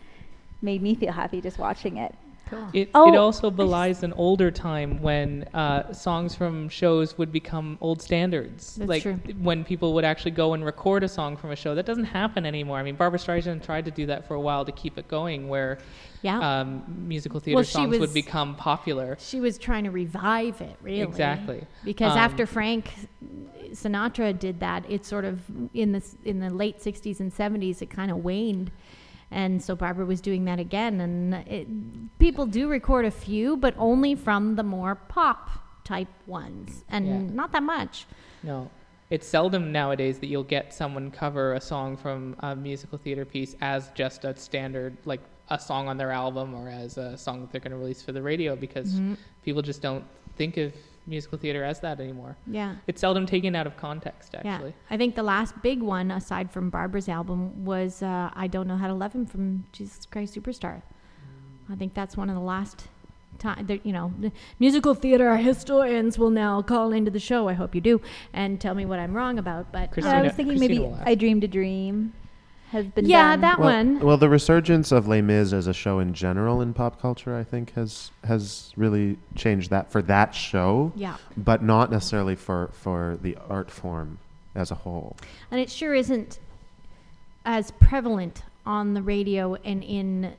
made 0.61 0.81
me 0.81 0.95
feel 0.95 1.13
happy 1.13 1.39
just 1.39 1.59
watching 1.59 1.95
it. 1.95 2.13
It, 2.73 2.89
Oh, 2.93 3.11
it 3.13 3.17
also 3.17 3.49
belies 3.51 4.03
an 4.03 4.13
older 4.13 4.51
time 4.51 5.01
when 5.01 5.43
uh, 5.53 5.93
songs 5.93 6.35
from 6.35 6.69
shows 6.69 7.17
would 7.17 7.31
become 7.31 7.77
old 7.81 8.01
standards. 8.01 8.75
That's 8.75 8.89
like 8.89 9.01
true. 9.03 9.19
when 9.41 9.63
people 9.63 9.93
would 9.93 10.05
actually 10.05 10.31
go 10.31 10.53
and 10.53 10.63
record 10.65 11.03
a 11.03 11.07
song 11.07 11.37
from 11.37 11.51
a 11.51 11.55
show. 11.55 11.75
That 11.75 11.85
doesn't 11.85 12.05
happen 12.05 12.45
anymore. 12.45 12.77
I 12.77 12.83
mean, 12.83 12.95
Barbra 12.95 13.19
Streisand 13.19 13.63
tried 13.63 13.85
to 13.85 13.91
do 13.91 14.05
that 14.07 14.27
for 14.27 14.33
a 14.35 14.41
while 14.41 14.65
to 14.65 14.71
keep 14.71 14.97
it 14.97 15.07
going, 15.07 15.47
where 15.49 15.77
Yeah. 16.21 16.39
um, 16.61 16.83
musical 17.07 17.39
theater 17.39 17.55
Well, 17.55 17.63
songs 17.63 17.91
was- 17.91 17.99
would 17.99 18.13
become 18.13 18.55
popular. 18.55 19.17
she 19.19 19.39
was 19.39 19.57
trying 19.57 19.83
to 19.85 19.91
revive 19.91 20.61
it, 20.61 20.75
really. 20.81 21.01
Exactly. 21.01 21.65
Because 21.83 22.11
Um, 22.13 22.17
after 22.19 22.45
Frank 22.45 22.91
Sinatra 23.71 24.37
did 24.37 24.59
that, 24.59 24.83
it 24.89 25.05
sort 25.05 25.25
of 25.25 25.39
in 25.73 25.91
the 25.93 26.03
in 26.25 26.39
the 26.39 26.49
late 26.49 26.79
'60s 26.81 27.19
and 27.19 27.31
'70s, 27.31 27.81
it 27.81 27.89
kind 27.89 28.11
of 28.11 28.17
waned, 28.23 28.71
and 29.31 29.61
so 29.63 29.75
Barbra 29.75 30.05
was 30.05 30.21
doing 30.21 30.45
that 30.45 30.59
again. 30.59 30.99
And 31.01 31.33
it, 31.47 31.67
people 32.19 32.45
do 32.45 32.67
record 32.69 33.05
a 33.05 33.11
few, 33.11 33.57
but 33.57 33.73
only 33.77 34.15
from 34.15 34.55
the 34.55 34.63
more 34.63 34.95
pop 34.95 35.49
type 35.83 36.09
ones, 36.27 36.83
and 36.89 37.07
Yeah. 37.07 37.17
not 37.35 37.51
that 37.53 37.63
much. 37.63 38.05
No. 38.43 38.69
It's 39.09 39.27
seldom 39.27 39.71
nowadays 39.73 40.19
that 40.19 40.27
you'll 40.27 40.43
get 40.43 40.73
someone 40.73 41.11
cover 41.11 41.53
a 41.53 41.59
song 41.61 41.97
from 41.97 42.35
a 42.39 42.55
musical 42.55 42.97
theater 42.97 43.25
piece 43.25 43.55
as 43.61 43.89
just 43.93 44.23
a 44.23 44.35
standard, 44.37 44.95
like 45.05 45.19
a 45.49 45.59
song 45.59 45.89
on 45.89 45.97
their 45.97 46.11
album 46.11 46.53
or 46.53 46.69
as 46.69 46.97
a 46.97 47.17
song 47.17 47.41
that 47.41 47.51
they're 47.51 47.59
going 47.59 47.71
to 47.71 47.77
release 47.77 48.01
for 48.01 48.13
the 48.13 48.21
radio 48.21 48.55
because 48.55 48.93
Mm-hmm. 48.95 49.15
people 49.43 49.61
just 49.61 49.81
don't 49.81 50.05
think 50.37 50.55
of 50.57 50.73
musical 51.07 51.37
theater 51.37 51.63
as 51.63 51.79
that 51.81 51.99
anymore. 51.99 52.37
Yeah. 52.47 52.75
It's 52.87 53.01
seldom 53.01 53.25
taken 53.25 53.55
out 53.55 53.67
of 53.67 53.75
context, 53.77 54.35
actually. 54.35 54.69
Yeah, 54.69 54.75
I 54.89 54.97
think 54.97 55.15
the 55.15 55.23
last 55.23 55.59
big 55.61 55.81
one, 55.81 56.11
aside 56.11 56.51
from 56.51 56.69
Barbra's 56.69 57.09
album, 57.09 57.65
was 57.65 58.01
uh, 58.03 58.29
"I 58.33 58.47
Don't 58.47 58.67
Know 58.67 58.77
How 58.77 58.87
to 58.87 58.93
Love 58.93 59.13
Him" 59.13 59.25
from 59.25 59.65
Jesus 59.71 60.05
Christ 60.05 60.35
Superstar. 60.35 60.81
I 61.69 61.75
think 61.75 61.93
that's 61.93 62.17
one 62.17 62.29
of 62.29 62.35
the 62.35 62.41
last 62.41 62.87
time. 63.39 63.65
that, 63.67 63.85
You 63.85 63.93
know, 63.93 64.13
the 64.19 64.31
musical 64.59 64.93
theater 64.93 65.35
historians 65.37 66.19
will 66.19 66.29
now 66.29 66.61
call 66.61 66.91
into 66.93 67.09
the 67.11 67.19
show. 67.19 67.47
I 67.47 67.53
hope 67.53 67.73
you 67.73 67.81
do, 67.81 68.01
and 68.33 68.59
tell 68.61 68.75
me 68.75 68.85
what 68.85 68.99
I'm 68.99 69.13
wrong 69.13 69.39
about. 69.39 69.71
But 69.71 69.91
Christina- 69.91 70.17
I 70.17 70.21
was 70.21 70.33
thinking 70.33 70.57
Christina 70.57 70.89
maybe. 70.89 71.03
I 71.03 71.15
Dreamed 71.15 71.43
a 71.43 71.47
Dream 71.47 72.13
has 72.71 72.85
been 72.87 73.05
yeah, 73.05 73.31
done. 73.31 73.41
that 73.41 73.59
well, 73.59 73.69
one. 73.69 73.99
Well, 73.99 74.17
the 74.17 74.29
resurgence 74.29 74.91
of 74.91 75.07
Les 75.07 75.21
Mis 75.21 75.51
as 75.53 75.67
a 75.67 75.73
show 75.73 75.99
in 75.99 76.13
general 76.13 76.61
in 76.61 76.73
pop 76.73 77.01
culture, 77.01 77.35
I 77.35 77.43
think, 77.43 77.73
has 77.73 78.11
has 78.23 78.71
really 78.77 79.17
changed 79.35 79.69
that 79.71 79.91
for 79.91 80.01
that 80.03 80.33
show, 80.33 80.91
yeah, 80.95 81.17
but 81.35 81.61
not 81.61 81.91
necessarily 81.91 82.35
for 82.35 82.69
for 82.73 83.17
the 83.21 83.37
art 83.49 83.69
form 83.69 84.19
as 84.55 84.71
a 84.71 84.75
whole. 84.75 85.15
and 85.51 85.59
it 85.59 85.69
sure 85.69 85.93
isn't 85.93 86.39
as 87.45 87.71
prevalent 87.71 88.43
on 88.65 88.93
the 88.93 89.01
radio 89.01 89.55
and 89.55 89.83
in 89.83 90.25
uh, 90.25 90.31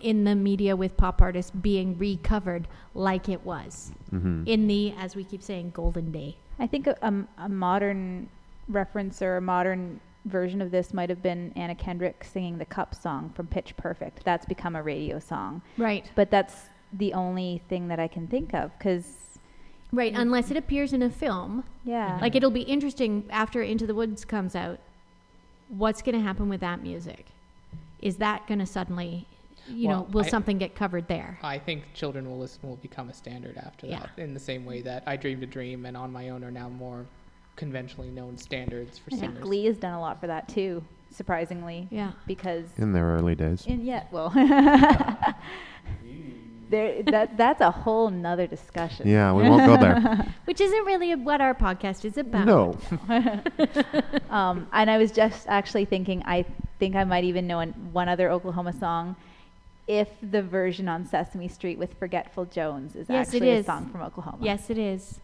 in 0.00 0.24
the 0.24 0.34
media 0.34 0.76
with 0.76 0.96
pop 0.96 1.22
artists 1.22 1.50
being 1.50 1.96
recovered 1.98 2.68
like 2.94 3.28
it 3.28 3.44
was 3.44 3.90
hmm 4.10 4.44
in 4.46 4.66
the, 4.68 4.92
as 4.98 5.16
we 5.16 5.24
keep 5.24 5.42
saying, 5.42 5.70
golden 5.74 6.12
day. 6.12 6.36
I 6.60 6.66
think 6.66 6.86
a, 6.86 6.96
a, 7.02 7.44
a 7.46 7.48
modern 7.48 8.28
reference 8.68 9.20
or 9.22 9.38
a 9.38 9.40
modern 9.40 9.98
version 10.24 10.62
of 10.62 10.70
this 10.70 10.94
might 10.94 11.10
have 11.10 11.22
been 11.22 11.52
Anna 11.56 11.74
Kendrick 11.74 12.24
singing 12.24 12.58
the 12.58 12.64
Cup 12.64 12.94
song 12.94 13.30
from 13.34 13.46
Pitch 13.46 13.76
Perfect. 13.76 14.24
That's 14.24 14.46
become 14.46 14.74
a 14.76 14.82
radio 14.82 15.18
song. 15.18 15.62
Right. 15.76 16.10
But 16.14 16.30
that's 16.30 16.54
the 16.92 17.12
only 17.12 17.60
thing 17.68 17.88
that 17.88 17.98
I 18.00 18.08
can 18.08 18.26
think 18.26 18.54
of 18.54 18.76
because, 18.78 19.16
Right, 19.92 20.12
unless 20.16 20.50
it 20.50 20.56
appears 20.56 20.92
in 20.92 21.02
a 21.02 21.10
film. 21.10 21.64
yeah. 21.84 22.18
Like 22.20 22.34
it'll 22.34 22.50
be 22.50 22.62
interesting 22.62 23.24
after 23.30 23.62
Into 23.62 23.86
the 23.86 23.94
Woods 23.94 24.24
comes 24.24 24.56
out. 24.56 24.78
What's 25.68 26.02
going 26.02 26.14
to 26.14 26.20
happen 26.20 26.48
with 26.48 26.60
that 26.60 26.82
music? 26.82 27.26
Is 28.00 28.16
that 28.16 28.46
going 28.46 28.58
to 28.58 28.66
suddenly, 28.66 29.26
you 29.68 29.88
know, 29.88 30.06
will 30.12 30.24
I- 30.24 30.28
something 30.28 30.58
get 30.58 30.74
covered 30.74 31.08
there? 31.08 31.38
I 31.42 31.58
think 31.58 31.84
Children 31.94 32.28
Will 32.30 32.38
Listen 32.38 32.68
will 32.68 32.76
become 32.76 33.08
a 33.08 33.14
standard 33.14 33.56
after 33.56 33.86
Yeah. 33.86 34.00
that, 34.00 34.10
in 34.22 34.34
the 34.34 34.40
same 34.40 34.64
way 34.64 34.80
that 34.82 35.02
I 35.06 35.16
Dreamed 35.16 35.42
a 35.42 35.46
Dream 35.46 35.86
and 35.86 35.96
On 35.96 36.12
My 36.12 36.28
Own 36.30 36.44
are 36.44 36.50
now 36.50 36.68
more 36.68 37.06
conventionally 37.56 38.10
known 38.10 38.36
standards 38.38 38.98
for 38.98 39.10
Yeah. 39.10 39.18
singers. 39.20 39.42
Glee 39.42 39.64
has 39.66 39.76
done 39.76 39.94
a 39.94 40.00
lot 40.00 40.20
for 40.20 40.26
that 40.26 40.48
too, 40.48 40.82
surprisingly. 41.10 41.86
Yeah. 41.90 42.12
Because 42.26 42.64
In 42.78 42.92
their 42.92 43.04
early 43.06 43.34
days. 43.34 43.64
in 43.66 43.84
yeah, 43.84 44.04
well, 44.10 44.30
there 46.70 47.02
that 47.04 47.36
that's 47.36 47.60
a 47.60 47.70
whole 47.70 48.10
nother 48.10 48.46
discussion. 48.46 49.06
Yeah, 49.08 49.32
we 49.32 49.42
won't 49.48 49.66
go 49.66 49.76
there. 49.76 50.26
Which 50.46 50.60
isn't 50.60 50.84
really 50.86 51.14
what 51.14 51.40
our 51.40 51.54
podcast 51.54 52.04
is 52.04 52.16
about. 52.18 52.46
no. 52.46 52.76
Um, 54.30 54.66
and 54.72 54.90
I 54.90 54.98
was 54.98 55.12
just 55.12 55.46
actually 55.46 55.84
thinking, 55.84 56.22
I 56.26 56.44
think 56.80 56.96
I 56.96 57.04
might 57.04 57.22
even 57.24 57.46
know 57.46 57.60
an, 57.60 57.70
one 57.92 58.08
other 58.08 58.30
Oklahoma 58.30 58.72
song. 58.72 59.14
if 59.86 60.08
the 60.22 60.42
version 60.42 60.88
on 60.88 61.04
Sesame 61.06 61.46
Street 61.46 61.78
with 61.78 61.94
Forgetful 61.98 62.46
Jones 62.46 62.96
is 62.96 63.06
Yes, 63.08 63.28
actually 63.28 63.50
is. 63.50 63.60
a 63.64 63.66
song 63.66 63.88
from 63.90 64.00
Oklahoma. 64.02 64.38
Yes, 64.40 64.70
it 64.70 64.78
is. 64.78 65.20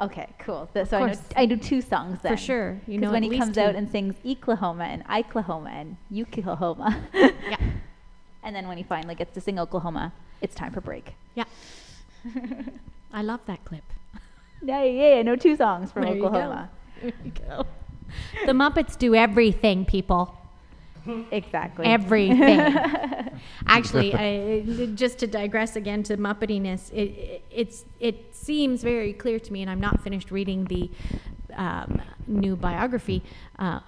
Okay, 0.00 0.28
cool. 0.38 0.68
Th- 0.72 0.88
so 0.88 0.98
I 0.98 1.12
know. 1.12 1.18
I 1.36 1.46
know 1.46 1.56
two 1.56 1.82
songs 1.82 2.20
then. 2.22 2.32
For 2.32 2.36
sure. 2.36 2.80
You 2.86 2.98
know 2.98 3.12
when 3.12 3.22
he 3.22 3.36
comes 3.36 3.58
out 3.58 3.74
and 3.74 3.90
sings 3.90 4.14
Oklahoma 4.26 4.84
and 4.84 5.04
Oklahoma 5.10 5.70
and 5.70 5.96
Oklahoma. 6.16 7.02
Yeah. 7.14 7.56
And 8.42 8.56
then 8.56 8.66
when 8.68 8.78
he 8.78 8.82
finally 8.82 9.14
gets 9.14 9.34
to 9.34 9.40
sing 9.40 9.58
Oklahoma, 9.58 10.14
it's 10.40 10.54
time 10.54 10.72
for 10.72 10.80
break. 10.80 11.12
Yeah. 11.34 11.44
I 13.12 13.20
love 13.20 13.40
that 13.44 13.62
clip. 13.66 13.84
Yeah, 14.62 14.82
yeah, 14.82 15.16
I 15.18 15.22
know 15.22 15.36
two 15.36 15.56
songs 15.56 15.92
from 15.92 16.04
There. 16.04 16.12
Oklahoma. 16.12 16.70
There 17.02 17.12
you 17.22 17.32
go. 17.32 17.66
The 18.46 18.52
Muppets 18.52 18.96
do 18.96 19.14
everything, 19.14 19.84
people. 19.84 20.36
Exactly. 21.32 21.86
Everything. 21.86 22.60
Actually, 23.66 24.14
I, 24.14 24.88
just 24.94 25.18
to 25.20 25.26
digress 25.26 25.76
again 25.76 26.02
to 26.04 26.16
Muppetiness, 26.16 26.90
it, 26.92 26.96
it, 26.96 27.44
it's, 27.50 27.84
it 27.98 28.34
seems 28.34 28.82
very 28.82 29.12
clear 29.12 29.38
to 29.38 29.52
me, 29.52 29.62
and 29.62 29.70
I'm 29.70 29.80
not 29.80 30.02
finished 30.02 30.30
reading 30.30 30.64
the 30.64 30.90
um, 31.54 32.02
new 32.26 32.56
biography 32.56 33.22
uh, 33.58 33.80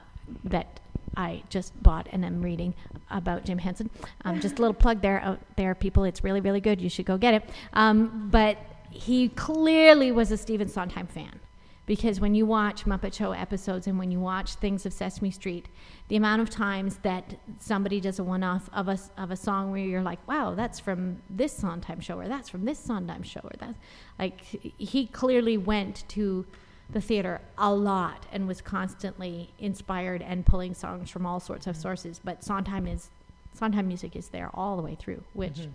that 0.44 0.80
I 1.16 1.42
just 1.50 1.80
bought 1.82 2.08
and 2.12 2.24
am 2.24 2.42
reading 2.42 2.74
about 3.10 3.44
Jim 3.44 3.58
Henson. 3.58 3.90
Um, 4.24 4.40
just 4.40 4.58
a 4.58 4.62
little 4.62 4.74
plug 4.74 5.02
there, 5.02 5.20
out 5.20 5.40
there, 5.56 5.74
people. 5.74 6.04
It's 6.04 6.24
really, 6.24 6.40
really 6.40 6.60
good. 6.60 6.80
You 6.80 6.88
should 6.88 7.06
go 7.06 7.18
get 7.18 7.34
it. 7.34 7.50
Um, 7.74 8.28
but 8.30 8.58
he 8.90 9.28
clearly 9.30 10.12
was 10.12 10.30
a 10.30 10.36
Stephen 10.36 10.68
Sondheim 10.68 11.06
fan 11.06 11.40
because 11.92 12.20
when 12.20 12.34
you 12.34 12.46
watch 12.46 12.86
Muppet 12.86 13.12
Show 13.12 13.32
episodes 13.32 13.86
and 13.86 13.98
when 13.98 14.10
you 14.10 14.18
watch 14.18 14.54
things 14.54 14.86
of 14.86 14.94
Sesame 14.94 15.30
Street, 15.30 15.68
the 16.08 16.16
amount 16.16 16.40
of 16.40 16.48
times 16.48 16.96
that 17.02 17.34
somebody 17.58 18.00
does 18.00 18.18
a 18.18 18.24
one-off 18.24 18.70
of 18.72 18.88
a 18.88 18.98
of 19.18 19.30
a 19.30 19.36
song 19.36 19.70
where 19.70 19.84
you're 19.84 20.00
like, 20.00 20.26
"Wow, 20.26 20.54
that's 20.54 20.80
from 20.80 21.20
this 21.28 21.52
Sondheim 21.52 22.00
show," 22.00 22.18
or 22.18 22.28
"That's 22.28 22.48
from 22.48 22.64
this 22.64 22.78
Sondheim 22.78 23.22
show," 23.22 23.40
or 23.44 23.50
"That's 23.58 23.78
like 24.18 24.40
he 24.40 25.06
clearly 25.06 25.58
went 25.58 26.08
to 26.08 26.46
the 26.88 27.02
theater 27.02 27.42
a 27.58 27.74
lot 27.74 28.24
and 28.32 28.48
was 28.48 28.62
constantly 28.62 29.52
inspired 29.58 30.22
and 30.22 30.46
pulling 30.46 30.72
songs 30.72 31.10
from 31.10 31.26
all 31.26 31.40
sorts 31.40 31.66
of 31.66 31.74
mm-hmm. 31.74 31.82
sources. 31.82 32.22
But 32.24 32.42
Sondheim 32.42 32.86
is 32.86 33.10
Sondheim 33.52 33.86
music 33.86 34.16
is 34.16 34.28
there 34.28 34.48
all 34.54 34.78
the 34.78 34.82
way 34.82 34.94
through, 34.94 35.24
which 35.34 35.58
mm-hmm. 35.58 35.72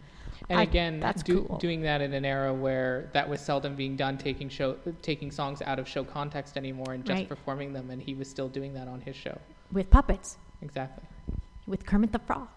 And 0.49 0.59
I- 0.59 0.63
again, 0.63 0.99
that's 0.99 1.23
do, 1.23 1.43
cool. 1.43 1.57
doing 1.57 1.81
that 1.81 2.01
in 2.01 2.13
an 2.13 2.23
era 2.23 2.53
where 2.53 3.09
that 3.13 3.27
was 3.27 3.41
seldom 3.41 3.75
being 3.75 3.95
done, 3.97 4.17
taking 4.17 4.47
show, 4.49 4.77
taking 5.01 5.29
songs 5.29 5.61
out 5.61 5.77
of 5.77 5.87
show 5.87 6.03
context 6.05 6.55
anymore 6.57 6.93
and 6.93 7.03
just 7.03 7.17
Right. 7.17 7.27
performing 7.29 7.73
them, 7.73 7.89
and 7.89 8.01
he 8.01 8.13
was 8.13 8.29
still 8.29 8.47
doing 8.47 8.73
that 8.73 8.87
on 8.87 9.01
his 9.01 9.15
show. 9.15 9.37
with 9.73 9.89
puppets, 9.89 10.37
Exactly. 10.61 11.03
with 11.67 11.85
Kermit 11.85 12.13
the 12.13 12.19
Frog. 12.19 12.47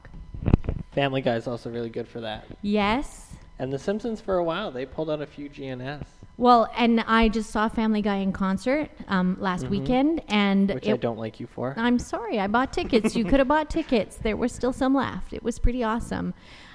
Family 0.93 1.21
Guy 1.21 1.35
is 1.35 1.49
also 1.49 1.69
really 1.71 1.91
good 1.91 2.07
for 2.07 2.21
that. 2.21 2.45
Yes. 2.63 3.35
And 3.59 3.73
The 3.73 3.79
Simpsons, 3.81 4.21
for 4.21 4.37
a 4.39 4.45
while, 4.45 4.71
they 4.71 4.87
pulled 4.87 5.11
out 5.11 5.21
a 5.21 5.27
few 5.27 5.49
G&S, 5.49 6.05
Well, 6.39 6.71
and 6.77 7.01
I 7.01 7.29
just 7.29 7.51
saw 7.51 7.69
Family 7.69 8.01
Guy 8.01 8.17
in 8.19 8.33
concert 8.33 8.89
um, 9.09 9.37
last 9.41 9.67
weekend, 9.69 10.23
and 10.29 10.69
Mm-hmm. 10.69 10.75
which 10.77 10.89
I 10.89 10.97
don't 10.97 11.19
like 11.19 11.39
you 11.41 11.47
for. 11.49 11.75
I'm 11.77 11.99
sorry, 11.99 12.39
I 12.39 12.47
bought 12.47 12.73
tickets. 12.73 13.15
You 13.17 13.25
could 13.25 13.41
have 13.41 13.49
bought 13.49 13.69
tickets. 13.69 14.17
There 14.17 14.37
were 14.37 14.49
still 14.49 14.73
some 14.73 14.95
left. 14.95 15.33
It 15.33 15.43
was 15.43 15.59
pretty 15.59 15.83
awesome. 15.83 16.33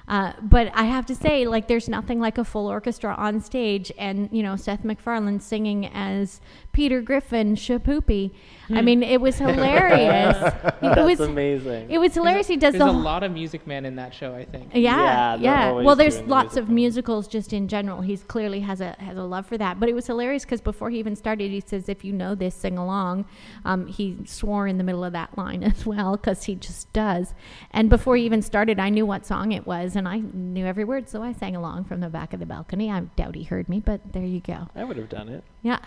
Uh, 0.07 0.33
but 0.41 0.71
I 0.73 0.83
have 0.83 1.05
to 1.07 1.15
say, 1.15 1.47
like, 1.47 1.67
there's 1.67 1.89
nothing 1.89 2.19
like 2.19 2.37
a 2.37 2.45
full 2.45 2.67
orchestra 2.67 3.15
on 3.17 3.41
stage, 3.41 3.91
and 3.97 4.29
you 4.31 4.43
know 4.43 4.55
Seth 4.55 4.83
MacFarlane 4.83 5.39
singing 5.39 5.87
as 5.87 6.41
Peter 6.75 7.01
Griffin, 7.01 7.55
Shipoopi. 7.55 8.31
I 8.69 8.81
mean, 8.81 9.01
it 9.01 9.21
was 9.21 9.37
hilarious. 9.45 10.35
it 10.35 10.81
That's 10.81 10.99
was 10.99 11.21
amazing. 11.21 11.89
it 11.89 11.99
was 11.99 12.13
hilarious. 12.13 12.47
He 12.47 12.57
does 12.57 12.73
There's 12.73 12.83
the 12.83 12.89
a 12.89 12.91
whole- 12.91 13.01
lot 13.01 13.23
of 13.23 13.31
Music 13.31 13.65
Man 13.65 13.85
in 13.85 13.95
that 13.95 14.13
show, 14.13 14.35
I 14.35 14.43
think. 14.43 14.71
yeah, 14.73 15.35
Yeah, 15.35 15.37
yeah. 15.37 15.71
Well, 15.71 15.95
there's 15.95 16.19
lots 16.23 16.57
of 16.57 16.67
musicals 16.67 17.29
just 17.29 17.53
in 17.53 17.69
general. 17.69 18.01
He's 18.01 18.23
clearly 18.23 18.59
has 18.59 18.81
a 18.81 18.91
has 18.99 19.17
a 19.17 19.23
love 19.23 19.45
for 19.45 19.57
that. 19.57 19.79
But 19.79 19.87
it 19.87 19.93
was 19.95 20.05
hilarious 20.07 20.43
because 20.43 20.59
before 20.59 20.89
he 20.89 20.99
even 20.99 21.15
started, 21.15 21.49
he 21.49 21.61
says, 21.65 21.87
"If 21.87 22.03
you 22.03 22.11
know 22.11 22.35
this, 22.35 22.55
sing 22.55 22.77
along." 22.77 23.23
Um, 23.63 23.87
he 23.87 24.17
swore 24.25 24.67
in 24.67 24.77
the 24.77 24.83
middle 24.83 25.05
of 25.05 25.13
that 25.13 25.37
line 25.37 25.63
as 25.71 25.85
well 25.85 26.17
because 26.17 26.43
he 26.43 26.55
just 26.55 26.91
does. 26.91 27.33
And 27.71 27.89
before 27.89 28.17
he 28.17 28.25
even 28.25 28.41
started, 28.41 28.79
I 28.81 28.89
knew 28.89 29.05
what 29.05 29.25
song 29.25 29.53
it 29.53 29.65
was, 29.65 29.95
and 29.95 30.09
I 30.09 30.17
knew 30.33 30.65
every 30.65 30.83
word, 30.83 31.07
so 31.07 31.23
I 31.23 31.31
sang 31.31 31.55
along 31.55 31.85
from 31.85 32.01
the 32.01 32.09
back 32.09 32.33
of 32.33 32.41
the 32.41 32.45
balcony. 32.45 32.91
I 32.91 32.99
doubt 33.15 33.35
he 33.35 33.43
heard 33.43 33.69
me, 33.69 33.79
but 33.79 34.01
there 34.11 34.25
you 34.25 34.41
go. 34.41 34.67
I 34.75 34.83
would 34.83 34.97
have 34.97 35.07
done 35.09 35.29
it. 35.29 35.43
Yeah, 35.61 35.79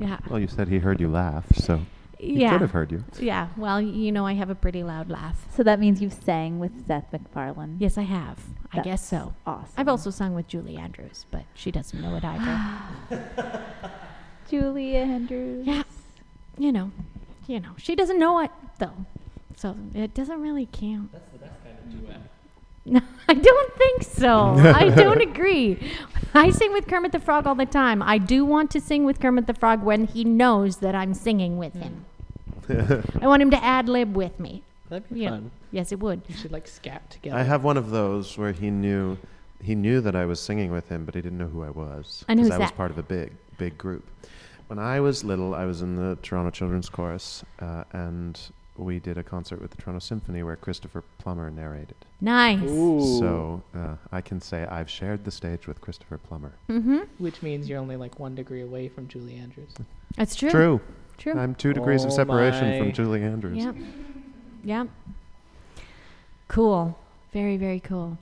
yeah, 0.00 0.18
Well, 0.28 0.40
you 0.40 0.48
said 0.48 0.68
he 0.68 0.78
heard 0.78 1.00
you 1.00 1.08
laugh, 1.10 1.44
so 1.54 1.80
he 2.18 2.40
yeah. 2.40 2.52
could 2.52 2.60
have 2.62 2.70
heard 2.70 2.90
you. 2.90 3.04
Yeah. 3.18 3.48
Well, 3.56 3.80
you 3.80 4.10
know, 4.12 4.26
I 4.26 4.32
have 4.34 4.50
a 4.50 4.54
pretty 4.54 4.82
loud 4.82 5.10
laugh. 5.10 5.46
So 5.54 5.62
that 5.62 5.78
means 5.78 6.00
you've 6.02 6.12
sang 6.12 6.58
with 6.58 6.86
Seth 6.86 7.12
MacFarlane. 7.12 7.76
Yes, 7.78 7.96
I 7.98 8.02
have. 8.02 8.38
I 8.72 8.80
guess 8.80 9.06
so. 9.06 9.34
Awesome. 9.46 9.74
I've 9.76 9.88
also 9.88 10.10
sung 10.10 10.34
with 10.34 10.46
Julie 10.48 10.76
Andrews, 10.76 11.26
but 11.30 11.44
she 11.54 11.70
doesn't 11.70 12.00
know 12.00 12.16
it 12.16 12.24
either. 12.24 13.64
Julia 14.48 14.98
Andrews. 15.00 15.66
Yeah. 15.66 15.82
You 16.58 16.72
know, 16.72 16.90
you 17.46 17.60
know, 17.60 17.72
she 17.78 17.94
doesn't 17.94 18.18
know 18.18 18.40
it 18.40 18.50
though, 18.78 19.06
so 19.56 19.76
it 19.94 20.14
doesn't 20.14 20.40
really 20.40 20.68
count. 20.70 21.12
That's 21.12 21.30
the 21.32 21.38
best 21.38 21.64
kind 21.64 21.76
of 21.78 22.06
duet. 22.06 22.20
No, 22.86 23.00
I 23.28 23.34
don't 23.34 23.74
think 23.74 24.02
so. 24.02 24.54
I 24.56 24.88
don't 24.90 25.20
agree. 25.30 25.78
I 26.34 26.50
sing 26.50 26.72
with 26.72 26.86
Kermit 26.86 27.12
the 27.12 27.20
Frog 27.20 27.46
all 27.46 27.54
the 27.54 27.66
time. 27.66 28.02
I 28.02 28.18
do 28.18 28.44
want 28.44 28.70
to 28.72 28.80
sing 28.80 29.04
with 29.04 29.20
Kermit 29.20 29.46
the 29.46 29.54
Frog 29.54 29.82
when 29.82 30.06
he 30.06 30.24
knows 30.24 30.76
that 30.78 30.94
I'm 30.94 31.12
singing 31.14 31.58
with 31.58 31.74
him. 31.74 32.04
I 33.20 33.26
want 33.26 33.42
him 33.42 33.50
to 33.50 33.62
ad 33.64 33.88
lib 33.88 34.16
with 34.16 34.38
me. 34.38 34.62
That'd 34.88 35.08
be 35.12 35.20
Yeah. 35.20 35.30
fun. 35.30 35.50
Yes, 35.72 35.92
it 35.92 36.00
would. 36.00 36.22
You 36.28 36.34
should 36.34 36.52
like 36.52 36.66
scat 36.68 37.10
together. 37.10 37.36
I 37.36 37.42
have 37.42 37.62
one 37.64 37.76
of 37.76 37.90
those 37.90 38.36
where 38.38 38.52
he 38.52 38.70
knew 38.70 39.18
he 39.62 39.74
knew 39.74 40.00
that 40.00 40.16
I 40.16 40.24
was 40.24 40.40
singing 40.40 40.72
with 40.72 40.88
him, 40.88 41.04
but 41.04 41.14
he 41.14 41.20
didn't 41.20 41.38
know 41.38 41.46
who 41.48 41.62
I 41.62 41.70
was 41.70 42.24
And 42.28 42.40
who's 42.40 42.50
I 42.50 42.58
was 42.58 42.70
that? 42.70 42.76
part 42.76 42.90
of 42.90 42.98
a 42.98 43.02
big 43.02 43.32
big 43.58 43.76
group. 43.76 44.04
When 44.68 44.78
I 44.78 45.00
was 45.00 45.22
little, 45.24 45.54
I 45.54 45.64
was 45.64 45.82
in 45.82 45.96
the 45.96 46.16
Toronto 46.22 46.50
Children's 46.50 46.88
Chorus, 46.88 47.44
uh, 47.60 47.84
and 47.92 48.40
we 48.80 48.98
did 48.98 49.18
a 49.18 49.22
concert 49.22 49.60
with 49.60 49.70
the 49.70 49.76
Toronto 49.76 50.00
Symphony 50.00 50.42
where 50.42 50.56
Christopher 50.56 51.02
Plummer 51.18 51.50
narrated. 51.50 51.96
Nice. 52.20 52.62
Ooh. 52.62 53.18
So 53.18 53.62
uh, 53.74 53.96
I 54.10 54.20
can 54.20 54.40
say 54.40 54.64
I've 54.64 54.90
shared 54.90 55.24
the 55.24 55.30
stage 55.30 55.66
with 55.66 55.80
Christopher 55.80 56.18
Plummer. 56.18 56.52
Mm-hmm. 56.68 57.00
Which 57.18 57.42
means 57.42 57.68
you're 57.68 57.78
only 57.78 57.96
like 57.96 58.18
one 58.18 58.34
degree 58.34 58.62
away 58.62 58.88
from 58.88 59.06
Julie 59.08 59.36
Andrews. 59.36 59.74
That's 60.16 60.34
true. 60.34 60.50
True. 60.50 60.80
True. 61.18 61.38
I'm 61.38 61.54
two 61.54 61.72
degrees 61.74 62.04
of 62.04 62.10
Oh 62.12 62.16
separation 62.16 62.70
my. 62.70 62.78
from 62.78 62.92
Julie 62.92 63.22
Andrews. 63.22 63.62
Yep. 63.62 63.76
Yep. 64.64 64.88
Cool. 66.48 66.98
Very, 67.32 67.56
very 67.58 67.80
cool. 67.80 68.18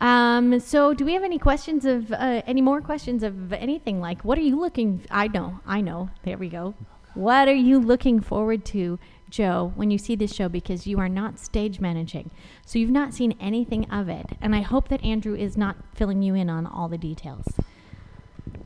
Um, 0.00 0.58
so, 0.60 0.94
do 0.94 1.04
we 1.04 1.12
have 1.12 1.22
any 1.22 1.38
questions 1.38 1.84
of 1.84 2.10
uh, 2.10 2.40
any 2.46 2.62
more 2.62 2.80
questions 2.80 3.22
of 3.22 3.52
anything? 3.52 4.00
Like, 4.00 4.24
what 4.24 4.38
are 4.38 4.42
you 4.42 4.58
looking? 4.58 5.02
I 5.10 5.28
know, 5.28 5.60
I 5.66 5.82
know. 5.82 6.08
There 6.24 6.38
we 6.38 6.48
go. 6.48 6.74
What 7.12 7.48
are 7.48 7.54
you 7.54 7.78
looking 7.78 8.20
forward 8.20 8.64
to, 8.66 8.98
Joe, 9.30 9.72
when 9.76 9.90
you 9.90 9.98
see 9.98 10.16
this 10.16 10.34
show? 10.34 10.48
Because 10.48 10.86
you 10.86 10.98
are 10.98 11.08
not 11.08 11.38
stage 11.38 11.80
managing, 11.80 12.30
so 12.66 12.78
you've 12.78 12.90
not 12.90 13.14
seen 13.14 13.36
anything 13.40 13.88
of 13.90 14.08
it. 14.08 14.26
And 14.40 14.54
I 14.54 14.60
hope 14.60 14.88
that 14.88 15.02
Andrew 15.04 15.34
is 15.34 15.56
not 15.56 15.76
filling 15.94 16.22
you 16.22 16.34
in 16.34 16.50
on 16.50 16.66
all 16.66 16.88
the 16.88 16.98
details. 16.98 17.46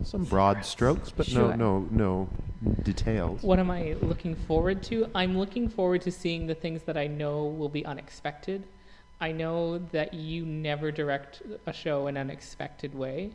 Some 0.02 0.24
broad 0.24 0.64
strokes, 0.64 1.10
but 1.10 1.26
Sure. 1.26 1.56
no, 1.56 1.80
no, 1.80 2.28
no 2.62 2.74
details. 2.82 3.42
What 3.42 3.58
am 3.58 3.70
I 3.70 3.96
looking 4.00 4.34
forward 4.34 4.82
to? 4.84 5.10
I'm 5.14 5.38
looking 5.38 5.68
forward 5.68 6.02
to 6.02 6.10
seeing 6.10 6.46
the 6.46 6.54
things 6.54 6.82
that 6.82 6.96
I 6.96 7.06
know 7.06 7.44
will 7.44 7.68
be 7.68 7.84
unexpected. 7.84 8.64
I 9.20 9.32
know 9.32 9.78
that 9.78 10.14
you 10.14 10.44
never 10.44 10.90
direct 10.90 11.42
a 11.66 11.72
show 11.72 12.06
in 12.06 12.16
an 12.16 12.28
unexpected 12.28 12.94
way, 12.94 13.32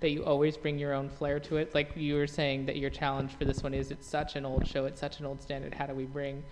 that 0.00 0.10
you 0.10 0.24
always 0.24 0.56
bring 0.56 0.78
your 0.78 0.92
own 0.92 1.08
flair 1.08 1.38
to 1.40 1.56
it. 1.56 1.74
Like 1.74 1.92
you 1.96 2.14
were 2.14 2.26
saying, 2.26 2.66
that 2.66 2.76
your 2.76 2.90
challenge 2.90 3.32
for 3.32 3.44
this 3.44 3.62
one 3.62 3.74
is 3.74 3.90
it's 3.90 4.06
such 4.06 4.36
an 4.36 4.44
old 4.44 4.66
show, 4.66 4.86
it's 4.86 5.00
such 5.00 5.20
an 5.20 5.26
old 5.26 5.42
standard. 5.42 5.74
How 5.74 5.86
do 5.86 5.94
we 5.94 6.04
bring 6.04 6.42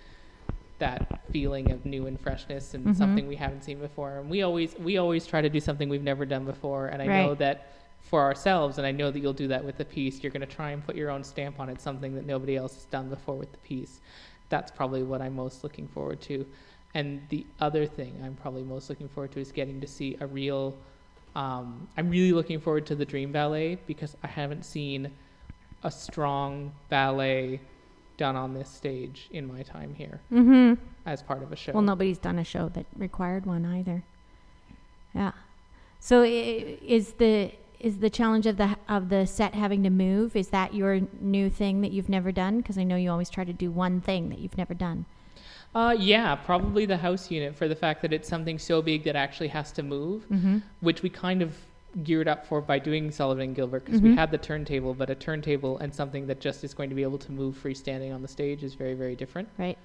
that 0.79 1.25
feeling 1.31 1.71
of 1.73 1.85
new 1.85 2.07
and 2.07 2.21
freshness 2.21 2.75
and 2.75 2.87
Mhm. 2.87 2.97
something 2.97 3.27
we 3.27 3.37
haven't 3.37 3.63
seen 3.65 3.79
before? 3.79 4.19
And 4.19 4.31
we 4.31 4.43
always 4.43 4.77
we 4.79 4.99
always 4.99 5.27
try 5.27 5.41
to 5.41 5.49
do 5.49 5.61
something 5.61 5.89
we've 5.89 6.03
never 6.03 6.25
done 6.27 6.45
before. 6.45 6.87
And 6.89 7.03
I 7.03 7.07
know 7.25 7.35
that 7.37 7.73
for 8.01 8.23
ourselves, 8.23 8.79
and 8.79 8.87
I 8.87 8.93
know 8.93 9.11
that 9.11 9.19
you'll 9.19 9.33
do 9.33 9.49
that 9.49 9.65
with 9.65 9.77
the 9.79 9.85
piece. 9.85 10.23
You're 10.23 10.31
going 10.31 10.47
to 10.49 10.55
try 10.55 10.71
and 10.71 10.85
put 10.85 10.95
your 10.95 11.11
own 11.11 11.25
stamp 11.25 11.59
on 11.59 11.69
it, 11.69 11.81
something 11.81 12.15
that 12.15 12.25
nobody 12.25 12.57
else 12.57 12.75
has 12.75 12.85
done 12.85 13.09
before 13.09 13.35
with 13.37 13.51
the 13.51 13.59
piece. 13.59 14.01
That's 14.49 14.71
probably 14.71 15.03
what 15.03 15.21
I'm 15.21 15.35
most 15.35 15.65
looking 15.65 15.89
forward 15.89 16.21
to. 16.23 16.47
And 16.95 17.21
the 17.31 17.45
other 17.61 17.85
thing 17.85 18.21
I'm 18.25 18.37
probably 18.37 18.63
most 18.63 18.89
looking 18.89 19.09
forward 19.09 19.33
to 19.33 19.41
is 19.41 19.51
getting 19.51 19.81
to 19.81 19.87
see 19.89 20.17
a 20.21 20.27
real. 20.27 20.79
Um, 21.35 21.89
I'm 21.99 22.09
really 22.09 22.33
looking 22.33 22.61
forward 22.61 22.87
to 22.87 22.95
the 22.95 23.05
Dream 23.05 23.33
Ballet 23.33 23.75
because 23.87 24.17
I 24.23 24.29
haven't 24.29 24.65
seen 24.65 25.11
a 25.83 25.91
strong 25.91 26.73
ballet 26.89 27.61
done 28.17 28.37
on 28.37 28.55
this 28.55 28.69
stage 28.69 29.29
in 29.31 29.47
my 29.47 29.63
time 29.63 29.95
here 29.95 30.21
Mm-hmm. 30.33 30.75
as 31.05 31.23
part 31.23 31.43
of 31.43 31.53
a 31.53 31.57
show. 31.57 31.73
Well, 31.73 31.83
nobody's 31.83 32.19
done 32.19 32.39
a 32.39 32.45
show 32.45 32.69
that 32.71 32.87
required 32.97 33.47
one 33.47 33.65
either. 33.65 34.03
Yeah. 35.15 35.33
So 36.01 36.23
is 36.23 37.15
the 37.15 37.53
is 37.81 37.99
the 37.99 38.09
challenge 38.11 38.47
of 38.47 38.57
the 38.57 38.77
of 38.89 39.09
the 39.09 39.27
set 39.27 39.55
having 39.55 39.83
to 39.83 39.91
move? 39.91 40.35
Is 40.37 40.49
that 40.49 40.75
your 40.75 41.01
new 41.21 41.51
thing 41.51 41.81
that 41.83 41.93
you've 41.93 42.09
never 42.09 42.33
done? 42.33 42.59
Because 42.59 42.79
I 42.79 42.85
know 42.85 42.97
you 42.97 43.11
always 43.11 43.31
try 43.31 43.45
to 43.45 43.53
do 43.53 43.71
one 43.71 44.01
thing 44.01 44.29
that 44.31 44.39
you've 44.39 44.57
never 44.57 44.75
done. 44.75 45.05
Uh, 45.75 45.95
yeah, 45.99 46.35
probably 46.35 46.87
the 46.87 46.97
house 46.97 47.31
unit 47.31 47.55
for 47.55 47.69
the 47.69 47.77
fact 47.77 48.01
that 48.03 48.13
it's 48.13 48.29
something 48.29 48.59
so 48.59 48.81
big 48.81 49.05
that 49.05 49.15
actually 49.17 49.49
has 49.49 49.73
to 49.73 49.83
move, 49.83 50.27
Mm-hmm. 50.31 50.59
which 50.81 51.03
we 51.03 51.11
kind 51.11 51.43
of 51.43 51.55
geared 52.03 52.29
up 52.29 52.47
for 52.47 52.61
by 52.61 52.79
doing 52.79 53.11
Sullivan 53.11 53.43
and 53.43 53.57
Gilbert 53.57 53.85
because 53.85 54.01
we 54.01 54.15
had 54.15 54.31
the 54.31 54.39
turntable, 54.39 54.93
but 54.93 55.09
a 55.09 55.15
turntable 55.15 55.79
and 55.79 55.95
something 55.95 56.27
that 56.27 56.41
just 56.41 56.63
is 56.63 56.75
going 56.75 56.91
to 56.91 56.95
be 56.95 57.03
able 57.03 57.19
to 57.19 57.33
move 57.33 57.57
freestanding 57.63 58.15
on 58.15 58.23
the 58.23 58.29
stage 58.29 58.63
is 58.63 58.75
very, 58.75 58.95
very 58.95 59.17
different. 59.17 59.49
Right. 59.57 59.79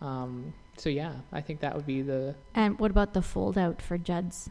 Um, 0.00 0.52
so 0.76 0.90
yeah, 0.90 1.14
I 1.32 1.40
think 1.40 1.60
that 1.60 1.74
would 1.74 1.86
be 1.86 2.02
the 2.02 2.34
And 2.54 2.78
what 2.78 2.90
about 2.90 3.14
the 3.14 3.22
fold 3.22 3.56
out 3.56 3.80
for 3.80 3.96
Jud's 3.96 4.50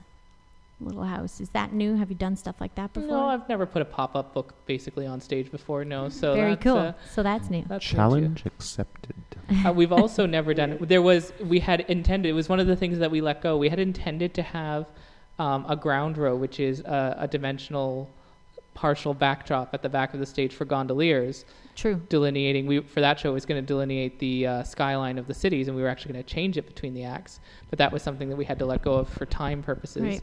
little 0.80 1.04
house? 1.04 1.41
Is 1.41 1.49
that 1.49 1.74
new? 1.74 1.95
Have 1.95 2.10
you 2.10 2.16
done 2.16 2.38
stuff 2.38 2.62
like 2.62 2.76
that 2.76 2.93
before? 2.93 3.10
No, 3.10 3.26
I've 3.26 3.47
never 3.49 3.66
put 3.66 3.82
a 3.82 3.86
pop-up 3.86 4.34
book 4.34 4.54
basically 4.66 5.06
on 5.06 5.20
stage 5.20 5.51
before. 5.51 5.84
No, 5.84 6.08
so 6.08 6.34
Very 6.36 6.51
that's, 6.51 6.64
cool. 6.64 6.78
Uh, 6.78 6.93
so 7.12 7.22
that's 7.22 7.49
new. 7.49 7.64
that's 7.68 7.91
new. 7.91 7.97
Challenge 7.97 8.45
accepted. 8.45 9.16
uh, 9.66 9.74
we've 9.74 9.91
also 9.91 10.26
never 10.38 10.54
done 10.54 10.72
it. 10.72 10.88
There 10.88 11.01
was 11.01 11.34
we 11.41 11.60
had 11.60 11.82
intended. 11.82 12.30
It 12.30 12.34
was 12.34 12.47
one 12.47 12.62
of 12.62 12.68
the 12.68 12.78
things 12.78 12.99
that 12.99 13.12
we 13.12 13.20
let 13.20 13.41
go. 13.41 13.58
We 13.58 13.68
had 13.68 13.80
intended 13.80 14.34
to 14.36 14.41
have 14.41 14.88
um, 15.40 15.66
a 15.68 15.76
ground 15.76 16.18
row, 16.18 16.36
which 16.36 16.60
is 16.60 16.80
a, 16.82 17.16
a 17.20 17.28
dimensional 17.28 18.10
partial 18.74 19.14
backdrop 19.14 19.74
at 19.74 19.82
the 19.84 19.90
back 19.90 20.14
of 20.14 20.20
the 20.20 20.26
stage 20.26 20.54
for 20.54 20.66
gondoliers, 20.66 21.46
True. 21.76 22.02
delineating. 22.10 22.66
We 22.66 22.80
for 22.82 23.02
that 23.02 23.20
show 23.20 23.30
it 23.30 23.34
was 23.34 23.46
going 23.46 23.62
to 23.62 23.66
delineate 23.66 24.20
the 24.20 24.48
uh, 24.48 24.64
skyline 24.64 25.18
of 25.18 25.28
the 25.28 25.34
cities, 25.34 25.68
and 25.68 25.76
we 25.78 25.84
were 25.84 25.90
actually 25.90 26.14
going 26.14 26.24
to 26.24 26.30
change 26.34 26.58
it 26.58 26.66
between 26.68 26.94
the 26.94 27.04
acts. 27.04 27.40
But 27.70 27.80
that 27.80 27.92
was 27.92 28.02
something 28.02 28.30
that 28.30 28.36
we 28.36 28.46
had 28.46 28.60
to 28.60 28.66
let 28.66 28.82
go 28.82 28.94
of 28.96 29.10
for 29.10 29.26
time 29.26 29.62
purposes. 29.64 30.02
Right. 30.04 30.22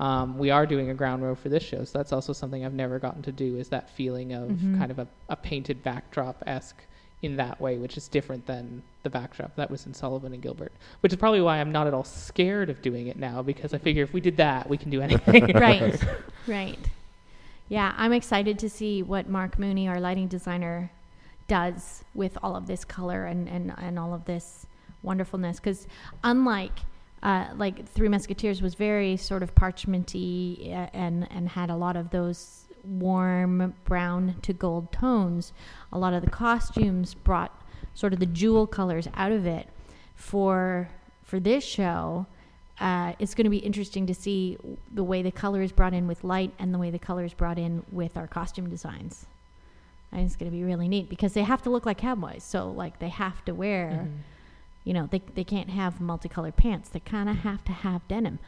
Um, 0.00 0.38
we 0.38 0.50
are 0.50 0.66
doing 0.66 0.90
a 0.90 0.94
ground 0.94 1.22
row 1.22 1.36
for 1.36 1.48
this 1.48 1.62
show, 1.62 1.84
so 1.84 1.98
that's 1.98 2.12
also 2.12 2.32
something 2.32 2.64
I've 2.64 2.74
never 2.74 2.98
gotten 2.98 3.22
to 3.22 3.32
do. 3.32 3.56
Is 3.58 3.68
that 3.68 3.88
feeling 3.90 4.32
of 4.32 4.50
Mhm. 4.50 4.76
kind 4.78 4.90
of 4.90 4.98
a, 4.98 5.06
a 5.28 5.36
painted 5.36 5.84
backdrop 5.84 6.42
esque 6.48 6.82
in 7.22 7.36
that 7.36 7.60
way, 7.60 7.78
which 7.78 7.96
is 7.96 8.08
different 8.08 8.44
than 8.46 8.82
the 9.04 9.10
backdrop 9.10 9.54
that 9.54 9.70
was 9.70 9.86
in 9.86 9.94
Sullivan 9.94 10.32
and 10.32 10.42
Gilbert, 10.42 10.72
which 11.00 11.12
is 11.12 11.18
probably 11.18 11.40
why 11.40 11.60
I'm 11.60 11.70
not 11.70 11.86
at 11.86 11.94
all 11.94 12.02
scared 12.02 12.68
of 12.70 12.82
doing 12.82 13.06
it 13.06 13.16
now 13.16 13.42
because 13.42 13.72
I 13.72 13.78
figure 13.78 14.02
if 14.02 14.12
we 14.12 14.20
did 14.20 14.36
that, 14.38 14.68
we 14.68 14.76
can 14.76 14.90
do 14.90 15.00
anything. 15.00 15.46
right. 15.54 16.02
Right. 16.46 16.78
Yeah, 17.70 17.94
I'm 17.96 18.12
excited 18.12 18.58
to 18.58 18.68
see 18.68 19.02
what 19.02 19.30
Mark 19.30 19.58
Mooney, 19.58 19.88
our 19.88 19.98
lighting 19.98 20.28
designer, 20.28 20.90
does 21.48 22.04
with 22.14 22.36
all 22.42 22.54
of 22.54 22.66
this 22.66 22.84
color 22.84 23.24
and, 23.24 23.48
and, 23.48 23.72
and 23.78 23.98
all 23.98 24.12
of 24.12 24.26
this 24.26 24.66
wonderfulness. 25.02 25.58
Because 25.58 25.86
unlike 26.22 26.80
uh, 27.22 27.46
like 27.56 27.88
Three 27.88 28.08
Musketeers 28.08 28.60
was 28.60 28.74
very 28.74 29.16
sort 29.16 29.42
of 29.42 29.54
parchmenty 29.54 30.70
uh, 30.70 30.90
and 30.92 31.26
and 31.30 31.48
had 31.48 31.70
a 31.70 31.76
lot 31.76 31.96
of 31.96 32.10
those 32.10 32.66
warm 32.84 33.74
brown 33.84 34.36
to 34.42 34.52
gold 34.52 34.92
tones. 34.92 35.52
A 35.92 35.98
lot 35.98 36.12
of 36.12 36.22
the 36.22 36.30
costumes 36.30 37.14
brought 37.14 37.63
sort 37.94 38.12
of 38.12 38.20
the 38.20 38.26
jewel 38.26 38.66
colors 38.66 39.08
out 39.14 39.32
of 39.32 39.46
it. 39.46 39.68
For 40.14 40.88
for 41.22 41.40
this 41.40 41.64
show, 41.64 42.26
uh, 42.80 43.12
it's 43.18 43.34
going 43.34 43.44
to 43.44 43.50
be 43.50 43.58
interesting 43.58 44.06
to 44.06 44.14
see 44.14 44.58
the 44.92 45.04
way 45.04 45.22
the 45.22 45.32
color 45.32 45.62
is 45.62 45.72
brought 45.72 45.94
in 45.94 46.06
with 46.06 46.24
light 46.24 46.52
and 46.58 46.72
the 46.72 46.78
way 46.78 46.90
the 46.90 46.98
color 46.98 47.24
is 47.24 47.34
brought 47.34 47.58
in 47.58 47.82
with 47.90 48.16
our 48.16 48.26
costume 48.26 48.68
designs. 48.68 49.26
I 50.12 50.16
think 50.16 50.26
it's 50.26 50.36
going 50.36 50.50
to 50.50 50.56
be 50.56 50.62
really 50.62 50.86
neat 50.88 51.08
because 51.08 51.32
they 51.32 51.42
have 51.42 51.62
to 51.62 51.70
look 51.70 51.86
like 51.86 51.98
cowboys. 51.98 52.44
So 52.44 52.70
like 52.70 53.00
they 53.00 53.08
have 53.08 53.44
to 53.46 53.52
wear, 53.54 54.08
you 54.84 54.92
know, 54.92 55.08
they 55.10 55.22
they 55.34 55.44
can't 55.44 55.70
have 55.70 56.00
multicolored 56.00 56.56
pants. 56.56 56.88
They 56.88 57.00
kind 57.00 57.28
of 57.28 57.36
have 57.38 57.64
to 57.64 57.72
have 57.72 58.06
denim. 58.06 58.38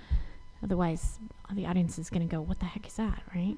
Otherwise, 0.62 1.18
the 1.52 1.66
audience 1.66 1.98
is 1.98 2.08
going 2.10 2.26
to 2.26 2.36
go, 2.36 2.40
"What 2.40 2.60
the 2.60 2.66
heck 2.66 2.86
is 2.86 2.94
that?" 2.94 3.22
Right? 3.34 3.56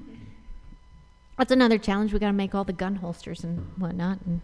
That's 1.39 1.53
another 1.53 1.79
challenge. 1.79 2.13
We 2.13 2.19
got 2.19 2.27
to 2.27 2.33
make 2.33 2.55
all 2.55 2.65
the 2.65 2.73
gun 2.73 2.97
holsters 2.97 3.45
and 3.45 3.71
whatnot. 3.79 4.19
And 4.27 4.41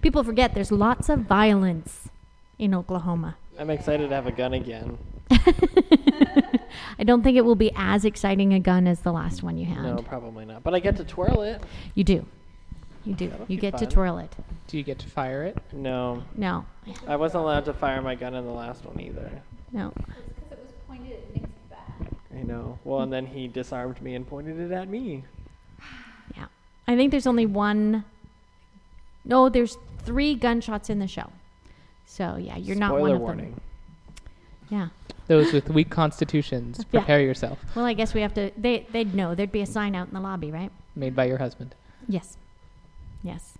people 0.00 0.24
forget 0.24 0.54
there's 0.54 0.72
lots 0.72 1.08
of 1.08 1.20
violence 1.20 2.08
in 2.58 2.74
Oklahoma. 2.74 3.36
I'm 3.58 3.68
excited 3.70 4.08
to 4.08 4.14
have 4.14 4.26
a 4.26 4.32
gun 4.32 4.54
again. 4.54 4.98
I 6.98 7.04
don't 7.04 7.22
think 7.22 7.36
it 7.36 7.44
will 7.44 7.54
be 7.54 7.70
as 7.76 8.04
exciting 8.04 8.54
a 8.54 8.60
gun 8.60 8.86
as 8.86 9.00
the 9.00 9.12
last 9.12 9.42
one 9.42 9.56
you 9.58 9.66
had. 9.66 9.82
No, 9.82 9.96
probably 9.96 10.44
not. 10.44 10.62
But 10.62 10.74
I 10.74 10.80
get 10.80 10.96
to 10.96 11.04
twirl 11.04 11.42
it. 11.42 11.62
You 11.94 12.04
do. 12.04 12.26
You 13.04 13.14
do. 13.14 13.28
That'll 13.28 13.46
You 13.48 13.56
be 13.56 13.60
get 13.60 13.78
to 13.78 13.86
twirl 13.86 14.18
it. 14.18 14.34
Do 14.68 14.78
you 14.78 14.82
get 14.84 14.98
to 15.00 15.08
fire 15.08 15.42
it? 15.44 15.58
No, 15.72 16.22
No. 16.36 16.64
I 17.06 17.16
wasn't 17.16 17.44
allowed 17.44 17.64
to 17.66 17.74
fire 17.74 18.00
my 18.00 18.14
gun 18.14 18.34
in 18.34 18.44
the 18.44 18.52
last 18.52 18.84
one 18.84 19.00
either. 19.00 19.30
No. 19.70 19.92
Because 19.96 20.14
it 20.52 20.58
was 20.62 20.72
pointed 20.88 21.12
at 21.12 21.34
Nick's 21.34 21.48
back. 21.68 22.10
I 22.34 22.42
know. 22.42 22.78
Well, 22.84 23.00
and 23.00 23.12
then 23.12 23.26
he 23.26 23.48
disarmed 23.48 24.00
me 24.00 24.14
and 24.14 24.26
pointed 24.26 24.58
it 24.58 24.72
at 24.72 24.88
me. 24.88 25.24
Yeah. 26.36 26.46
I 26.86 26.96
think 26.96 27.10
there's 27.10 27.26
only 27.26 27.46
one. 27.46 28.04
No, 29.24 29.48
there's 29.48 29.76
three 30.04 30.34
gunshots 30.34 30.90
in 30.90 30.98
the 30.98 31.06
show. 31.06 31.30
So 32.06 32.36
yeah, 32.36 32.56
you're 32.56 32.76
not 32.76 32.92
one 32.92 33.00
Spoiler 33.00 33.14
of 33.16 33.20
warning. 33.20 33.50
them. 33.52 33.60
Yeah. 34.70 34.88
Those 35.28 35.52
with 35.52 35.68
weak 35.70 35.90
constitutions, 35.90 36.84
Yeah. 36.90 37.00
prepare 37.00 37.20
yourself. 37.20 37.58
Well, 37.76 37.84
I 37.84 37.92
guess 37.94 38.12
we 38.14 38.20
have 38.22 38.34
to. 38.34 38.50
They 38.56 38.86
they'd 38.90 39.14
know. 39.14 39.34
There'd 39.34 39.52
be 39.52 39.62
a 39.62 39.66
sign 39.66 39.94
out 39.94 40.08
in 40.08 40.14
the 40.14 40.20
lobby, 40.20 40.50
right? 40.50 40.70
Made 40.96 41.14
by 41.14 41.24
your 41.26 41.38
husband. 41.38 41.74
Yes. 42.08 42.36
Yes. 43.22 43.56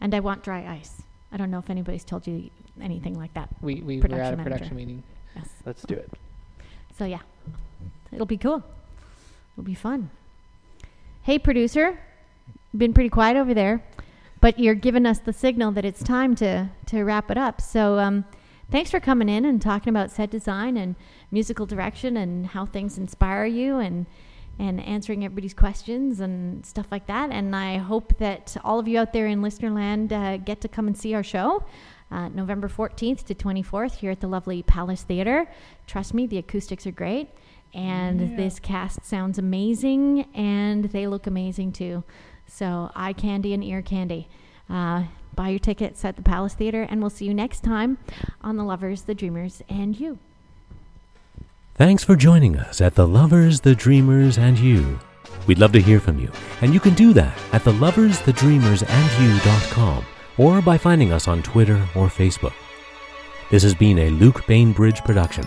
And 0.00 0.14
I 0.14 0.20
want 0.20 0.42
dry 0.44 0.64
ice. 0.66 1.02
I 1.32 1.36
don't 1.36 1.50
know 1.50 1.58
if 1.58 1.68
anybody's 1.68 2.04
told 2.04 2.26
you 2.26 2.50
anything 2.80 3.18
like 3.18 3.34
that. 3.34 3.48
We 3.60 3.76
we 3.82 3.96
were 3.96 4.02
Production 4.02 4.24
at 4.26 4.34
a 4.34 4.36
manager. 4.36 4.50
production 4.50 4.76
meeting. 4.76 5.02
Yes. 5.34 5.48
Let's 5.66 5.82
do 5.82 5.94
it. 5.94 6.10
So 6.96 7.04
yeah, 7.04 7.20
it'll 8.12 8.24
be 8.26 8.36
cool. 8.38 8.62
It'll 9.54 9.64
be 9.64 9.74
fun. 9.74 10.10
Hey, 11.24 11.38
producer, 11.38 11.98
been 12.76 12.92
pretty 12.92 13.08
quiet 13.08 13.38
over 13.38 13.54
there, 13.54 13.82
but 14.42 14.58
you're 14.58 14.74
giving 14.74 15.06
us 15.06 15.20
the 15.20 15.32
signal 15.32 15.72
that 15.72 15.82
it's 15.82 16.02
time 16.02 16.34
to 16.34 16.68
to 16.84 17.02
wrap 17.02 17.30
it 17.30 17.38
up. 17.38 17.62
So 17.62 17.98
um, 17.98 18.26
thanks 18.70 18.90
for 18.90 19.00
coming 19.00 19.30
in 19.30 19.46
and 19.46 19.58
talking 19.58 19.88
about 19.88 20.10
set 20.10 20.28
design 20.28 20.76
and 20.76 20.96
musical 21.30 21.64
direction 21.64 22.18
and 22.18 22.48
how 22.48 22.66
things 22.66 22.98
inspire 22.98 23.46
you 23.46 23.78
and 23.78 24.04
and 24.58 24.82
answering 24.82 25.24
everybody's 25.24 25.54
questions 25.54 26.20
and 26.20 26.66
stuff 26.66 26.88
like 26.90 27.06
that. 27.06 27.30
And 27.30 27.56
I 27.56 27.78
hope 27.78 28.18
that 28.18 28.54
all 28.62 28.78
of 28.78 28.86
you 28.86 28.98
out 28.98 29.14
there 29.14 29.26
in 29.26 29.40
Listenerland 29.40 30.12
uh, 30.12 30.36
get 30.36 30.60
to 30.60 30.68
come 30.68 30.86
and 30.88 30.94
see 30.94 31.14
our 31.14 31.24
show. 31.24 31.64
Uh, 32.10 32.28
November 32.28 32.68
14th 32.68 33.24
to 33.24 33.34
24th 33.34 33.94
here 33.94 34.10
at 34.10 34.20
the 34.20 34.28
lovely 34.28 34.62
Palace 34.62 35.04
Theater. 35.04 35.48
Trust 35.86 36.12
me, 36.12 36.26
the 36.26 36.36
acoustics 36.36 36.86
are 36.86 36.92
great. 36.92 37.30
And 37.74 38.38
this 38.38 38.60
cast 38.60 39.04
sounds 39.04 39.38
amazing, 39.38 40.28
and 40.32 40.84
they 40.84 41.08
look 41.08 41.26
amazing 41.26 41.72
too. 41.72 42.04
So, 42.46 42.92
eye 42.94 43.12
candy 43.12 43.52
and 43.52 43.64
ear 43.64 43.82
candy. 43.82 44.28
Uh, 44.70 45.04
buy 45.34 45.48
your 45.48 45.58
tickets 45.58 46.04
at 46.04 46.14
the 46.16 46.22
Palace 46.22 46.54
Theater, 46.54 46.86
and 46.88 47.00
we'll 47.00 47.10
see 47.10 47.24
you 47.24 47.34
next 47.34 47.64
time 47.64 47.98
on 48.42 48.56
The 48.56 48.62
Lovers, 48.64 49.02
the 49.02 49.14
Dreamers, 49.14 49.60
and 49.68 49.98
You. 49.98 50.20
Thanks 51.74 52.04
for 52.04 52.14
joining 52.14 52.56
us 52.56 52.80
at 52.80 52.94
The 52.94 53.08
Lovers, 53.08 53.62
the 53.62 53.74
Dreamers, 53.74 54.38
and 54.38 54.56
You. 54.56 55.00
We'd 55.48 55.58
love 55.58 55.72
to 55.72 55.80
hear 55.80 55.98
from 55.98 56.20
you, 56.20 56.30
and 56.60 56.72
you 56.72 56.78
can 56.78 56.94
do 56.94 57.12
that 57.14 57.36
at 57.52 57.62
theloversthedreamersandyou.com 57.62 60.04
or 60.38 60.62
by 60.62 60.78
finding 60.78 61.12
us 61.12 61.28
on 61.28 61.42
Twitter 61.42 61.76
or 61.94 62.06
Facebook. 62.06 62.54
This 63.50 63.62
has 63.64 63.74
been 63.74 63.98
a 63.98 64.08
Luke 64.10 64.46
Bainbridge 64.46 65.04
production. 65.04 65.44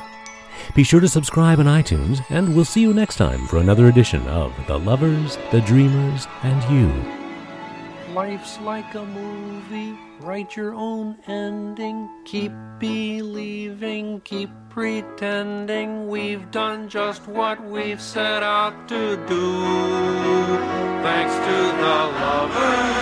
Be 0.75 0.83
sure 0.83 0.99
to 0.99 1.07
subscribe 1.07 1.59
on 1.59 1.65
iTunes, 1.65 2.23
and 2.29 2.55
we'll 2.55 2.65
see 2.65 2.81
you 2.81 2.93
next 2.93 3.15
time 3.17 3.47
for 3.47 3.57
another 3.57 3.87
edition 3.87 4.25
of 4.27 4.53
The 4.67 4.77
Lovers, 4.79 5.37
the 5.51 5.61
Dreamers, 5.61 6.27
and 6.43 6.63
You. 6.71 6.93
Life's 8.13 8.59
like 8.61 8.95
a 8.95 9.05
movie, 9.05 9.97
write 10.21 10.55
your 10.55 10.73
own 10.73 11.17
ending. 11.27 12.09
Keep 12.25 12.51
believing, 12.79 14.21
keep 14.21 14.49
pretending. 14.69 16.07
We've 16.07 16.49
done 16.49 16.89
just 16.89 17.27
what 17.27 17.63
we've 17.63 18.01
set 18.01 18.41
out 18.43 18.87
to 18.89 19.17
do. 19.27 19.63
Thanks 21.03 21.35
to 21.35 21.71
the 21.83 21.97
lovers, 22.23 22.97